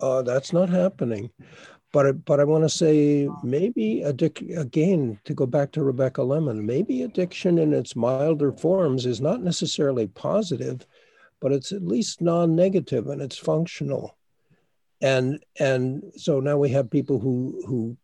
uh, 0.00 0.22
that's 0.22 0.52
not 0.52 0.68
happening. 0.68 1.30
But 1.92 2.24
but 2.24 2.38
i 2.38 2.44
want 2.44 2.62
to 2.62 2.68
say 2.68 3.28
maybe 3.42 4.02
addic- 4.06 4.56
again 4.56 5.18
to 5.24 5.34
go 5.34 5.44
back 5.44 5.72
to 5.72 5.82
rebecca 5.82 6.22
lemon 6.22 6.64
maybe 6.64 7.02
addiction 7.02 7.58
in 7.58 7.72
its 7.72 7.96
milder 7.96 8.52
forms 8.52 9.06
is 9.06 9.20
not 9.20 9.42
necessarily 9.42 10.06
positive 10.06 10.86
but 11.40 11.52
it's 11.52 11.72
at 11.72 11.82
least 11.82 12.20
non-negative 12.20 13.08
and 13.08 13.20
it's 13.20 13.38
functional. 13.38 14.16
And 15.00 15.42
and 15.58 16.12
so 16.16 16.40
now 16.40 16.58
we 16.58 16.68
have 16.70 16.90
people 16.90 17.18
who 17.18 17.62
who 17.66 17.96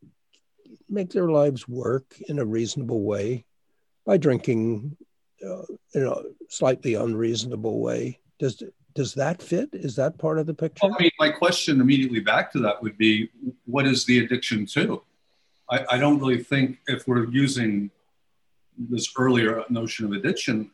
make 0.89 1.11
their 1.11 1.29
lives 1.29 1.69
work 1.69 2.17
in 2.29 2.39
a 2.39 2.45
reasonable 2.45 3.03
way 3.03 3.45
by 4.07 4.17
drinking 4.17 4.97
uh, 5.45 5.63
in 5.95 6.07
a 6.07 6.17
slightly 6.49 6.95
unreasonable 6.95 7.81
way. 7.81 8.21
Does 8.39 8.63
does 8.95 9.15
that 9.15 9.43
fit? 9.43 9.69
Is 9.73 9.95
that 9.97 10.17
part 10.17 10.39
of 10.39 10.47
the 10.47 10.55
picture? 10.55 10.87
Well, 10.87 10.97
I 10.99 11.03
mean, 11.03 11.11
my 11.19 11.31
question 11.31 11.81
immediately 11.81 12.21
back 12.21 12.51
to 12.53 12.61
that 12.61 12.83
would 12.83 12.97
be, 12.97 13.29
what 13.67 13.87
is 13.87 14.07
the 14.07 14.25
addiction 14.25 14.65
to? 14.67 15.03
I, 15.71 15.85
I 15.91 15.99
don't 15.99 16.19
really 16.19 16.43
think 16.43 16.79
if 16.87 17.07
we're 17.07 17.29
using 17.29 17.91
this 18.79 19.13
earlier 19.19 19.63
notion 19.69 20.07
of 20.07 20.13
addiction, 20.13 20.71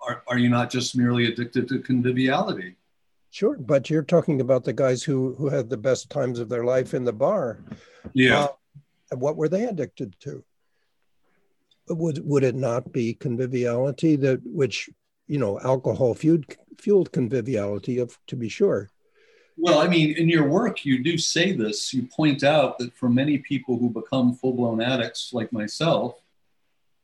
are, 0.00 0.22
are 0.26 0.38
you 0.38 0.48
not 0.48 0.70
just 0.70 0.96
merely 0.96 1.26
addicted 1.26 1.68
to 1.68 1.80
conviviality? 1.80 2.76
Sure, 3.30 3.56
but 3.58 3.90
you're 3.90 4.02
talking 4.02 4.40
about 4.40 4.64
the 4.64 4.72
guys 4.72 5.02
who 5.02 5.34
who 5.34 5.48
had 5.48 5.68
the 5.68 5.76
best 5.76 6.08
times 6.08 6.38
of 6.38 6.48
their 6.48 6.64
life 6.64 6.94
in 6.94 7.04
the 7.04 7.12
bar. 7.12 7.58
Yeah. 8.12 8.44
Uh, 9.12 9.16
what 9.16 9.36
were 9.36 9.48
they 9.48 9.64
addicted 9.64 10.16
to? 10.20 10.44
Would 11.88 12.24
would 12.24 12.44
it 12.44 12.54
not 12.54 12.92
be 12.92 13.14
conviviality 13.14 14.16
that 14.16 14.40
which 14.44 14.88
you 15.26 15.38
know 15.38 15.60
alcohol 15.60 16.14
fueled 16.14 16.44
fueled 16.78 17.12
conviviality 17.12 17.98
of 17.98 18.18
to 18.26 18.36
be 18.36 18.48
sure? 18.48 18.90
Well 19.56 19.78
i 19.78 19.88
mean 19.88 20.16
in 20.16 20.28
your 20.28 20.48
work 20.48 20.84
you 20.84 21.02
do 21.02 21.18
say 21.18 21.52
this. 21.52 21.94
You 21.94 22.06
point 22.06 22.42
out 22.42 22.78
that 22.78 22.94
for 22.94 23.08
many 23.08 23.38
people 23.38 23.78
who 23.78 23.90
become 23.90 24.34
full-blown 24.34 24.80
addicts 24.80 25.32
like 25.32 25.52
myself 25.52 26.20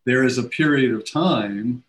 there 0.04 0.24
is 0.24 0.38
a 0.38 0.42
period 0.42 0.92
of 0.94 1.10
time 1.10 1.84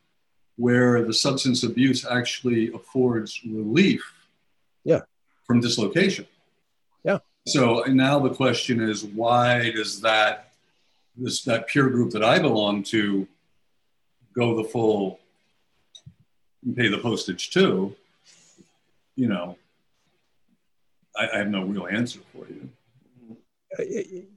where 0.58 1.04
the 1.04 1.14
substance 1.14 1.64
abuse 1.64 2.06
actually 2.06 2.72
affords 2.74 3.42
relief 3.44 4.04
yeah. 4.84 5.00
from 5.46 5.60
dislocation. 5.60 6.28
Yeah. 7.04 7.20
So 7.48 7.84
now 7.88 8.20
the 8.20 8.30
question 8.30 8.82
is 8.82 9.04
why 9.04 9.72
does 9.72 10.02
that 10.02 10.51
this 11.18 11.44
that 11.44 11.68
peer 11.68 11.90
group 11.90 12.12
that 12.12 12.24
I 12.24 12.40
belong 12.40 12.84
to 12.84 13.28
go 14.34 14.56
the 14.56 14.64
full 14.64 15.20
and 16.64 16.76
pay 16.76 16.88
the 16.88 16.98
postage 16.98 17.52
too, 17.52 17.96
you 19.16 19.28
know, 19.28 19.58
I, 21.16 21.30
I 21.34 21.38
have 21.40 21.50
no 21.50 21.64
real 21.64 21.88
answer 21.88 22.20
for 22.34 22.46
you. 22.48 22.70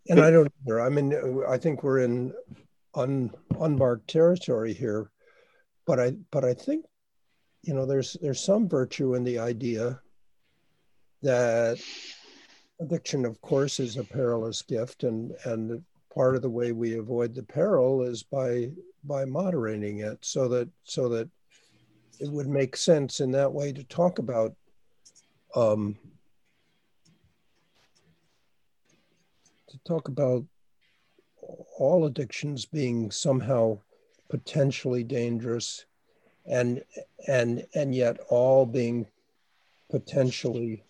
And 0.08 0.20
I 0.20 0.30
don't 0.30 0.52
either. 0.62 0.80
I 0.80 0.88
mean, 0.88 1.42
I 1.48 1.58
think 1.58 1.82
we're 1.82 2.00
in 2.00 2.32
un, 2.94 3.30
unmarked 3.60 4.08
territory 4.08 4.72
here, 4.72 5.10
but 5.86 5.98
I 5.98 6.12
but 6.30 6.44
I 6.44 6.54
think 6.54 6.84
you 7.62 7.74
know 7.74 7.84
there's 7.84 8.16
there's 8.22 8.44
some 8.44 8.68
virtue 8.68 9.14
in 9.14 9.24
the 9.24 9.40
idea 9.40 10.00
that 11.22 11.80
addiction, 12.80 13.24
of 13.24 13.40
course, 13.40 13.80
is 13.80 13.96
a 13.96 14.04
perilous 14.04 14.62
gift, 14.62 15.02
and 15.02 15.34
and 15.44 15.82
part 16.14 16.36
of 16.36 16.42
the 16.42 16.50
way 16.50 16.72
we 16.72 16.96
avoid 16.96 17.34
the 17.34 17.42
peril 17.42 18.02
is 18.02 18.22
by 18.22 18.70
by 19.04 19.24
moderating 19.24 19.98
it 19.98 20.18
so 20.22 20.48
that 20.48 20.68
so 20.84 21.08
that 21.08 21.28
it 22.20 22.30
would 22.30 22.48
make 22.48 22.76
sense 22.76 23.20
in 23.20 23.30
that 23.32 23.52
way 23.52 23.72
to 23.72 23.82
talk 23.84 24.18
about 24.18 24.54
um, 25.56 25.96
to 29.68 29.78
talk 29.84 30.08
about 30.08 30.44
all 31.78 32.06
addictions 32.06 32.64
being 32.64 33.10
somehow 33.10 33.78
potentially 34.28 35.04
dangerous 35.04 35.84
and 36.46 36.82
and 37.28 37.66
and 37.74 37.94
yet 37.94 38.18
all 38.28 38.64
being 38.66 39.06
potentially 39.90 40.82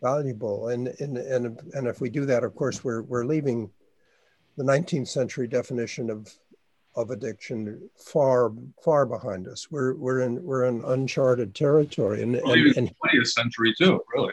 valuable. 0.00 0.68
And 0.68 0.88
and 1.00 1.18
and, 1.18 1.60
and 1.74 1.86
if 1.86 2.00
we 2.00 2.10
do 2.10 2.24
that 2.26 2.44
of 2.44 2.54
course 2.54 2.82
we're 2.84 3.02
we're 3.02 3.24
leaving 3.24 3.70
the 4.56 4.64
19th 4.64 5.08
century 5.08 5.46
definition 5.46 6.10
of 6.10 6.28
of 6.96 7.10
addiction 7.10 7.88
far 7.96 8.52
far 8.82 9.06
behind 9.06 9.46
us. 9.46 9.70
We're 9.70 9.94
we're 9.94 10.20
in 10.20 10.42
we're 10.42 10.64
in 10.64 10.82
uncharted 10.84 11.54
territory, 11.54 12.22
and 12.22 12.40
well, 12.42 12.52
and, 12.52 12.76
and 12.76 12.94
20th 13.04 13.28
century 13.28 13.74
too, 13.76 14.02
really. 14.14 14.32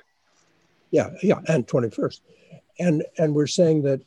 Yeah, 0.90 1.10
yeah, 1.22 1.40
and 1.48 1.68
21st, 1.68 2.22
and 2.80 3.04
and 3.18 3.36
we're 3.36 3.48
saying 3.48 3.84
that 3.84 4.02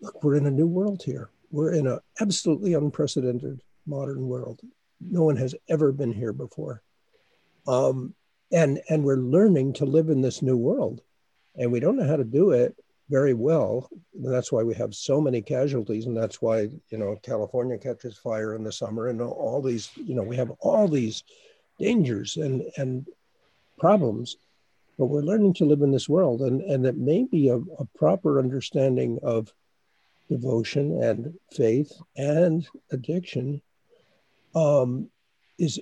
look, 0.00 0.22
we're 0.24 0.36
in 0.36 0.46
a 0.46 0.50
new 0.50 0.66
world 0.66 1.02
here. 1.02 1.30
We're 1.50 1.72
in 1.72 1.86
an 1.86 2.00
absolutely 2.20 2.74
unprecedented 2.74 3.60
modern 3.86 4.26
world. 4.26 4.60
No 5.00 5.22
one 5.22 5.36
has 5.36 5.54
ever 5.68 5.92
been 5.92 6.12
here 6.12 6.32
before, 6.32 6.82
um, 7.68 8.14
and 8.50 8.80
and 8.88 9.04
we're 9.04 9.16
learning 9.16 9.74
to 9.74 9.84
live 9.84 10.08
in 10.08 10.20
this 10.20 10.42
new 10.42 10.56
world, 10.56 11.00
and 11.54 11.70
we 11.70 11.78
don't 11.78 11.96
know 11.96 12.08
how 12.08 12.16
to 12.16 12.24
do 12.24 12.50
it 12.50 12.76
very 13.08 13.34
well. 13.34 13.88
And 14.14 14.32
that's 14.32 14.50
why 14.50 14.62
we 14.62 14.74
have 14.74 14.94
so 14.94 15.20
many 15.20 15.40
casualties. 15.40 16.06
And 16.06 16.16
that's 16.16 16.42
why, 16.42 16.68
you 16.90 16.98
know, 16.98 17.16
California 17.22 17.78
catches 17.78 18.18
fire 18.18 18.54
in 18.54 18.64
the 18.64 18.72
summer 18.72 19.08
and 19.08 19.20
all 19.20 19.62
these, 19.62 19.90
you 19.96 20.14
know, 20.14 20.22
we 20.22 20.36
have 20.36 20.50
all 20.60 20.88
these 20.88 21.22
dangers 21.78 22.36
and, 22.36 22.62
and 22.76 23.06
problems. 23.78 24.36
But 24.98 25.06
we're 25.06 25.20
learning 25.20 25.54
to 25.54 25.66
live 25.66 25.82
in 25.82 25.92
this 25.92 26.08
world. 26.08 26.40
And, 26.40 26.62
and 26.62 26.84
that 26.84 26.96
may 26.96 27.24
be 27.24 27.48
a, 27.48 27.56
a 27.56 27.84
proper 27.96 28.38
understanding 28.38 29.18
of 29.22 29.52
devotion 30.28 31.02
and 31.02 31.34
faith 31.52 31.92
and 32.16 32.66
addiction 32.90 33.60
um, 34.54 35.08
is, 35.58 35.78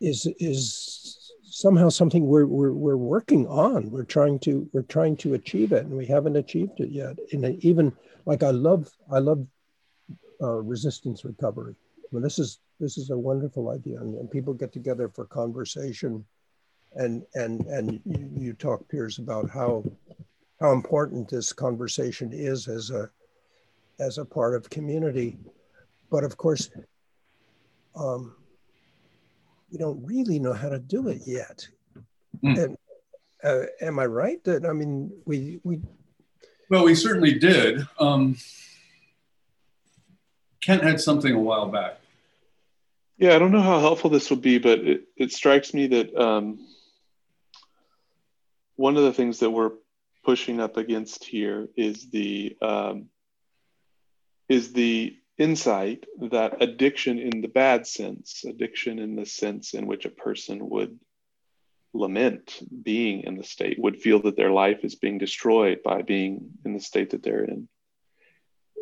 is, 0.00 0.26
is 0.40 1.21
somehow 1.52 1.90
something 1.90 2.26
we're, 2.26 2.46
we're, 2.46 2.72
we're 2.72 2.96
working 2.96 3.46
on. 3.46 3.90
We're 3.90 4.04
trying 4.04 4.38
to 4.40 4.68
we're 4.72 4.82
trying 4.82 5.16
to 5.18 5.34
achieve 5.34 5.72
it, 5.72 5.84
and 5.84 5.96
we 5.96 6.06
haven't 6.06 6.36
achieved 6.36 6.80
it 6.80 6.90
yet. 6.90 7.18
And 7.32 7.62
even 7.62 7.92
like 8.24 8.42
I 8.42 8.50
love 8.50 8.90
I 9.10 9.18
love 9.18 9.46
uh, 10.42 10.60
resistance 10.62 11.24
recovery. 11.24 11.74
I 11.98 12.08
mean, 12.10 12.22
this 12.22 12.38
is 12.38 12.58
this 12.80 12.96
is 12.96 13.10
a 13.10 13.18
wonderful 13.18 13.68
idea, 13.68 14.00
and, 14.00 14.14
and 14.16 14.30
people 14.30 14.54
get 14.54 14.72
together 14.72 15.08
for 15.08 15.26
conversation, 15.26 16.24
and 16.94 17.22
and 17.34 17.60
and 17.66 18.00
you, 18.04 18.30
you 18.34 18.52
talk, 18.54 18.88
Piers, 18.88 19.18
about 19.18 19.50
how 19.50 19.84
how 20.58 20.72
important 20.72 21.28
this 21.28 21.52
conversation 21.52 22.30
is 22.32 22.66
as 22.66 22.90
a 22.90 23.10
as 24.00 24.18
a 24.18 24.24
part 24.24 24.54
of 24.54 24.70
community. 24.70 25.36
But 26.10 26.24
of 26.24 26.36
course, 26.36 26.70
um, 27.94 28.36
we 29.72 29.78
don't 29.78 30.04
really 30.04 30.38
know 30.38 30.52
how 30.52 30.68
to 30.68 30.78
do 30.78 31.08
it 31.08 31.22
yet. 31.26 31.66
Mm. 32.44 32.62
And 32.62 32.76
uh, 33.42 33.66
am 33.80 33.98
I 33.98 34.06
right? 34.06 34.42
That 34.44 34.66
I 34.66 34.72
mean, 34.72 35.10
we 35.24 35.60
we. 35.64 35.80
Well, 36.68 36.84
we 36.84 36.94
certainly 36.94 37.38
did. 37.38 37.86
Um, 37.98 38.36
Kent 40.62 40.82
had 40.82 41.00
something 41.00 41.34
a 41.34 41.38
while 41.38 41.68
back. 41.68 41.98
Yeah, 43.18 43.34
I 43.34 43.38
don't 43.38 43.52
know 43.52 43.62
how 43.62 43.80
helpful 43.80 44.10
this 44.10 44.30
will 44.30 44.38
be, 44.38 44.58
but 44.58 44.78
it, 44.80 45.04
it 45.16 45.32
strikes 45.32 45.74
me 45.74 45.86
that 45.88 46.14
um, 46.16 46.66
one 48.76 48.96
of 48.96 49.02
the 49.02 49.12
things 49.12 49.40
that 49.40 49.50
we're 49.50 49.72
pushing 50.24 50.60
up 50.60 50.76
against 50.76 51.24
here 51.24 51.68
is 51.76 52.10
the 52.10 52.56
um, 52.62 53.08
is 54.48 54.72
the 54.72 55.16
insight 55.42 56.04
that 56.30 56.62
addiction 56.62 57.18
in 57.18 57.40
the 57.40 57.48
bad 57.48 57.86
sense, 57.86 58.44
addiction 58.46 58.98
in 58.98 59.16
the 59.16 59.26
sense 59.26 59.74
in 59.74 59.86
which 59.86 60.04
a 60.04 60.10
person 60.26 60.68
would 60.68 60.98
lament 61.92 62.60
being 62.82 63.22
in 63.24 63.36
the 63.36 63.44
state, 63.44 63.78
would 63.78 64.00
feel 64.00 64.22
that 64.22 64.36
their 64.36 64.52
life 64.52 64.80
is 64.84 64.94
being 64.94 65.18
destroyed 65.18 65.82
by 65.82 66.02
being 66.02 66.50
in 66.64 66.72
the 66.72 66.80
state 66.80 67.10
that 67.10 67.22
they're 67.22 67.44
in. 67.44 67.68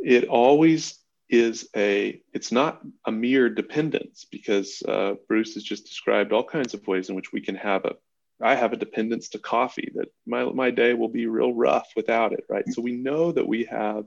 It 0.05 0.29
always 0.29 0.99
is 1.29 1.69
a, 1.77 2.21
it's 2.33 2.53
not 2.53 2.81
a 3.07 3.13
mere 3.13 3.49
dependence 3.49 4.27
because 4.31 4.83
uh, 4.87 5.15
Bruce 5.29 5.55
has 5.55 5.63
just 5.63 5.87
described 5.87 6.33
all 6.33 6.45
kinds 6.45 6.75
of 6.75 6.87
ways 6.87 7.09
in 7.09 7.17
which 7.17 7.33
we 7.33 7.41
can 7.41 7.55
have 7.57 7.85
a, 7.85 7.95
I 8.43 8.55
have 8.55 8.73
a 8.73 8.77
dependence 8.77 9.31
to 9.31 9.39
coffee 9.39 9.93
that 9.97 10.09
my, 10.27 10.45
my 10.45 10.71
day 10.71 10.95
will 10.95 11.09
be 11.09 11.27
real 11.27 11.55
rough 11.55 11.89
without 11.97 12.33
it, 12.33 12.45
right? 12.49 12.67
So 12.69 12.83
we 12.83 12.93
know 12.93 13.33
that 13.33 13.47
we 13.47 13.65
have 13.65 14.05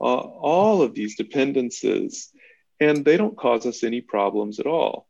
uh, 0.00 0.04
all 0.04 0.82
of 0.82 0.94
these 0.94 1.16
dependencies, 1.16 2.30
and 2.80 3.04
they 3.04 3.16
don't 3.16 3.36
cause 3.36 3.66
us 3.66 3.84
any 3.84 4.00
problems 4.00 4.60
at 4.60 4.66
all. 4.66 5.06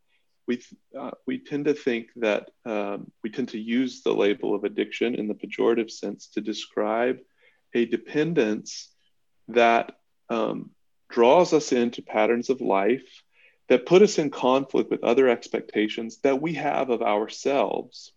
We, 0.47 0.63
uh, 0.99 1.13
we 1.27 1.39
tend 1.39 1.65
to 1.65 1.75
think 1.75 2.09
that 2.17 2.51
um, 2.67 3.11
we 3.23 3.31
tend 3.31 3.49
to 3.51 3.59
use 3.59 4.03
the 4.03 4.13
label 4.13 4.55
of 4.55 4.65
addiction 4.65 5.15
in 5.15 5.27
the 5.27 5.35
pejorative 5.35 5.91
sense 5.91 6.29
to 6.35 6.41
describe 6.41 7.19
a 7.73 7.87
dependence 7.87 8.91
that 9.49 9.97
um, 10.29 10.71
draws 11.09 11.53
us 11.53 11.73
into 11.73 12.03
patterns 12.03 12.51
of 12.51 12.61
life 12.61 13.23
that 13.69 13.87
put 13.87 14.03
us 14.03 14.19
in 14.19 14.31
conflict 14.31 14.91
with 14.91 15.05
other 15.05 15.29
expectations 15.29 16.19
that 16.19 16.41
we 16.43 16.55
have 16.55 16.91
of 16.91 17.01
ourselves, 17.01 18.13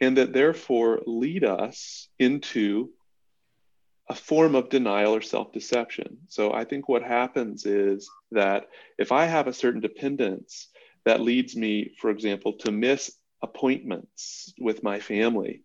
and 0.00 0.16
that 0.16 0.32
therefore 0.32 1.00
lead 1.06 1.44
us 1.44 2.08
into 2.18 2.90
a 4.08 4.14
form 4.14 4.54
of 4.54 4.70
denial 4.70 5.14
or 5.14 5.20
self 5.20 5.52
deception. 5.52 6.18
So 6.28 6.52
I 6.52 6.64
think 6.64 6.88
what 6.88 7.02
happens 7.02 7.66
is 7.66 8.10
that 8.32 8.68
if 8.98 9.12
I 9.12 9.26
have 9.26 9.46
a 9.46 9.52
certain 9.52 9.80
dependence 9.80 10.68
that 11.04 11.20
leads 11.20 11.54
me, 11.56 11.92
for 12.00 12.10
example, 12.10 12.54
to 12.54 12.72
miss 12.72 13.12
appointments 13.42 14.52
with 14.58 14.82
my 14.82 14.98
family 14.98 15.62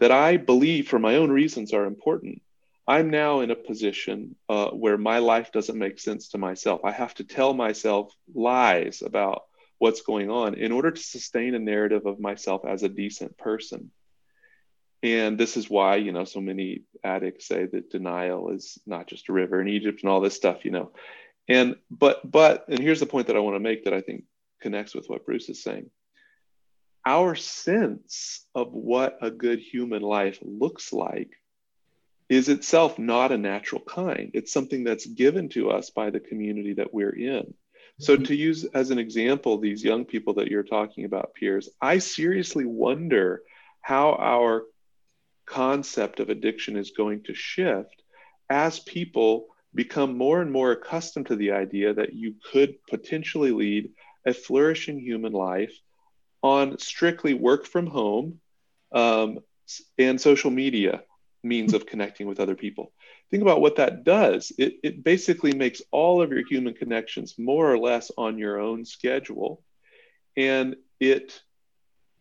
that 0.00 0.10
I 0.10 0.36
believe 0.36 0.88
for 0.88 0.98
my 0.98 1.16
own 1.16 1.30
reasons 1.30 1.72
are 1.72 1.84
important, 1.84 2.42
I'm 2.88 3.10
now 3.10 3.40
in 3.40 3.50
a 3.50 3.56
position 3.56 4.34
uh, 4.48 4.70
where 4.70 4.98
my 4.98 5.18
life 5.18 5.52
doesn't 5.52 5.78
make 5.78 6.00
sense 6.00 6.28
to 6.30 6.38
myself. 6.38 6.80
I 6.84 6.90
have 6.90 7.14
to 7.14 7.24
tell 7.24 7.54
myself 7.54 8.12
lies 8.34 9.02
about 9.02 9.44
what's 9.78 10.02
going 10.02 10.30
on 10.30 10.54
in 10.54 10.72
order 10.72 10.90
to 10.90 11.02
sustain 11.02 11.54
a 11.54 11.58
narrative 11.58 12.06
of 12.06 12.18
myself 12.18 12.64
as 12.66 12.82
a 12.82 12.88
decent 12.88 13.36
person 13.36 13.90
and 15.02 15.38
this 15.38 15.56
is 15.56 15.68
why 15.68 15.96
you 15.96 16.12
know 16.12 16.24
so 16.24 16.40
many 16.40 16.82
addicts 17.04 17.46
say 17.46 17.66
that 17.66 17.90
denial 17.90 18.50
is 18.50 18.78
not 18.86 19.06
just 19.06 19.28
a 19.28 19.32
river 19.32 19.60
in 19.60 19.68
egypt 19.68 20.02
and 20.02 20.10
all 20.10 20.20
this 20.20 20.36
stuff 20.36 20.64
you 20.64 20.70
know. 20.70 20.92
And 21.48 21.76
but 21.90 22.28
but 22.28 22.66
and 22.68 22.78
here's 22.78 23.00
the 23.00 23.06
point 23.06 23.26
that 23.26 23.36
i 23.36 23.40
want 23.40 23.56
to 23.56 23.60
make 23.60 23.84
that 23.84 23.92
i 23.92 24.00
think 24.00 24.24
connects 24.60 24.94
with 24.94 25.08
what 25.08 25.26
bruce 25.26 25.48
is 25.48 25.62
saying. 25.62 25.90
Our 27.04 27.34
sense 27.34 28.46
of 28.54 28.72
what 28.72 29.18
a 29.20 29.30
good 29.30 29.58
human 29.58 30.02
life 30.02 30.38
looks 30.40 30.92
like 30.92 31.32
is 32.28 32.48
itself 32.48 32.96
not 32.98 33.32
a 33.32 33.36
natural 33.36 33.82
kind. 33.82 34.30
It's 34.34 34.52
something 34.52 34.84
that's 34.84 35.04
given 35.04 35.48
to 35.50 35.70
us 35.70 35.90
by 35.90 36.10
the 36.10 36.20
community 36.20 36.74
that 36.74 36.94
we're 36.94 37.14
in. 37.14 37.52
So 37.98 38.14
mm-hmm. 38.14 38.24
to 38.24 38.36
use 38.36 38.64
as 38.64 38.90
an 38.90 38.98
example 38.98 39.58
these 39.58 39.82
young 39.82 40.04
people 40.04 40.34
that 40.34 40.48
you're 40.48 40.62
talking 40.62 41.04
about 41.04 41.34
Piers, 41.34 41.68
i 41.80 41.98
seriously 41.98 42.64
wonder 42.64 43.42
how 43.80 44.14
our 44.14 44.62
concept 45.46 46.20
of 46.20 46.30
addiction 46.30 46.76
is 46.76 46.92
going 46.92 47.22
to 47.24 47.34
shift 47.34 48.02
as 48.48 48.78
people 48.80 49.46
become 49.74 50.16
more 50.16 50.42
and 50.42 50.52
more 50.52 50.72
accustomed 50.72 51.26
to 51.26 51.36
the 51.36 51.52
idea 51.52 51.94
that 51.94 52.12
you 52.14 52.34
could 52.52 52.74
potentially 52.88 53.50
lead 53.50 53.90
a 54.26 54.34
flourishing 54.34 54.98
human 54.98 55.32
life 55.32 55.74
on 56.42 56.78
strictly 56.78 57.34
work 57.34 57.66
from 57.66 57.86
home 57.86 58.40
um, 58.92 59.38
and 59.98 60.20
social 60.20 60.50
media 60.50 61.02
means 61.42 61.74
of 61.74 61.86
connecting 61.86 62.26
with 62.26 62.40
other 62.40 62.54
people. 62.54 62.92
Think 63.30 63.42
about 63.42 63.60
what 63.60 63.76
that 63.76 64.04
does. 64.04 64.52
It, 64.58 64.74
it 64.82 65.02
basically 65.02 65.54
makes 65.54 65.82
all 65.90 66.20
of 66.20 66.30
your 66.30 66.46
human 66.46 66.74
connections 66.74 67.36
more 67.38 67.72
or 67.72 67.78
less 67.78 68.10
on 68.16 68.38
your 68.38 68.60
own 68.60 68.84
schedule. 68.84 69.62
And 70.36 70.76
it 71.00 71.40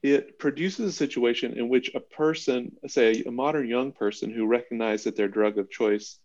it 0.03 0.39
produces 0.39 0.89
a 0.89 0.91
situation 0.97 1.57
in 1.57 1.69
which 1.69 1.91
a 1.93 1.99
person, 1.99 2.71
say 2.87 3.23
a 3.25 3.31
modern 3.31 3.67
young 3.67 3.91
person 3.91 4.31
who 4.31 4.47
recognized 4.47 5.05
that 5.05 5.15
their 5.15 5.27
drug 5.27 5.57
of 5.57 5.69
choice 5.69 6.17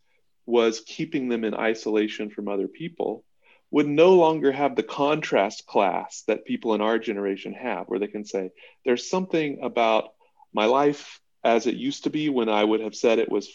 was 0.46 0.80
keeping 0.80 1.28
them 1.28 1.44
in 1.44 1.54
isolation 1.54 2.30
from 2.30 2.48
other 2.48 2.68
people, 2.68 3.24
would 3.70 3.88
no 3.88 4.14
longer 4.14 4.52
have 4.52 4.76
the 4.76 4.82
contrast 4.82 5.66
class 5.66 6.22
that 6.28 6.44
people 6.44 6.74
in 6.74 6.80
our 6.80 6.98
generation 6.98 7.52
have, 7.52 7.86
where 7.88 7.98
they 7.98 8.06
can 8.06 8.24
say, 8.24 8.50
there's 8.84 9.10
something 9.10 9.58
about 9.62 10.10
my 10.54 10.66
life 10.66 11.20
as 11.46 11.68
it 11.68 11.76
used 11.76 12.02
to 12.04 12.10
be 12.10 12.28
when 12.28 12.48
I 12.48 12.64
would 12.64 12.80
have 12.80 12.96
said 12.96 13.20
it 13.20 13.30
was 13.30 13.48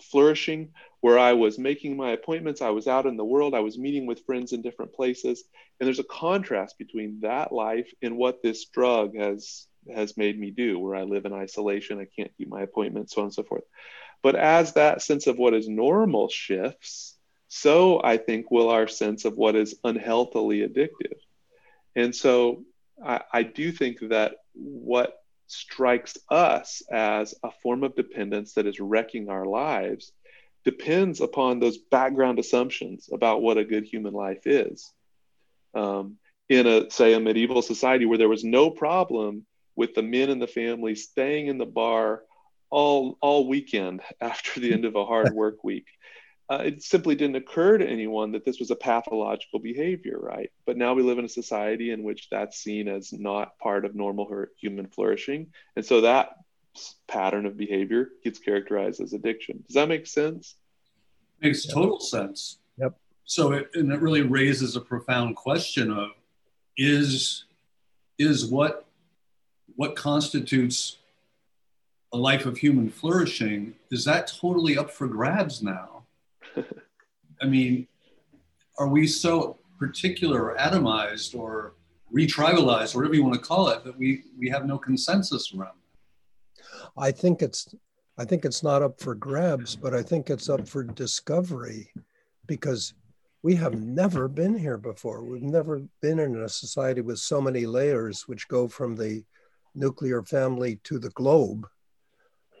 flourishing, 0.00 0.70
where 1.00 1.18
I 1.18 1.32
was 1.32 1.58
making 1.58 1.96
my 1.96 2.12
appointments, 2.12 2.62
I 2.62 2.70
was 2.70 2.86
out 2.86 3.04
in 3.04 3.16
the 3.16 3.24
world, 3.24 3.52
I 3.52 3.60
was 3.60 3.76
meeting 3.76 4.06
with 4.06 4.24
friends 4.24 4.52
in 4.52 4.62
different 4.62 4.92
places. 4.92 5.42
And 5.78 5.86
there's 5.86 5.98
a 5.98 6.04
contrast 6.04 6.78
between 6.78 7.20
that 7.22 7.50
life 7.50 7.92
and 8.00 8.16
what 8.16 8.42
this 8.42 8.66
drug 8.66 9.16
has 9.16 9.66
has 9.92 10.16
made 10.16 10.38
me 10.38 10.50
do, 10.50 10.78
where 10.78 10.96
I 10.96 11.02
live 11.02 11.26
in 11.26 11.32
isolation, 11.32 12.00
I 12.00 12.06
can't 12.16 12.36
keep 12.36 12.48
my 12.48 12.62
appointments, 12.62 13.14
so 13.14 13.20
on 13.20 13.26
and 13.26 13.34
so 13.34 13.42
forth. 13.42 13.64
But 14.22 14.36
as 14.36 14.72
that 14.72 15.02
sense 15.02 15.26
of 15.26 15.36
what 15.36 15.54
is 15.54 15.68
normal 15.68 16.28
shifts, 16.28 17.16
so 17.48 18.00
I 18.02 18.16
think 18.16 18.50
will 18.50 18.70
our 18.70 18.88
sense 18.88 19.24
of 19.24 19.36
what 19.36 19.54
is 19.54 19.76
unhealthily 19.84 20.60
addictive. 20.66 21.18
And 21.94 22.14
so 22.14 22.64
I, 23.04 23.20
I 23.32 23.42
do 23.44 23.70
think 23.70 23.98
that 24.08 24.36
what 24.54 25.16
strikes 25.46 26.16
us 26.30 26.82
as 26.90 27.34
a 27.42 27.50
form 27.62 27.84
of 27.84 27.94
dependence 27.94 28.54
that 28.54 28.66
is 28.66 28.80
wrecking 28.80 29.28
our 29.28 29.44
lives 29.44 30.12
depends 30.64 31.20
upon 31.20 31.60
those 31.60 31.78
background 31.78 32.40
assumptions 32.40 33.08
about 33.12 33.40
what 33.40 33.56
a 33.56 33.64
good 33.64 33.84
human 33.84 34.12
life 34.12 34.46
is. 34.46 34.92
Um, 35.74 36.18
in 36.48 36.66
a 36.66 36.90
say 36.90 37.12
a 37.14 37.20
medieval 37.20 37.62
society 37.62 38.04
where 38.04 38.18
there 38.18 38.28
was 38.28 38.44
no 38.44 38.70
problem 38.70 39.46
with 39.74 39.94
the 39.94 40.02
men 40.02 40.30
in 40.30 40.38
the 40.38 40.46
family 40.46 40.94
staying 40.94 41.48
in 41.48 41.58
the 41.58 41.66
bar 41.66 42.22
all 42.70 43.16
all 43.20 43.48
weekend 43.48 44.00
after 44.20 44.60
the 44.60 44.72
end 44.72 44.84
of 44.84 44.96
a 44.96 45.04
hard 45.04 45.32
work 45.32 45.62
week 45.64 45.86
uh, 46.48 46.62
it 46.64 46.82
simply 46.82 47.16
didn't 47.16 47.36
occur 47.36 47.76
to 47.76 47.86
anyone 47.86 48.32
that 48.32 48.44
this 48.44 48.60
was 48.60 48.70
a 48.70 48.76
pathological 48.76 49.58
behavior, 49.58 50.18
right? 50.18 50.50
But 50.64 50.76
now 50.76 50.94
we 50.94 51.02
live 51.02 51.18
in 51.18 51.24
a 51.24 51.28
society 51.28 51.90
in 51.90 52.04
which 52.04 52.28
that's 52.30 52.58
seen 52.58 52.86
as 52.86 53.12
not 53.12 53.58
part 53.58 53.84
of 53.84 53.96
normal 53.96 54.46
human 54.60 54.86
flourishing. 54.86 55.48
And 55.74 55.84
so 55.84 56.02
that 56.02 56.36
pattern 57.08 57.46
of 57.46 57.56
behavior 57.56 58.10
gets 58.22 58.38
characterized 58.38 59.00
as 59.00 59.12
addiction. 59.12 59.64
Does 59.66 59.74
that 59.74 59.88
make 59.88 60.06
sense? 60.06 60.54
Makes 61.40 61.66
total 61.66 61.98
sense. 61.98 62.58
Yep. 62.78 62.96
So 63.24 63.52
it, 63.52 63.70
and 63.74 63.92
it 63.92 64.00
really 64.00 64.22
raises 64.22 64.76
a 64.76 64.80
profound 64.80 65.34
question 65.34 65.90
of 65.90 66.10
is 66.76 67.44
is 68.18 68.46
what 68.46 68.86
what 69.74 69.96
constitutes 69.96 70.98
a 72.12 72.16
life 72.16 72.46
of 72.46 72.58
human 72.58 72.88
flourishing 72.88 73.74
is 73.90 74.04
that 74.04 74.26
totally 74.26 74.78
up 74.78 74.90
for 74.90 75.06
grabs 75.06 75.62
now 75.62 75.95
I 77.40 77.46
mean, 77.46 77.86
are 78.78 78.88
we 78.88 79.06
so 79.06 79.58
particular 79.78 80.50
or 80.50 80.56
atomized 80.56 81.34
or 81.34 81.74
retribalized, 82.12 82.94
whatever 82.94 83.14
you 83.14 83.22
want 83.22 83.34
to 83.34 83.40
call 83.40 83.68
it, 83.68 83.84
that 83.84 83.96
we 83.96 84.24
we 84.38 84.48
have 84.48 84.66
no 84.66 84.78
consensus 84.78 85.52
around. 85.54 85.78
I 86.96 87.10
think 87.10 87.42
it's 87.42 87.74
I 88.18 88.24
think 88.24 88.44
it's 88.44 88.62
not 88.62 88.82
up 88.82 89.00
for 89.00 89.14
grabs, 89.14 89.76
but 89.76 89.94
I 89.94 90.02
think 90.02 90.30
it's 90.30 90.48
up 90.48 90.66
for 90.66 90.84
discovery 90.84 91.92
because 92.46 92.94
we 93.42 93.54
have 93.56 93.74
never 93.74 94.28
been 94.28 94.56
here 94.56 94.78
before. 94.78 95.22
We've 95.22 95.42
never 95.42 95.82
been 96.00 96.18
in 96.18 96.36
a 96.36 96.48
society 96.48 97.00
with 97.00 97.18
so 97.18 97.40
many 97.40 97.66
layers 97.66 98.26
which 98.26 98.48
go 98.48 98.66
from 98.66 98.96
the 98.96 99.24
nuclear 99.74 100.22
family 100.22 100.80
to 100.84 100.98
the 100.98 101.10
globe. 101.10 101.66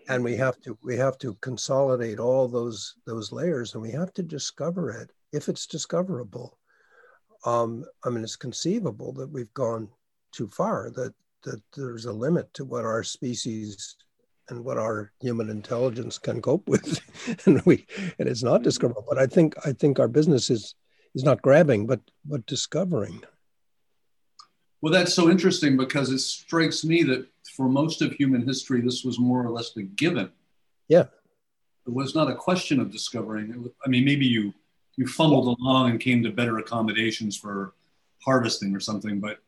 And 0.08 0.22
we 0.22 0.36
have 0.36 0.60
to 0.60 0.78
we 0.82 0.96
have 0.96 1.18
to 1.18 1.34
consolidate 1.40 2.18
all 2.20 2.48
those 2.48 2.94
those 3.06 3.32
layers 3.32 3.74
and 3.74 3.82
we 3.82 3.90
have 3.92 4.12
to 4.14 4.22
discover 4.22 4.90
it 4.90 5.10
if 5.32 5.48
it's 5.48 5.66
discoverable. 5.66 6.58
Um, 7.44 7.84
I 8.04 8.10
mean, 8.10 8.22
it's 8.24 8.36
conceivable 8.36 9.12
that 9.14 9.30
we've 9.30 9.52
gone 9.54 9.88
too 10.32 10.48
far, 10.48 10.90
that 10.94 11.14
that 11.44 11.62
there's 11.76 12.04
a 12.04 12.12
limit 12.12 12.52
to 12.54 12.64
what 12.64 12.84
our 12.84 13.02
species 13.02 13.96
and 14.48 14.64
what 14.64 14.78
our 14.78 15.12
human 15.20 15.48
intelligence 15.48 16.18
can 16.18 16.42
cope 16.42 16.68
with 16.68 17.00
and 17.46 17.62
we 17.62 17.86
and 18.18 18.28
it's 18.28 18.42
not 18.42 18.62
discoverable 18.62 19.04
but 19.08 19.18
i 19.18 19.26
think 19.26 19.54
i 19.64 19.72
think 19.72 19.98
our 19.98 20.08
business 20.08 20.50
is 20.50 20.74
is 21.14 21.24
not 21.24 21.42
grabbing 21.42 21.86
but 21.86 22.00
but 22.24 22.44
discovering 22.46 23.22
well 24.80 24.92
that's 24.92 25.14
so 25.14 25.30
interesting 25.30 25.76
because 25.76 26.10
it 26.10 26.18
strikes 26.18 26.84
me 26.84 27.02
that 27.02 27.26
for 27.56 27.68
most 27.68 28.02
of 28.02 28.12
human 28.12 28.46
history 28.46 28.80
this 28.80 29.04
was 29.04 29.18
more 29.18 29.44
or 29.44 29.50
less 29.50 29.76
a 29.76 29.82
given 29.82 30.30
yeah 30.88 31.04
it 31.86 31.92
was 31.92 32.14
not 32.14 32.30
a 32.30 32.34
question 32.34 32.80
of 32.80 32.90
discovering 32.90 33.50
it 33.50 33.60
was, 33.60 33.70
i 33.84 33.88
mean 33.88 34.04
maybe 34.04 34.26
you 34.26 34.52
you 34.96 35.06
fumbled 35.06 35.58
along 35.58 35.90
and 35.90 36.00
came 36.00 36.22
to 36.22 36.30
better 36.30 36.58
accommodations 36.58 37.36
for 37.36 37.74
harvesting 38.24 38.74
or 38.74 38.80
something 38.80 39.20
but 39.20 39.38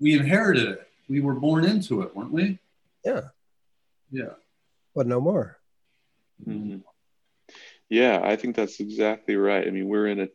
we 0.00 0.14
inherited 0.14 0.68
it 0.68 0.88
we 1.08 1.20
were 1.20 1.34
born 1.34 1.64
into 1.64 2.02
it 2.02 2.14
weren't 2.14 2.32
we 2.32 2.58
yeah 3.04 3.20
yeah. 4.10 4.34
But 4.94 5.06
no 5.06 5.20
more. 5.20 5.58
Mm-hmm. 6.46 6.78
Yeah, 7.88 8.20
I 8.22 8.36
think 8.36 8.56
that's 8.56 8.80
exactly 8.80 9.36
right. 9.36 9.66
I 9.66 9.70
mean, 9.70 9.88
we're 9.88 10.08
in 10.08 10.20
a 10.20 10.28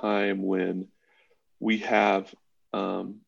time 0.00 0.42
when 0.42 0.88
we 1.60 1.78
have, 1.78 2.32
um, 2.72 3.20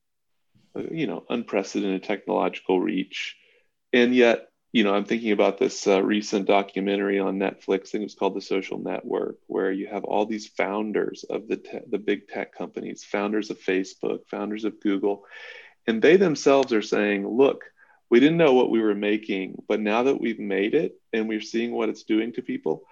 you 0.74 1.06
know, 1.06 1.24
unprecedented 1.28 2.04
technological 2.04 2.80
reach. 2.80 3.36
And 3.92 4.14
yet, 4.14 4.48
you 4.72 4.84
know, 4.84 4.94
I'm 4.94 5.04
thinking 5.04 5.32
about 5.32 5.58
this 5.58 5.86
uh, 5.86 6.02
recent 6.02 6.46
documentary 6.46 7.18
on 7.18 7.38
Netflix. 7.38 7.88
I 7.88 7.90
think 7.90 8.02
it 8.02 8.04
was 8.04 8.14
called 8.14 8.36
The 8.36 8.40
Social 8.40 8.78
Network, 8.78 9.38
where 9.46 9.72
you 9.72 9.88
have 9.88 10.04
all 10.04 10.26
these 10.26 10.46
founders 10.46 11.24
of 11.28 11.48
the 11.48 11.56
te- 11.56 11.80
the 11.88 11.98
big 11.98 12.28
tech 12.28 12.56
companies, 12.56 13.02
founders 13.02 13.50
of 13.50 13.58
Facebook, 13.58 14.28
founders 14.28 14.64
of 14.64 14.80
Google, 14.80 15.24
and 15.86 16.00
they 16.00 16.16
themselves 16.16 16.72
are 16.72 16.82
saying, 16.82 17.26
"Look, 17.26 17.64
we 18.10 18.18
didn't 18.18 18.36
know 18.36 18.52
what 18.52 18.70
we 18.70 18.82
were 18.82 18.94
making 18.94 19.62
but 19.68 19.80
now 19.80 20.02
that 20.02 20.20
we've 20.20 20.40
made 20.40 20.74
it 20.74 21.00
and 21.12 21.28
we're 21.28 21.40
seeing 21.40 21.72
what 21.72 21.88
it's 21.88 22.02
doing 22.02 22.32
to 22.32 22.42
people 22.42 22.82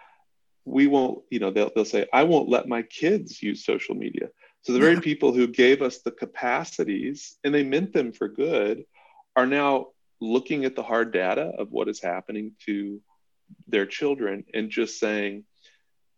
we 0.65 0.87
won't 0.87 1.23
you 1.31 1.41
know 1.41 1.51
they'll, 1.51 1.71
they'll 1.75 1.85
say 1.85 2.07
i 2.13 2.23
won't 2.23 2.49
let 2.49 2.69
my 2.69 2.83
kids 2.83 3.43
use 3.43 3.65
social 3.65 3.95
media 3.95 4.29
so 4.63 4.73
the 4.73 4.81
very 4.81 5.01
people 5.01 5.33
who 5.33 5.47
gave 5.47 5.83
us 5.83 5.99
the 5.99 6.11
capacities 6.11 7.37
and 7.45 7.55
they 7.55 7.63
meant 7.63 7.93
them 7.93 8.13
for 8.13 8.29
good 8.29 8.85
are 9.37 9.47
now 9.47 9.89
looking 10.21 10.65
at 10.65 10.75
the 10.75 10.83
hard 10.83 11.13
data 11.13 11.53
of 11.59 11.71
what 11.71 11.89
is 11.89 12.01
happening 12.01 12.53
to 12.67 13.01
their 13.67 13.87
children 13.87 14.45
and 14.53 14.71
just 14.71 14.99
saying 14.99 15.45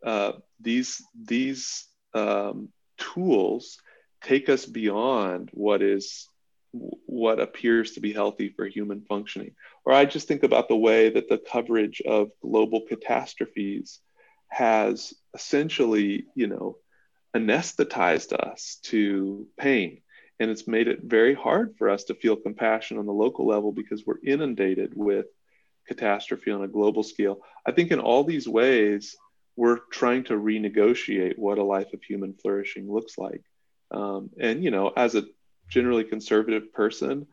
uh, 0.04 0.32
these 0.60 1.02
these 1.14 1.86
um, 2.14 2.70
tools 2.98 3.78
take 4.22 4.48
us 4.48 4.66
beyond 4.66 5.50
what 5.52 5.82
is 5.82 6.26
what 6.72 7.40
appears 7.40 7.92
to 7.92 8.00
be 8.00 8.12
healthy 8.12 8.48
for 8.48 8.64
human 8.66 9.02
functioning. 9.02 9.54
Or 9.84 9.92
I 9.92 10.04
just 10.04 10.28
think 10.28 10.44
about 10.44 10.68
the 10.68 10.76
way 10.76 11.10
that 11.10 11.28
the 11.28 11.38
coverage 11.38 12.00
of 12.06 12.30
global 12.40 12.82
catastrophes 12.82 14.00
has 14.48 15.12
essentially, 15.34 16.26
you 16.34 16.46
know, 16.46 16.76
anesthetized 17.36 18.32
us 18.32 18.78
to 18.84 19.46
pain. 19.58 20.02
And 20.38 20.50
it's 20.50 20.66
made 20.66 20.88
it 20.88 21.00
very 21.02 21.34
hard 21.34 21.76
for 21.76 21.90
us 21.90 22.04
to 22.04 22.14
feel 22.14 22.36
compassion 22.36 22.98
on 22.98 23.06
the 23.06 23.12
local 23.12 23.46
level 23.46 23.72
because 23.72 24.04
we're 24.06 24.24
inundated 24.24 24.92
with 24.94 25.26
catastrophe 25.86 26.50
on 26.50 26.62
a 26.62 26.68
global 26.68 27.02
scale. 27.02 27.40
I 27.66 27.72
think 27.72 27.90
in 27.90 28.00
all 28.00 28.24
these 28.24 28.48
ways, 28.48 29.16
we're 29.56 29.80
trying 29.92 30.24
to 30.24 30.34
renegotiate 30.34 31.36
what 31.36 31.58
a 31.58 31.62
life 31.62 31.92
of 31.92 32.02
human 32.02 32.32
flourishing 32.34 32.90
looks 32.90 33.18
like. 33.18 33.42
Um, 33.90 34.30
and, 34.40 34.64
you 34.64 34.70
know, 34.70 34.92
as 34.96 35.14
a 35.14 35.24
generally 35.68 36.04
conservative 36.04 36.72
person, 36.72 37.26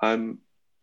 I'm 0.00 0.38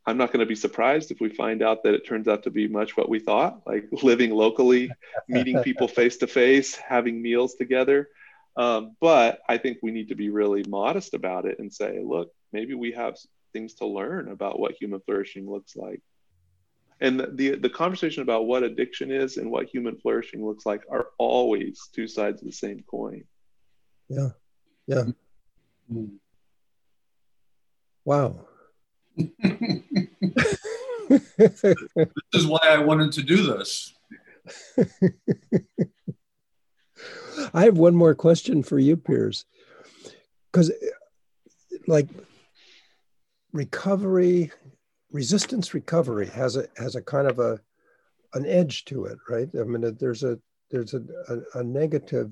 I'm 0.08 0.18
not 0.18 0.32
going 0.32 0.42
to 0.42 0.46
be 0.46 0.56
surprised 0.56 1.10
if 1.10 1.20
we 1.20 1.30
find 1.30 1.64
out 1.64 1.84
that 1.84 1.96
it 1.96 2.06
turns 2.06 2.28
out 2.28 2.44
to 2.44 2.52
be 2.52 2.68
much 2.68 2.96
what 2.96 3.10
we 3.10 3.20
thought, 3.20 3.62
like 3.66 3.88
living 4.04 4.30
locally, 4.30 4.92
meeting 5.28 5.64
people 5.64 5.88
face 6.00 6.18
to 6.18 6.28
face, 6.28 6.76
having 6.76 7.22
meals 7.22 7.56
together. 7.56 8.10
Um, 8.58 8.96
but 9.02 9.40
I 9.50 9.58
think 9.58 9.80
we 9.82 9.92
need 9.92 10.10
to 10.10 10.16
be 10.16 10.30
really 10.30 10.64
modest 10.68 11.14
about 11.14 11.46
it 11.46 11.60
and 11.60 11.74
say, 11.74 12.00
look, 12.04 12.32
maybe 12.54 12.74
we 12.74 12.92
have 12.94 13.18
things 13.54 13.74
to 13.76 13.86
learn 13.86 14.30
about 14.30 14.60
what 14.60 14.76
human 14.80 15.02
flourishing 15.02 15.50
looks 15.50 15.76
like. 15.76 16.02
And 17.02 17.20
the, 17.20 17.28
the, 17.28 17.56
the 17.58 17.70
conversation 17.70 18.24
about 18.24 18.48
what 18.48 18.64
addiction 18.64 19.12
is 19.12 19.38
and 19.38 19.52
what 19.52 19.68
human 19.68 19.98
flourishing 19.98 20.46
looks 20.46 20.66
like 20.66 20.84
are 20.90 21.08
always 21.18 21.90
two 21.94 22.08
sides 22.08 22.42
of 22.42 22.48
the 22.48 22.54
same 22.54 22.84
coin. 22.90 23.26
Yeah. 24.08 24.30
Yeah. 24.88 25.04
Mm. 25.92 26.12
Wow. 28.06 28.40
this 29.18 29.30
is 32.34 32.48
why 32.48 32.60
I 32.64 32.78
wanted 32.78 33.12
to 33.14 33.24
do 33.24 33.44
this. 33.44 33.94
I 37.54 37.64
have 37.66 37.78
one 37.78 37.96
more 37.96 38.16
question 38.16 38.64
for 38.64 38.80
you, 38.80 38.98
Piers. 38.98 39.46
Because, 40.52 40.72
like, 41.88 42.08
recovery, 43.52 44.52
resistance 45.12 45.74
recovery 45.74 46.28
has 46.28 46.56
a 46.56 46.68
has 46.78 46.96
a 46.96 47.02
kind 47.02 47.28
of 47.28 47.40
a 47.40 47.60
an 48.34 48.46
edge 48.46 48.86
to 48.86 49.06
it, 49.06 49.18
right? 49.30 49.50
I 49.60 49.64
mean, 49.64 49.96
there's 50.00 50.24
a 50.24 50.40
there's 50.72 50.94
a, 50.94 51.04
a, 51.30 51.60
a 51.60 51.64
negative 51.64 52.32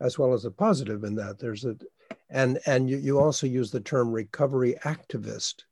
as 0.00 0.18
well 0.18 0.32
as 0.32 0.44
a 0.44 0.50
positive 0.50 1.04
in 1.04 1.14
that. 1.16 1.38
There's 1.38 1.64
a 1.64 1.76
and 2.30 2.58
and 2.66 2.88
you, 2.88 2.96
you 2.98 3.18
also 3.18 3.46
use 3.46 3.70
the 3.70 3.80
term 3.80 4.10
recovery 4.10 4.76
activist 4.84 5.64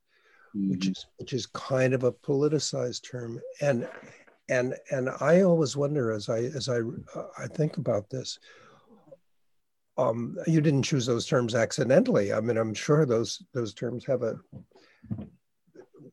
mm-hmm. 0.56 0.70
which 0.70 0.86
is 0.86 1.06
which 1.18 1.32
is 1.32 1.46
kind 1.46 1.94
of 1.94 2.04
a 2.04 2.12
politicized 2.12 3.08
term 3.08 3.40
and 3.60 3.88
and 4.48 4.74
and 4.90 5.10
i 5.20 5.42
always 5.42 5.76
wonder 5.76 6.12
as 6.12 6.28
i 6.28 6.38
as 6.38 6.68
i 6.68 6.78
uh, 6.78 7.26
i 7.38 7.46
think 7.46 7.76
about 7.76 8.08
this 8.10 8.38
um, 10.00 10.36
you 10.46 10.60
didn't 10.60 10.82
choose 10.82 11.06
those 11.06 11.26
terms 11.26 11.54
accidentally 11.54 12.32
i 12.32 12.40
mean 12.40 12.56
i'm 12.56 12.74
sure 12.74 13.04
those 13.06 13.42
those 13.52 13.74
terms 13.74 14.04
have 14.04 14.22
a 14.22 14.38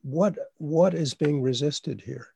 what 0.02 0.36
what 0.58 0.94
is 0.94 1.14
being 1.14 1.40
resisted 1.42 2.00
here 2.00 2.28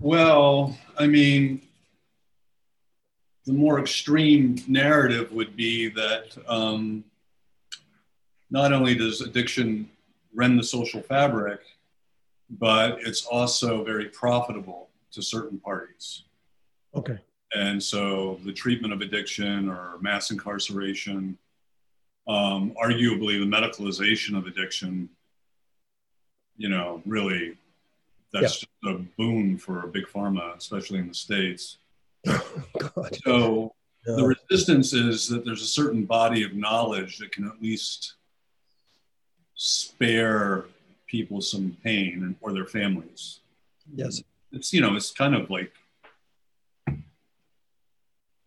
well 0.00 0.76
i 0.98 1.06
mean 1.06 1.62
the 3.48 3.54
more 3.54 3.80
extreme 3.80 4.62
narrative 4.68 5.32
would 5.32 5.56
be 5.56 5.88
that 5.88 6.36
um, 6.46 7.02
not 8.50 8.74
only 8.74 8.94
does 8.94 9.22
addiction 9.22 9.88
rend 10.34 10.58
the 10.58 10.62
social 10.62 11.00
fabric, 11.00 11.60
but 12.50 12.98
it's 13.00 13.24
also 13.24 13.82
very 13.82 14.04
profitable 14.10 14.90
to 15.12 15.22
certain 15.22 15.58
parties. 15.58 16.24
Okay. 16.94 17.18
And 17.54 17.82
so 17.82 18.38
the 18.44 18.52
treatment 18.52 18.92
of 18.92 19.00
addiction 19.00 19.68
or 19.68 19.98
mass 20.00 20.30
incarceration, 20.30 21.38
um, 22.26 22.74
arguably 22.82 23.38
the 23.38 23.46
medicalization 23.46 24.36
of 24.36 24.46
addiction, 24.46 25.08
you 26.56 26.68
know, 26.68 27.02
really, 27.06 27.56
that's 28.32 28.42
yeah. 28.42 28.48
just 28.48 28.68
a 28.84 28.94
boon 29.16 29.56
for 29.56 29.86
big 29.86 30.06
pharma, 30.06 30.56
especially 30.56 30.98
in 30.98 31.08
the 31.08 31.14
States. 31.14 31.78
God. 32.26 33.16
So 33.24 33.74
the 34.04 34.36
resistance 34.50 34.92
is 34.92 35.28
that 35.28 35.44
there's 35.44 35.62
a 35.62 35.66
certain 35.66 36.04
body 36.04 36.42
of 36.42 36.54
knowledge 36.54 37.18
that 37.18 37.32
can 37.32 37.46
at 37.46 37.62
least 37.62 38.14
spare 39.54 40.64
people 41.06 41.40
some 41.40 41.76
pain 41.82 42.36
or 42.40 42.52
their 42.52 42.66
families. 42.66 43.40
Yes. 43.94 44.22
It's, 44.52 44.72
you 44.72 44.80
know, 44.80 44.94
it's 44.94 45.10
kind 45.10 45.34
of 45.34 45.50
like 45.50 45.72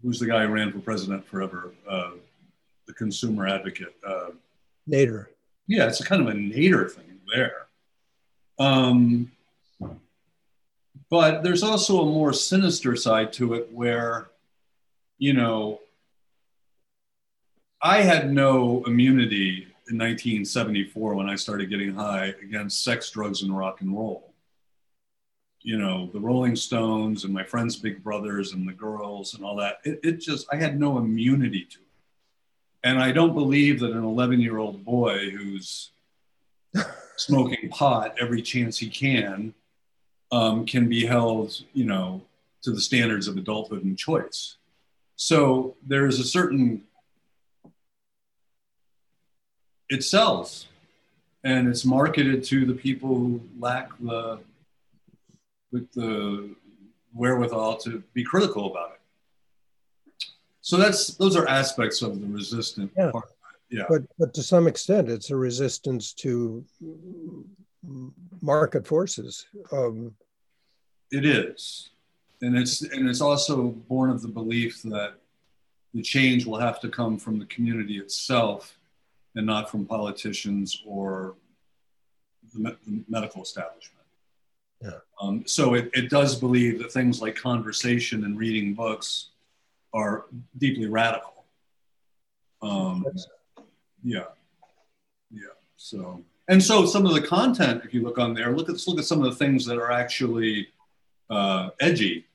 who's 0.02 0.20
the 0.20 0.26
guy 0.26 0.46
who 0.46 0.54
ran 0.54 0.72
for 0.72 0.80
president 0.80 1.26
forever? 1.26 1.74
Uh, 1.88 2.12
the 2.88 2.94
consumer 2.94 3.48
advocate. 3.48 3.96
Uh, 4.06 4.32
Nader. 4.90 5.28
Yeah, 5.68 5.88
it's 5.88 6.00
a 6.00 6.04
kind 6.04 6.22
of 6.22 6.28
a 6.28 6.38
Nader 6.38 6.90
thing 6.90 7.20
there. 7.34 7.68
Um, 8.60 9.32
but 11.10 11.44
there's 11.44 11.64
also 11.64 12.02
a 12.02 12.06
more 12.06 12.34
sinister 12.34 12.96
side 12.96 13.34
to 13.34 13.54
it 13.54 13.72
where, 13.72 14.30
you 15.18 15.34
know, 15.34 15.80
I 17.82 18.02
had 18.02 18.32
no 18.32 18.84
immunity 18.86 19.68
in 19.90 19.98
1974 19.98 21.16
when 21.16 21.30
I 21.30 21.36
started 21.36 21.70
getting 21.70 21.94
high 21.94 22.34
against 22.42 22.84
sex, 22.84 23.10
drugs, 23.10 23.42
and 23.42 23.56
rock 23.56 23.82
and 23.82 23.94
roll. 23.94 24.31
You 25.64 25.78
know, 25.78 26.10
the 26.12 26.20
Rolling 26.20 26.56
Stones 26.56 27.24
and 27.24 27.34
my 27.34 27.44
friends' 27.44 27.76
big 27.76 28.04
brothers 28.04 28.54
and 28.54 28.68
the 28.68 28.74
girls 28.74 29.36
and 29.36 29.44
all 29.44 29.56
that. 29.58 29.78
It, 29.84 30.00
it 30.04 30.20
just, 30.20 30.48
I 30.52 30.56
had 30.56 30.80
no 30.80 30.98
immunity 30.98 31.66
to 31.66 31.78
it. 31.78 31.86
And 32.84 33.00
I 33.00 33.12
don't 33.12 33.34
believe 33.34 33.80
that 33.82 33.92
an 33.92 34.04
11 34.04 34.42
year 34.42 34.58
old 34.58 34.84
boy 34.84 35.30
who's 35.30 35.92
smoking 37.16 37.70
pot 37.70 38.16
every 38.20 38.42
chance 38.42 38.80
he 38.80 38.90
can 38.90 39.54
um, 40.32 40.66
can 40.66 40.90
be 40.90 41.06
held, 41.06 41.62
you 41.74 41.86
know, 41.86 42.24
to 42.64 42.72
the 42.72 42.82
standards 42.82 43.28
of 43.28 43.38
adulthood 43.38 43.84
and 43.84 43.98
choice. 43.98 44.56
So 45.16 45.76
there 45.86 46.08
is 46.08 46.20
a 46.20 46.24
certain 46.24 46.84
it 49.90 50.04
sells 50.04 50.68
and 51.44 51.68
it's 51.68 51.84
marketed 51.84 52.44
to 52.46 52.66
the 52.66 52.74
people 52.74 53.10
who 53.10 53.42
lack 53.60 53.90
the 54.00 54.40
with 55.72 55.92
the 55.94 56.56
wherewithal 57.14 57.78
to 57.78 58.04
be 58.14 58.24
critical 58.24 58.72
about 58.72 58.92
it 58.92 60.26
so 60.62 60.78
that's 60.78 61.16
those 61.16 61.36
are 61.36 61.48
aspects 61.48 62.02
of 62.02 62.22
the 62.22 62.28
resistant 62.28 62.92
yeah. 62.98 63.12
part 63.12 63.30
yeah 63.70 63.84
but 63.90 64.04
but 64.18 64.34
to 64.34 64.44
some 64.44 64.68
extent 64.68 65.10
it's 65.10 65.30
a 65.30 65.36
resistance 65.36 66.14
to 66.14 66.64
market 68.42 68.86
forces 68.88 69.46
um, 69.72 70.14
it 71.12 71.26
is 71.26 71.90
and 72.42 72.58
it's 72.58 72.82
and 72.82 73.10
it's 73.10 73.22
also 73.22 73.70
born 73.90 74.10
of 74.10 74.22
the 74.22 74.28
belief 74.28 74.82
that 74.84 75.14
the 75.94 76.02
change 76.02 76.46
will 76.46 76.60
have 76.60 76.80
to 76.80 76.90
come 76.90 77.18
from 77.18 77.38
the 77.38 77.46
community 77.46 77.98
itself 77.98 78.78
and 79.36 79.46
not 79.46 79.70
from 79.70 79.86
politicians 79.86 80.82
or 80.86 81.36
the, 82.54 82.60
me- 82.60 82.78
the 82.88 83.04
medical 83.08 83.42
establishment. 83.42 84.01
Yeah. 84.82 84.92
Um, 85.22 85.44
so 85.46 85.76
it, 85.76 85.90
it 85.94 86.10
does 86.10 86.36
believe 86.36 86.80
that 86.80 86.92
things 86.92 87.22
like 87.22 87.36
conversation 87.36 88.24
and 88.24 88.38
reading 88.38 88.74
books 88.74 89.30
are 89.94 90.26
deeply 90.58 90.88
radical. 90.88 91.46
Um, 92.62 93.06
yeah, 94.04 94.26
yeah. 95.32 95.42
So 95.78 96.24
and 96.48 96.62
so 96.62 96.86
some 96.86 97.06
of 97.06 97.14
the 97.14 97.22
content, 97.22 97.84
if 97.86 97.94
you 97.94 98.02
look 98.02 98.18
on 98.18 98.34
there, 98.34 98.56
look 98.56 98.70
at 98.70 98.86
look 98.88 99.00
at 99.00 99.06
some 99.06 99.24
of 99.24 99.26
the 99.26 99.36
things 99.36 99.66
that 99.66 99.78
are 99.78 99.92
actually 99.92 100.68
uh, 101.30 101.70
edgy. 101.80 102.26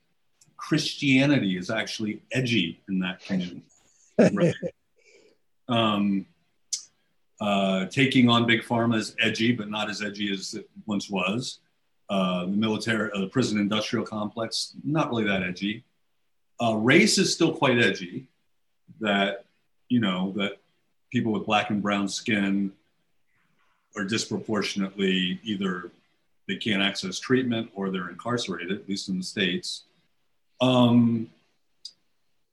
Christianity 0.56 1.58
is 1.58 1.70
actually 1.70 2.22
edgy 2.32 2.80
in 2.88 2.98
that 3.00 3.20
community. 3.20 3.62
Right? 4.32 4.54
um, 5.68 6.24
uh, 7.38 7.84
taking 7.86 8.30
on 8.30 8.46
big 8.46 8.62
pharma 8.62 8.96
is 8.96 9.14
edgy, 9.20 9.52
but 9.52 9.68
not 9.68 9.90
as 9.90 10.00
edgy 10.00 10.32
as 10.32 10.54
it 10.54 10.66
once 10.86 11.10
was. 11.10 11.58
Uh, 12.08 12.42
the 12.42 12.52
military, 12.52 13.10
uh, 13.12 13.20
the 13.20 13.26
prison 13.26 13.58
industrial 13.58 14.04
complex, 14.04 14.74
not 14.84 15.08
really 15.10 15.24
that 15.24 15.42
edgy. 15.42 15.82
Uh, 16.62 16.74
race 16.76 17.18
is 17.18 17.32
still 17.32 17.52
quite 17.52 17.78
edgy. 17.78 18.26
That 19.00 19.44
you 19.88 20.00
know 20.00 20.32
that 20.36 20.58
people 21.10 21.32
with 21.32 21.46
black 21.46 21.70
and 21.70 21.82
brown 21.82 22.08
skin 22.08 22.72
are 23.96 24.04
disproportionately 24.04 25.40
either 25.42 25.90
they 26.46 26.56
can't 26.56 26.82
access 26.82 27.18
treatment 27.18 27.70
or 27.74 27.90
they're 27.90 28.08
incarcerated, 28.08 28.70
at 28.70 28.88
least 28.88 29.08
in 29.08 29.18
the 29.18 29.24
states. 29.24 29.82
Um, 30.60 31.28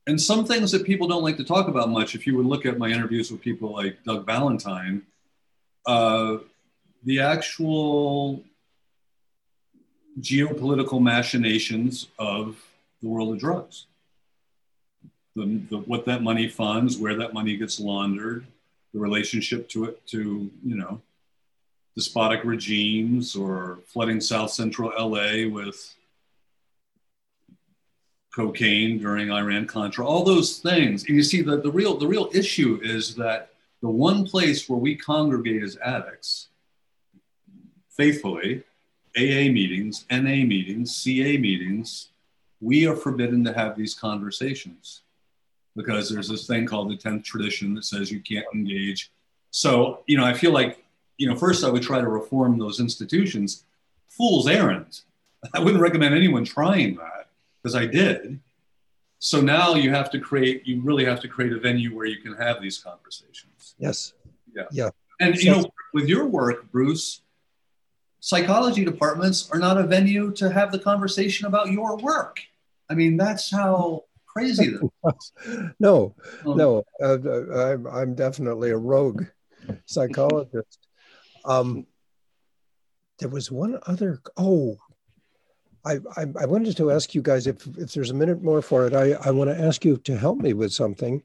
and 0.08 0.20
some 0.20 0.46
things 0.46 0.72
that 0.72 0.86
people 0.86 1.08
don't 1.08 1.24
like 1.24 1.38
to 1.38 1.44
talk 1.44 1.68
about 1.68 1.90
much, 1.90 2.16
if 2.16 2.28
you 2.28 2.36
would 2.36 2.46
look 2.46 2.66
at 2.66 2.78
my 2.78 2.90
interviews 2.90 3.32
with 3.32 3.42
people 3.42 3.72
like 3.72 4.04
Doug 4.04 4.26
Valentine, 4.26 5.04
uh, 5.86 6.38
the 7.04 7.20
actual 7.20 8.42
geopolitical 10.20 11.02
machinations 11.02 12.08
of 12.20 12.62
the 13.02 13.08
world 13.08 13.34
of 13.34 13.40
drugs. 13.40 13.86
The, 15.36 15.62
the, 15.70 15.78
what 15.78 16.06
that 16.06 16.22
money 16.22 16.48
funds, 16.48 16.98
where 16.98 17.16
that 17.16 17.34
money 17.34 17.58
gets 17.58 17.80
laundered, 17.80 18.46
the 18.94 19.00
relationship 19.00 19.68
to 19.70 19.86
it 19.86 20.06
to, 20.08 20.52
you 20.64 20.76
know, 20.76 21.02
despotic 21.96 22.44
regimes 22.44 23.36
or 23.36 23.80
flooding 23.88 24.22
South 24.22 24.52
Central 24.52 24.92
LA 24.98 25.48
with 25.48 25.96
cocaine 28.34 29.00
during 29.00 29.32
Iran 29.32 29.66
Contra, 29.68 30.06
all 30.06 30.24
those 30.24 30.60
things. 30.60 31.06
And 31.06 31.16
you 31.16 31.24
see 31.24 31.42
that 31.44 31.64
the 31.64 31.72
real 31.72 31.98
the 31.98 32.08
real 32.08 32.30
issue 32.34 32.80
is 32.84 33.16
that 33.16 33.50
the 33.82 33.90
one 33.90 34.26
place 34.26 34.68
where 34.68 34.80
we 34.80 34.96
congregate 34.96 35.62
as 35.62 35.78
addicts 35.78 36.48
faithfully, 37.90 38.64
AA 39.18 39.52
meetings, 39.52 40.06
NA 40.10 40.44
meetings, 40.46 40.96
CA 40.96 41.38
meetings, 41.38 42.10
we 42.62 42.88
are 42.88 42.96
forbidden 42.96 43.44
to 43.44 43.54
have 43.54 43.78
these 43.78 43.94
conversations 43.94 45.02
because 45.76 46.10
there's 46.10 46.30
this 46.30 46.48
thing 46.48 46.66
called 46.66 46.90
the 46.90 46.98
10th 46.98 47.24
tradition 47.24 47.74
that 47.76 47.84
says 47.84 48.12
you 48.12 48.22
can't 48.22 48.46
engage. 48.54 49.12
So, 49.52 50.04
you 50.08 50.18
know, 50.18 50.26
I 50.26 50.34
feel 50.34 50.52
like, 50.52 50.84
you 51.18 51.28
know, 51.28 51.36
first 51.36 51.64
I 51.64 51.70
would 51.70 51.84
try 51.84 52.00
to 52.00 52.08
reform 52.08 52.58
those 52.58 52.80
institutions. 52.80 53.66
Fool's 54.08 54.48
errand. 54.48 55.02
I 55.54 55.60
wouldn't 55.60 55.82
recommend 55.82 56.16
anyone 56.16 56.46
trying 56.46 56.96
that 56.96 57.28
because 57.62 57.76
I 57.76 57.86
did. 57.86 58.40
So 59.20 59.42
now 59.42 59.76
you 59.76 59.90
have 59.90 60.10
to 60.12 60.20
create, 60.20 60.68
you 60.68 60.82
really 60.82 61.06
have 61.06 61.20
to 61.22 61.28
create 61.28 61.54
a 61.54 61.60
venue 61.60 61.96
where 61.96 62.06
you 62.06 62.18
can 62.18 62.34
have 62.34 62.62
these 62.62 62.78
conversations. 62.78 63.76
Yes. 63.78 64.14
Yeah. 64.56 64.64
Yeah. 64.72 64.90
And, 65.20 65.36
you 65.36 65.52
know, 65.52 65.66
with 65.94 66.08
your 66.08 66.26
work, 66.26 66.72
Bruce, 66.72 67.22
psychology 68.24 68.86
departments 68.86 69.50
are 69.52 69.60
not 69.60 69.78
a 69.78 69.84
venue 69.84 70.32
to 70.32 70.50
have 70.50 70.72
the 70.72 70.80
conversation 70.80 71.46
about 71.46 71.70
your 71.70 71.98
work. 71.98 72.40
I 72.90 72.94
mean, 72.94 73.18
that's 73.18 73.52
how 73.52 74.06
crazy 74.26 74.68
that 74.70 74.90
is. 75.46 75.72
no, 75.78 76.16
um, 76.46 76.56
no, 76.56 76.84
uh, 77.04 77.18
I'm, 77.54 77.86
I'm 77.86 78.16
definitely 78.16 78.70
a 78.70 78.78
rogue 78.78 79.26
psychologist. 79.86 80.88
Um, 81.44 81.86
there 83.20 83.28
was 83.28 83.52
one 83.52 83.78
other, 83.88 84.22
oh, 84.38 84.78
I, 85.84 86.00
I, 86.16 86.26
I, 86.40 86.46
wanted 86.46 86.78
to 86.78 86.92
ask 86.92 87.14
you 87.14 87.22
guys 87.22 87.46
if, 87.46 87.68
if 87.78 87.92
there's 87.92 88.12
a 88.12 88.14
minute 88.14 88.42
more 88.42 88.62
for 88.62 88.88
it. 88.88 88.94
I, 88.94 89.18
I 89.22 89.32
want 89.32 89.50
to 89.50 89.62
ask 89.62 89.84
you 89.84 89.98
to 89.98 90.18
help 90.18 90.38
me 90.38 90.54
with 90.54 90.72
something. 90.72 91.22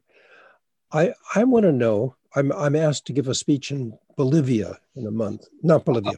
I, 0.91 1.13
I 1.33 1.45
want 1.45 1.63
to 1.63 1.71
know. 1.71 2.17
I'm, 2.35 2.51
I'm 2.51 2.75
asked 2.75 3.07
to 3.07 3.13
give 3.13 3.29
a 3.29 3.33
speech 3.33 3.71
in 3.71 3.97
Bolivia 4.17 4.77
in 4.97 5.07
a 5.07 5.11
month, 5.11 5.47
not 5.63 5.85
Bolivia, 5.85 6.17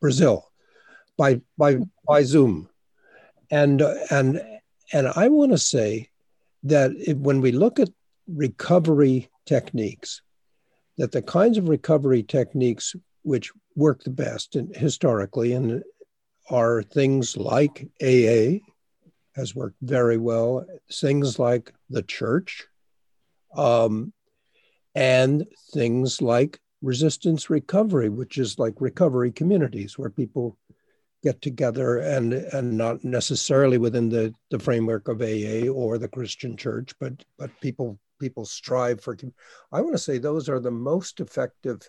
Brazil, 0.00 0.50
by 1.16 1.40
by 1.58 1.78
by 2.06 2.22
Zoom, 2.22 2.68
and 3.50 3.80
and 4.10 4.42
and 4.92 5.08
I 5.08 5.28
want 5.28 5.52
to 5.52 5.58
say 5.58 6.08
that 6.64 6.92
when 7.18 7.40
we 7.40 7.52
look 7.52 7.78
at 7.78 7.90
recovery 8.26 9.30
techniques, 9.46 10.22
that 10.98 11.12
the 11.12 11.22
kinds 11.22 11.58
of 11.58 11.68
recovery 11.68 12.22
techniques 12.22 12.94
which 13.22 13.52
work 13.76 14.02
the 14.02 14.10
best 14.10 14.56
and 14.56 14.74
historically 14.74 15.52
and 15.52 15.82
are 16.48 16.82
things 16.82 17.36
like 17.36 17.88
AA 18.02 18.58
has 19.36 19.54
worked 19.54 19.76
very 19.80 20.16
well, 20.16 20.66
things 20.92 21.38
like 21.38 21.72
the 21.88 22.02
church, 22.02 22.66
um, 23.56 24.12
and 24.94 25.46
things 25.72 26.20
like 26.20 26.60
resistance 26.82 27.50
recovery, 27.50 28.08
which 28.08 28.38
is 28.38 28.58
like 28.58 28.80
recovery 28.80 29.30
communities 29.32 29.98
where 29.98 30.10
people 30.10 30.56
get 31.22 31.42
together 31.42 31.98
and 31.98 32.32
and 32.32 32.78
not 32.78 33.04
necessarily 33.04 33.76
within 33.76 34.08
the, 34.08 34.32
the 34.50 34.58
framework 34.58 35.06
of 35.08 35.20
AA 35.20 35.68
or 35.68 35.98
the 35.98 36.08
Christian 36.08 36.56
church, 36.56 36.94
but 36.98 37.24
but 37.38 37.50
people 37.60 37.98
people 38.18 38.44
strive 38.44 39.00
for. 39.00 39.16
I 39.72 39.80
want 39.80 39.92
to 39.92 39.98
say 39.98 40.18
those 40.18 40.48
are 40.48 40.60
the 40.60 40.70
most 40.70 41.20
effective 41.20 41.88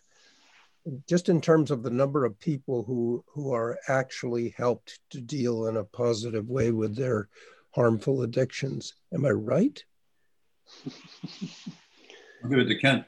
just 1.08 1.30
in 1.30 1.42
terms 1.42 1.72
of 1.72 1.84
the 1.84 1.90
number 1.90 2.26
of 2.26 2.40
people 2.40 2.84
who 2.84 3.24
who 3.28 3.54
are 3.54 3.78
actually 3.88 4.54
helped 4.58 5.00
to 5.12 5.22
deal 5.22 5.68
in 5.68 5.78
a 5.78 5.84
positive 5.84 6.50
way 6.50 6.72
with 6.72 6.96
their 6.96 7.30
harmful 7.76 8.24
addictions 8.24 8.96
am 9.14 9.26
i 9.26 9.30
right 9.30 9.84
i'll 12.44 12.50
give 12.50 12.60
it 12.60 12.66
to 12.66 12.78
ken 12.80 13.06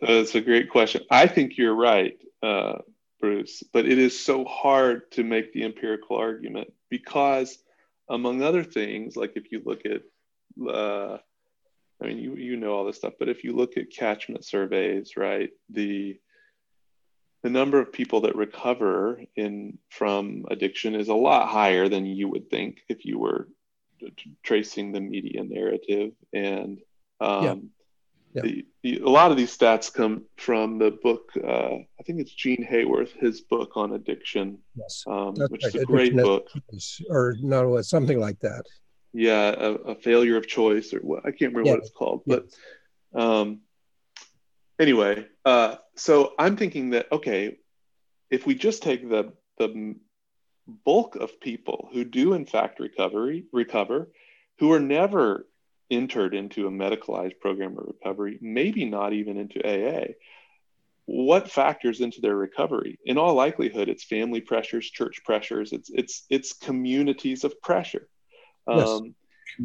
that's 0.00 0.34
a 0.34 0.40
great 0.40 0.70
question 0.70 1.02
i 1.10 1.26
think 1.26 1.56
you're 1.56 1.74
right 1.74 2.18
uh, 2.42 2.78
bruce 3.20 3.62
but 3.72 3.86
it 3.86 3.98
is 3.98 4.18
so 4.18 4.44
hard 4.44 5.10
to 5.12 5.22
make 5.22 5.52
the 5.52 5.64
empirical 5.64 6.16
argument 6.16 6.72
because 6.90 7.58
among 8.10 8.42
other 8.42 8.64
things 8.64 9.16
like 9.16 9.32
if 9.36 9.52
you 9.52 9.62
look 9.64 9.82
at 9.86 10.02
uh, 10.68 11.18
I 12.02 12.06
mean, 12.06 12.18
you 12.18 12.34
you 12.34 12.56
know 12.56 12.72
all 12.72 12.84
this 12.84 12.96
stuff, 12.96 13.14
but 13.18 13.28
if 13.28 13.44
you 13.44 13.54
look 13.54 13.76
at 13.76 13.90
catchment 13.90 14.44
surveys, 14.44 15.12
right, 15.16 15.50
the 15.70 16.18
the 17.42 17.50
number 17.50 17.78
of 17.78 17.92
people 17.92 18.22
that 18.22 18.36
recover 18.36 19.20
in 19.36 19.78
from 19.90 20.44
addiction 20.50 20.94
is 20.94 21.08
a 21.08 21.14
lot 21.14 21.48
higher 21.48 21.88
than 21.88 22.06
you 22.06 22.28
would 22.28 22.50
think 22.50 22.78
if 22.88 23.04
you 23.04 23.18
were 23.18 23.48
tracing 24.42 24.92
the 24.92 25.00
media 25.00 25.44
narrative. 25.44 26.12
And 26.32 26.80
Um, 27.20 27.44
yeah. 27.44 27.54
Yeah. 28.34 28.42
The, 28.42 28.66
the, 28.82 28.98
a 29.00 29.08
lot 29.08 29.30
of 29.30 29.36
these 29.36 29.56
stats 29.56 29.92
come 29.92 30.24
from 30.36 30.78
the 30.78 30.90
book. 30.90 31.32
Uh, 31.36 31.74
I 31.74 32.02
think 32.06 32.20
it's 32.20 32.32
Gene 32.32 32.66
Hayworth, 32.70 33.12
his 33.12 33.42
book 33.42 33.72
on 33.76 33.92
addiction, 33.92 34.58
yes, 34.74 35.04
um, 35.06 35.34
which 35.48 35.64
right. 35.64 35.74
is 35.74 35.82
a 35.82 35.84
great 35.84 36.16
book, 36.16 36.48
or 37.10 37.36
no, 37.40 37.80
something 37.82 38.18
like 38.18 38.40
that. 38.40 38.64
Yeah, 39.12 39.54
a, 39.56 39.70
a 39.72 39.94
failure 39.94 40.38
of 40.38 40.48
choice, 40.48 40.94
or 40.94 41.00
what 41.00 41.26
I 41.26 41.30
can't 41.30 41.52
remember 41.52 41.64
yeah. 41.64 41.72
what 41.72 41.80
it's 41.80 41.90
called. 41.90 42.22
But 42.26 42.46
um, 43.14 43.60
anyway, 44.78 45.26
uh, 45.44 45.76
so 45.96 46.32
I'm 46.38 46.56
thinking 46.56 46.90
that 46.90 47.12
okay, 47.12 47.58
if 48.30 48.46
we 48.46 48.54
just 48.54 48.82
take 48.82 49.08
the 49.08 49.34
the 49.58 49.96
bulk 50.66 51.16
of 51.16 51.40
people 51.40 51.90
who 51.92 52.04
do 52.04 52.32
in 52.32 52.46
fact 52.46 52.80
recovery 52.80 53.44
recover, 53.52 54.10
who 54.58 54.72
are 54.72 54.80
never 54.80 55.46
entered 55.92 56.34
into 56.34 56.66
a 56.66 56.70
medicalized 56.70 57.38
program 57.38 57.78
of 57.78 57.84
recovery, 57.86 58.38
maybe 58.40 58.84
not 58.84 59.12
even 59.12 59.36
into 59.36 59.60
AA, 59.62 60.14
what 61.04 61.50
factors 61.50 62.00
into 62.00 62.20
their 62.20 62.36
recovery? 62.36 62.98
In 63.04 63.18
all 63.18 63.34
likelihood, 63.34 63.88
it's 63.88 64.04
family 64.04 64.40
pressures, 64.40 64.90
church 64.90 65.22
pressures, 65.24 65.72
it's 65.72 65.90
it's 65.92 66.24
it's 66.30 66.52
communities 66.54 67.44
of 67.44 67.60
pressure. 67.60 68.08
Yes. 68.68 68.88
Um, 68.88 69.14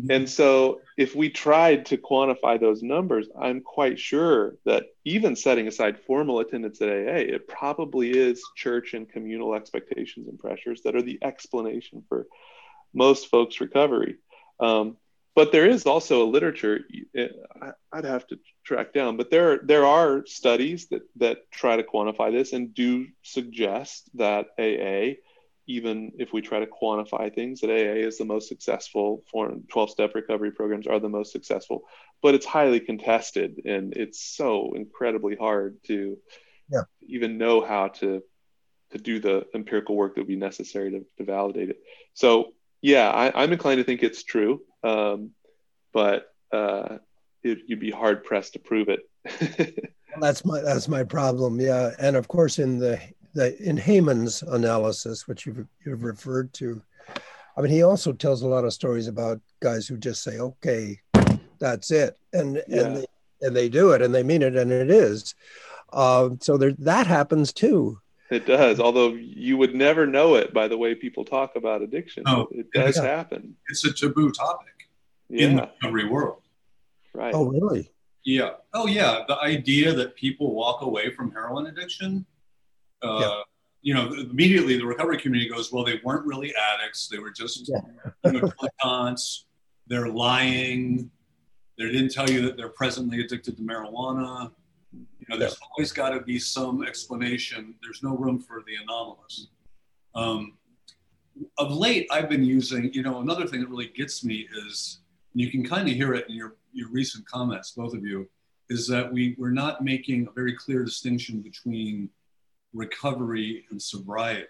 and 0.09 0.29
so, 0.29 0.81
if 0.97 1.15
we 1.15 1.29
tried 1.29 1.85
to 1.87 1.97
quantify 1.97 2.59
those 2.59 2.83
numbers, 2.83 3.29
I'm 3.39 3.61
quite 3.61 3.97
sure 3.97 4.57
that 4.65 4.87
even 5.05 5.35
setting 5.35 5.67
aside 5.67 5.99
formal 6.05 6.39
attendance 6.39 6.81
at 6.81 6.89
AA, 6.89 7.23
it 7.35 7.47
probably 7.47 8.11
is 8.11 8.43
church 8.55 8.93
and 8.93 9.07
communal 9.07 9.53
expectations 9.53 10.27
and 10.27 10.37
pressures 10.37 10.81
that 10.81 10.95
are 10.95 11.01
the 11.01 11.19
explanation 11.21 12.03
for 12.09 12.27
most 12.93 13.29
folks' 13.29 13.61
recovery. 13.61 14.17
Um, 14.59 14.97
but 15.37 15.51
there 15.51 15.67
is 15.67 15.85
also 15.85 16.23
a 16.23 16.31
literature 16.35 16.79
eh, 17.15 17.27
I'd 17.93 18.05
have 18.05 18.25
to 18.29 18.39
track 18.63 18.91
down, 18.91 19.17
but 19.17 19.29
there 19.29 19.59
there 19.59 19.85
are 19.85 20.25
studies 20.25 20.87
that 20.87 21.03
that 21.17 21.51
try 21.51 21.77
to 21.77 21.83
quantify 21.83 22.31
this 22.31 22.53
and 22.53 22.73
do 22.73 23.05
suggest 23.21 24.09
that 24.15 24.47
AA, 24.57 25.21
even 25.67 26.13
if 26.17 26.33
we 26.33 26.41
try 26.41 26.59
to 26.59 26.65
quantify 26.65 27.31
things, 27.31 27.61
that 27.61 27.69
AA 27.69 28.07
is 28.07 28.17
the 28.17 28.25
most 28.25 28.47
successful. 28.47 29.23
Form 29.31 29.63
12 29.69 29.91
step 29.91 30.15
recovery 30.15 30.49
programs 30.49 30.87
are 30.87 30.99
the 30.99 31.07
most 31.07 31.31
successful, 31.31 31.83
but 32.23 32.33
it's 32.33 32.47
highly 32.47 32.79
contested 32.79 33.61
and 33.63 33.95
it's 33.95 34.19
so 34.19 34.73
incredibly 34.73 35.35
hard 35.35 35.77
to 35.83 36.17
yeah. 36.67 36.81
even 37.07 37.37
know 37.37 37.63
how 37.63 37.89
to 37.99 38.23
to 38.89 38.97
do 38.97 39.19
the 39.19 39.45
empirical 39.53 39.95
work 39.95 40.15
that 40.15 40.21
would 40.21 40.27
be 40.27 40.35
necessary 40.35 40.89
to, 40.89 41.05
to 41.19 41.23
validate 41.23 41.69
it. 41.69 41.77
So 42.15 42.53
yeah, 42.81 43.09
I, 43.09 43.43
am 43.43 43.53
inclined 43.53 43.79
to 43.79 43.83
think 43.83 44.01
it's 44.01 44.23
true, 44.23 44.61
um, 44.83 45.31
but 45.93 46.33
uh, 46.51 46.97
it, 47.43 47.59
you'd 47.67 47.79
be 47.79 47.91
hard 47.91 48.23
pressed 48.23 48.53
to 48.53 48.59
prove 48.59 48.89
it. 48.89 49.09
that's 50.19 50.45
my 50.45 50.61
that's 50.61 50.87
my 50.87 51.03
problem. 51.03 51.59
Yeah, 51.59 51.91
and 51.99 52.15
of 52.15 52.27
course 52.27 52.59
in 52.59 52.79
the, 52.79 52.99
the 53.33 53.61
in 53.61 53.77
Heyman's 53.77 54.43
analysis, 54.43 55.27
which 55.27 55.45
you've 55.45 55.65
you've 55.85 56.03
referred 56.03 56.53
to, 56.53 56.81
I 57.57 57.61
mean 57.61 57.71
he 57.71 57.83
also 57.83 58.13
tells 58.13 58.41
a 58.41 58.47
lot 58.47 58.65
of 58.65 58.73
stories 58.73 59.07
about 59.07 59.41
guys 59.59 59.87
who 59.87 59.97
just 59.97 60.23
say, 60.23 60.39
"Okay, 60.39 60.99
that's 61.59 61.91
it," 61.91 62.17
and 62.33 62.61
yeah. 62.67 62.81
and 62.81 62.97
they, 62.97 63.05
and 63.41 63.55
they 63.55 63.69
do 63.69 63.91
it 63.91 64.01
and 64.01 64.13
they 64.13 64.23
mean 64.23 64.41
it 64.41 64.55
and 64.55 64.71
it 64.71 64.89
is. 64.89 65.35
Uh, 65.93 66.29
so 66.39 66.57
there, 66.57 66.73
that 66.73 67.07
happens 67.07 67.53
too. 67.53 67.99
It 68.29 68.45
does, 68.45 68.79
although 68.79 69.13
you 69.13 69.57
would 69.57 69.73
never 69.73 70.05
know 70.05 70.35
it 70.35 70.53
by 70.53 70.67
the 70.67 70.77
way 70.77 70.95
people 70.95 71.23
talk 71.23 71.55
about 71.55 71.81
addiction. 71.81 72.23
Oh, 72.25 72.47
it 72.51 72.71
does 72.73 72.97
happen. 72.97 73.55
It's 73.69 73.85
a 73.85 73.93
taboo 73.93 74.31
topic 74.31 74.89
yeah. 75.29 75.45
in 75.45 75.55
the 75.55 75.69
recovery 75.81 76.07
world. 76.09 76.41
Right. 77.13 77.33
Oh, 77.33 77.45
really? 77.45 77.91
Yeah. 78.25 78.51
Oh, 78.73 78.87
yeah. 78.87 79.23
The 79.27 79.39
idea 79.39 79.93
that 79.93 80.15
people 80.15 80.53
walk 80.53 80.81
away 80.81 81.11
from 81.11 81.31
heroin 81.31 81.67
addiction, 81.67 82.25
uh, 83.01 83.19
yeah. 83.21 83.41
you 83.81 83.93
know, 83.93 84.13
immediately 84.13 84.77
the 84.77 84.85
recovery 84.85 85.17
community 85.17 85.49
goes, 85.49 85.71
well, 85.71 85.85
they 85.85 86.01
weren't 86.03 86.25
really 86.25 86.53
addicts. 86.73 87.07
They 87.07 87.19
were 87.19 87.31
just 87.31 87.69
yeah. 87.69 87.79
you 88.25 88.41
know, 88.41 89.15
They're 89.87 90.09
lying. 90.09 91.09
They 91.77 91.85
didn't 91.85 92.09
tell 92.09 92.29
you 92.29 92.41
that 92.41 92.57
they're 92.57 92.69
presently 92.69 93.21
addicted 93.21 93.55
to 93.55 93.63
marijuana. 93.63 94.51
You 95.27 95.35
know, 95.35 95.39
there's 95.39 95.57
always 95.71 95.91
got 95.91 96.11
to 96.11 96.21
be 96.21 96.39
some 96.39 96.83
explanation. 96.83 97.75
There's 97.83 98.01
no 98.01 98.15
room 98.15 98.39
for 98.39 98.63
the 98.65 98.75
anomalous. 98.81 99.47
Um, 100.15 100.53
of 101.57 101.71
late, 101.71 102.07
I've 102.11 102.29
been 102.29 102.45
using, 102.45 102.91
you 102.93 103.03
know, 103.03 103.19
another 103.19 103.45
thing 103.45 103.59
that 103.59 103.69
really 103.69 103.89
gets 103.89 104.23
me 104.23 104.47
is, 104.67 104.99
you 105.33 105.51
can 105.51 105.63
kind 105.67 105.87
of 105.87 105.93
hear 105.93 106.13
it 106.13 106.29
in 106.29 106.35
your, 106.35 106.55
your 106.71 106.89
recent 106.89 107.27
comments, 107.27 107.71
both 107.71 107.93
of 107.93 108.03
you, 108.05 108.27
is 108.69 108.87
that 108.87 109.11
we, 109.11 109.35
we're 109.37 109.51
not 109.51 109.83
making 109.83 110.27
a 110.27 110.31
very 110.31 110.55
clear 110.55 110.83
distinction 110.83 111.41
between 111.41 112.09
recovery 112.73 113.65
and 113.69 113.81
sobriety. 113.81 114.47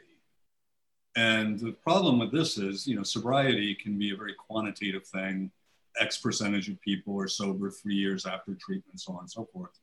And 1.16 1.60
the 1.60 1.72
problem 1.72 2.20
with 2.20 2.32
this 2.32 2.58
is, 2.58 2.88
you 2.88 2.96
know, 2.96 3.04
sobriety 3.04 3.76
can 3.76 3.98
be 3.98 4.14
a 4.14 4.16
very 4.16 4.36
quantitative 4.36 5.06
thing. 5.08 5.52
X 6.00 6.18
percentage 6.20 6.70
of 6.70 6.80
people 6.82 7.20
are 7.20 7.28
sober 7.28 7.72
three 7.72 7.96
years 7.96 8.28
after 8.28 8.54
treatment, 8.54 9.00
so 9.00 9.14
on 9.14 9.22
and 9.22 9.32
so 9.32 9.48
forth. 9.52 9.80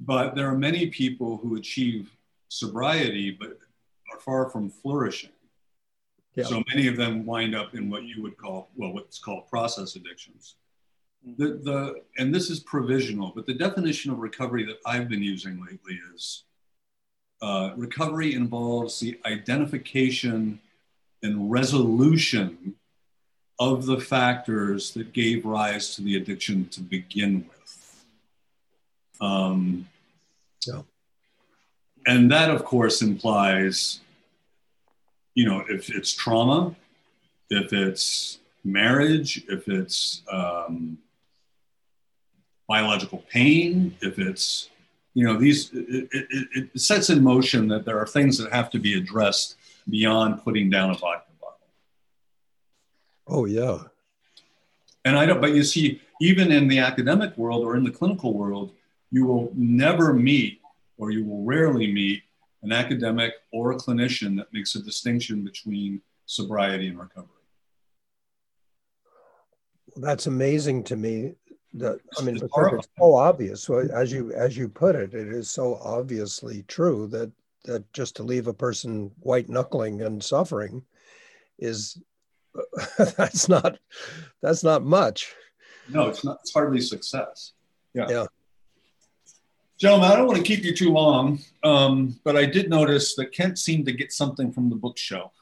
But 0.00 0.34
there 0.34 0.48
are 0.48 0.56
many 0.56 0.86
people 0.86 1.38
who 1.38 1.56
achieve 1.56 2.10
sobriety 2.48 3.30
but 3.30 3.58
are 4.12 4.20
far 4.20 4.50
from 4.50 4.70
flourishing. 4.70 5.30
Yeah. 6.34 6.44
So 6.44 6.62
many 6.72 6.88
of 6.88 6.96
them 6.96 7.24
wind 7.24 7.54
up 7.54 7.74
in 7.74 7.88
what 7.88 8.02
you 8.02 8.22
would 8.22 8.36
call, 8.36 8.68
well, 8.76 8.92
what's 8.92 9.18
called 9.18 9.48
process 9.48 9.94
addictions. 9.94 10.56
The, 11.38 11.60
the, 11.62 12.02
and 12.18 12.34
this 12.34 12.50
is 12.50 12.60
provisional, 12.60 13.32
but 13.34 13.46
the 13.46 13.54
definition 13.54 14.10
of 14.10 14.18
recovery 14.18 14.64
that 14.66 14.78
I've 14.84 15.08
been 15.08 15.22
using 15.22 15.58
lately 15.64 15.98
is 16.14 16.44
uh, 17.40 17.70
recovery 17.76 18.34
involves 18.34 19.00
the 19.00 19.18
identification 19.24 20.60
and 21.22 21.50
resolution 21.50 22.74
of 23.58 23.86
the 23.86 24.00
factors 24.00 24.92
that 24.92 25.12
gave 25.12 25.44
rise 25.44 25.94
to 25.94 26.02
the 26.02 26.16
addiction 26.16 26.68
to 26.68 26.80
begin 26.80 27.46
with. 27.48 27.63
Um, 29.24 29.88
yeah. 30.66 30.82
And 32.06 32.30
that, 32.30 32.50
of 32.50 32.64
course, 32.64 33.00
implies, 33.00 34.00
you 35.34 35.46
know, 35.46 35.64
if 35.68 35.90
it's 35.90 36.12
trauma, 36.12 36.74
if 37.50 37.72
it's 37.72 38.38
marriage, 38.62 39.42
if 39.48 39.68
it's 39.68 40.22
um, 40.30 40.98
biological 42.68 43.24
pain, 43.30 43.96
if 44.02 44.18
it's, 44.18 44.68
you 45.14 45.24
know, 45.24 45.38
these, 45.38 45.70
it, 45.72 46.08
it, 46.12 46.48
it, 46.74 46.80
sets 46.80 47.08
in 47.08 47.22
motion 47.22 47.68
that 47.68 47.84
there 47.84 47.98
are 47.98 48.06
things 48.06 48.36
that 48.38 48.52
have 48.52 48.70
to 48.70 48.78
be 48.78 48.98
addressed 48.98 49.56
beyond 49.88 50.42
putting 50.42 50.68
down 50.68 50.90
a 50.90 50.94
vodka 50.94 51.30
bottle. 51.40 51.58
Oh, 53.28 53.44
yeah. 53.44 53.78
And 55.04 55.16
I 55.16 55.24
don't, 55.26 55.40
but 55.40 55.54
you 55.54 55.62
see, 55.62 56.02
even 56.20 56.50
in 56.50 56.68
the 56.68 56.78
academic 56.78 57.36
world 57.36 57.64
or 57.64 57.76
in 57.76 57.84
the 57.84 57.90
clinical 57.90 58.34
world, 58.34 58.72
you 59.14 59.24
will 59.24 59.52
never 59.54 60.12
meet 60.12 60.60
or 60.96 61.12
you 61.12 61.24
will 61.24 61.44
rarely 61.44 61.92
meet 61.92 62.24
an 62.64 62.72
academic 62.72 63.32
or 63.52 63.70
a 63.70 63.76
clinician 63.76 64.36
that 64.36 64.52
makes 64.52 64.74
a 64.74 64.82
distinction 64.82 65.44
between 65.44 66.02
sobriety 66.26 66.88
and 66.88 66.98
recovery. 66.98 67.28
Well, 69.94 70.04
that's 70.04 70.26
amazing 70.26 70.82
to 70.84 70.96
me. 70.96 71.34
That 71.74 72.00
I 72.18 72.22
mean, 72.22 72.34
it's, 72.34 72.44
it's 72.44 72.88
so 72.98 73.14
obvious. 73.14 73.70
As 73.70 74.10
you 74.12 74.32
as 74.32 74.56
you 74.56 74.68
put 74.68 74.96
it, 74.96 75.14
it 75.14 75.28
is 75.28 75.48
so 75.48 75.76
obviously 75.76 76.64
true 76.66 77.06
that 77.08 77.30
that 77.66 77.92
just 77.92 78.16
to 78.16 78.24
leave 78.24 78.48
a 78.48 78.54
person 78.54 79.12
white 79.20 79.48
knuckling 79.48 80.02
and 80.02 80.22
suffering 80.22 80.82
is 81.60 82.00
that's 83.16 83.48
not 83.48 83.78
that's 84.42 84.64
not 84.64 84.84
much. 84.84 85.34
No, 85.88 86.08
it's 86.08 86.24
not. 86.24 86.38
It's 86.42 86.52
hardly 86.52 86.80
success. 86.80 87.52
Yeah. 87.92 88.06
Yeah. 88.08 88.26
Gentlemen, 89.78 90.10
I 90.10 90.16
don't 90.16 90.26
want 90.26 90.38
to 90.38 90.44
keep 90.44 90.64
you 90.64 90.74
too 90.74 90.92
long, 90.92 91.40
um, 91.64 92.18
but 92.24 92.36
I 92.36 92.46
did 92.46 92.70
notice 92.70 93.16
that 93.16 93.32
Kent 93.32 93.58
seemed 93.58 93.86
to 93.86 93.92
get 93.92 94.12
something 94.12 94.52
from 94.52 94.70
the 94.70 94.76
bookshelf. 94.76 95.32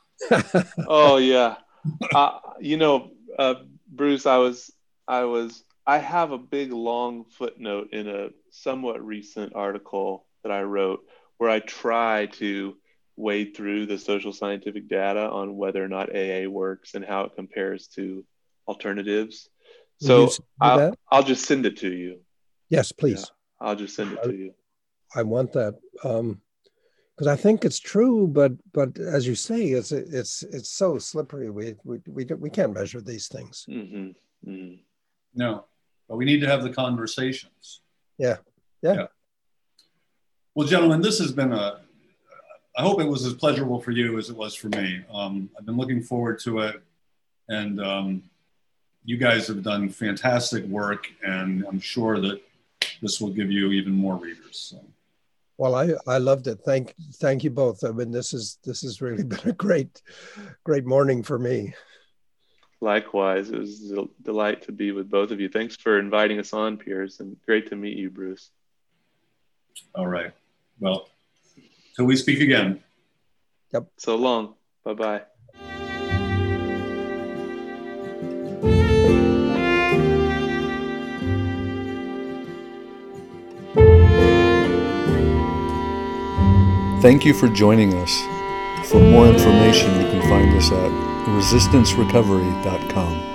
oh 0.89 1.19
yeah, 1.19 1.57
uh, 2.15 2.39
you 2.61 2.77
know, 2.77 3.11
uh, 3.39 3.55
Bruce, 3.89 4.25
I 4.25 4.39
was, 4.39 4.73
I 5.07 5.25
was, 5.25 5.65
I 5.87 5.99
have 5.99 6.33
a 6.33 6.39
big 6.39 6.73
long 6.73 7.25
footnote 7.25 7.89
in 7.93 8.09
a 8.09 8.31
somewhat 8.51 9.05
recent 9.05 9.55
article 9.55 10.27
that 10.43 10.53
I 10.53 10.63
wrote 10.63 11.01
where 11.39 11.51
I 11.51 11.61
try 11.61 12.27
to 12.27 12.77
wade 13.17 13.55
through 13.57 13.87
the 13.87 13.99
social 13.99 14.33
scientific 14.33 14.89
data 14.89 15.29
on 15.29 15.57
whether 15.57 15.85
or 15.85 15.89
not 15.89 16.15
AA 16.15 16.49
works 16.49 16.95
and 16.95 17.05
how 17.05 17.25
it 17.25 17.33
compares 17.37 17.89
to 17.89 18.25
alternatives. 18.67 19.49
So 19.99 20.31
I'll, 20.61 20.95
I'll, 21.11 21.23
just 21.23 21.45
send 21.45 21.67
it 21.67 21.79
to 21.79 21.93
you. 21.93 22.21
Yes, 22.69 22.91
please. 22.91 23.21
Yeah. 23.21 23.42
I'll 23.63 23.77
just 23.77 23.95
send 23.97 24.13
it 24.13 24.23
to 24.25 24.35
you. 24.35 24.55
I 25.15 25.23
want 25.23 25.53
that 25.53 25.79
because 25.95 26.21
um, 26.21 27.29
I 27.29 27.37
think 27.37 27.65
it's 27.65 27.79
true, 27.79 28.27
but 28.27 28.53
but 28.73 28.99
as 28.99 29.27
you 29.27 29.35
say, 29.35 29.69
it's 29.69 29.93
it's 29.93 30.43
it's 30.43 30.71
so 30.71 30.99
slippery. 30.99 31.51
We 31.51 31.75
we 31.85 32.01
we, 32.09 32.25
we 32.25 32.51
can't 32.51 32.75
measure 32.75 33.01
these 33.01 33.29
things. 33.29 33.67
Mm-hmm. 33.69 34.51
Mm-hmm. 34.51 34.75
No, 35.35 35.65
but 36.09 36.17
we 36.17 36.25
need 36.25 36.41
to 36.41 36.47
have 36.47 36.63
the 36.63 36.73
conversations. 36.73 37.81
Yeah. 38.19 38.37
Yeah. 38.83 38.95
yeah. 38.95 39.07
Well, 40.55 40.69
gentlemen, 40.69 41.01
this 41.01 41.19
has 41.19 41.33
been 41.33 41.53
a, 41.53 41.81
I 42.77 42.83
hope 42.83 43.01
it 43.01 43.09
was 43.09 43.25
as 43.25 43.35
pleasurable 43.35 43.81
for 43.81 43.91
you 43.91 44.19
as 44.19 44.29
it 44.29 44.37
was 44.37 44.55
for 44.55 44.69
me. 44.69 45.03
Um, 45.13 45.49
I've 45.59 45.65
been 45.65 45.77
looking 45.77 46.03
forward 46.03 46.39
to 46.41 46.59
it. 46.61 46.83
And 47.49 47.81
um, 47.81 48.23
you 49.05 49.17
guys 49.17 49.47
have 49.49 49.63
done 49.63 49.89
fantastic 49.89 50.65
work. 50.65 51.07
And 51.25 51.65
I'm 51.67 51.81
sure 51.81 52.21
that 52.21 52.41
this 53.03 53.21
will 53.21 53.31
give 53.31 53.51
you 53.51 53.73
even 53.73 53.93
more 53.93 54.17
readers. 54.17 54.71
So. 54.71 54.83
Well, 55.59 55.75
I, 55.75 55.91
I 56.07 56.19
loved 56.19 56.47
it. 56.47 56.61
Thank 56.65 56.95
thank 57.17 57.45
you 57.45 57.51
both. 57.51 57.85
I 57.85 57.91
mean, 57.91 58.11
this 58.11 58.33
is 58.33 58.59
this 58.65 58.83
has 58.83 59.03
really 59.03 59.25
been 59.35 59.51
a 59.51 59.53
great 59.53 60.01
great 60.65 60.87
morning 60.87 61.23
for 61.23 61.39
me. 61.39 61.75
Likewise, 62.81 63.51
it 63.51 63.59
was 63.59 63.93
a 63.93 64.05
delight 64.23 64.63
to 64.63 64.73
be 64.73 64.91
with 64.91 65.09
both 65.09 65.31
of 65.31 65.41
you. 65.41 65.49
Thanks 65.49 65.77
for 65.77 66.01
inviting 66.01 66.41
us 66.41 66.53
on, 66.53 66.79
Piers, 66.79 67.21
and 67.21 67.37
great 67.47 67.69
to 67.69 67.77
meet 67.77 67.97
you, 67.97 68.11
Bruce. 68.11 68.51
All 69.95 70.09
right. 70.09 70.33
Well, 70.81 71.09
till 71.95 72.07
we 72.07 72.17
speak 72.17 72.41
again. 72.41 72.83
Yep. 73.73 73.87
So 73.99 74.17
long. 74.17 74.55
Bye 74.85 74.95
bye. 74.95 75.23
Thank 87.03 87.25
you 87.25 87.35
for 87.35 87.49
joining 87.49 87.95
us. 87.95 88.23
For 88.89 89.01
more 89.01 89.27
information, 89.27 90.01
you 90.01 90.07
can 90.07 90.23
find 90.29 90.57
us 90.57 90.71
at 90.71 90.93
resistancerecovery.com. 91.27 93.32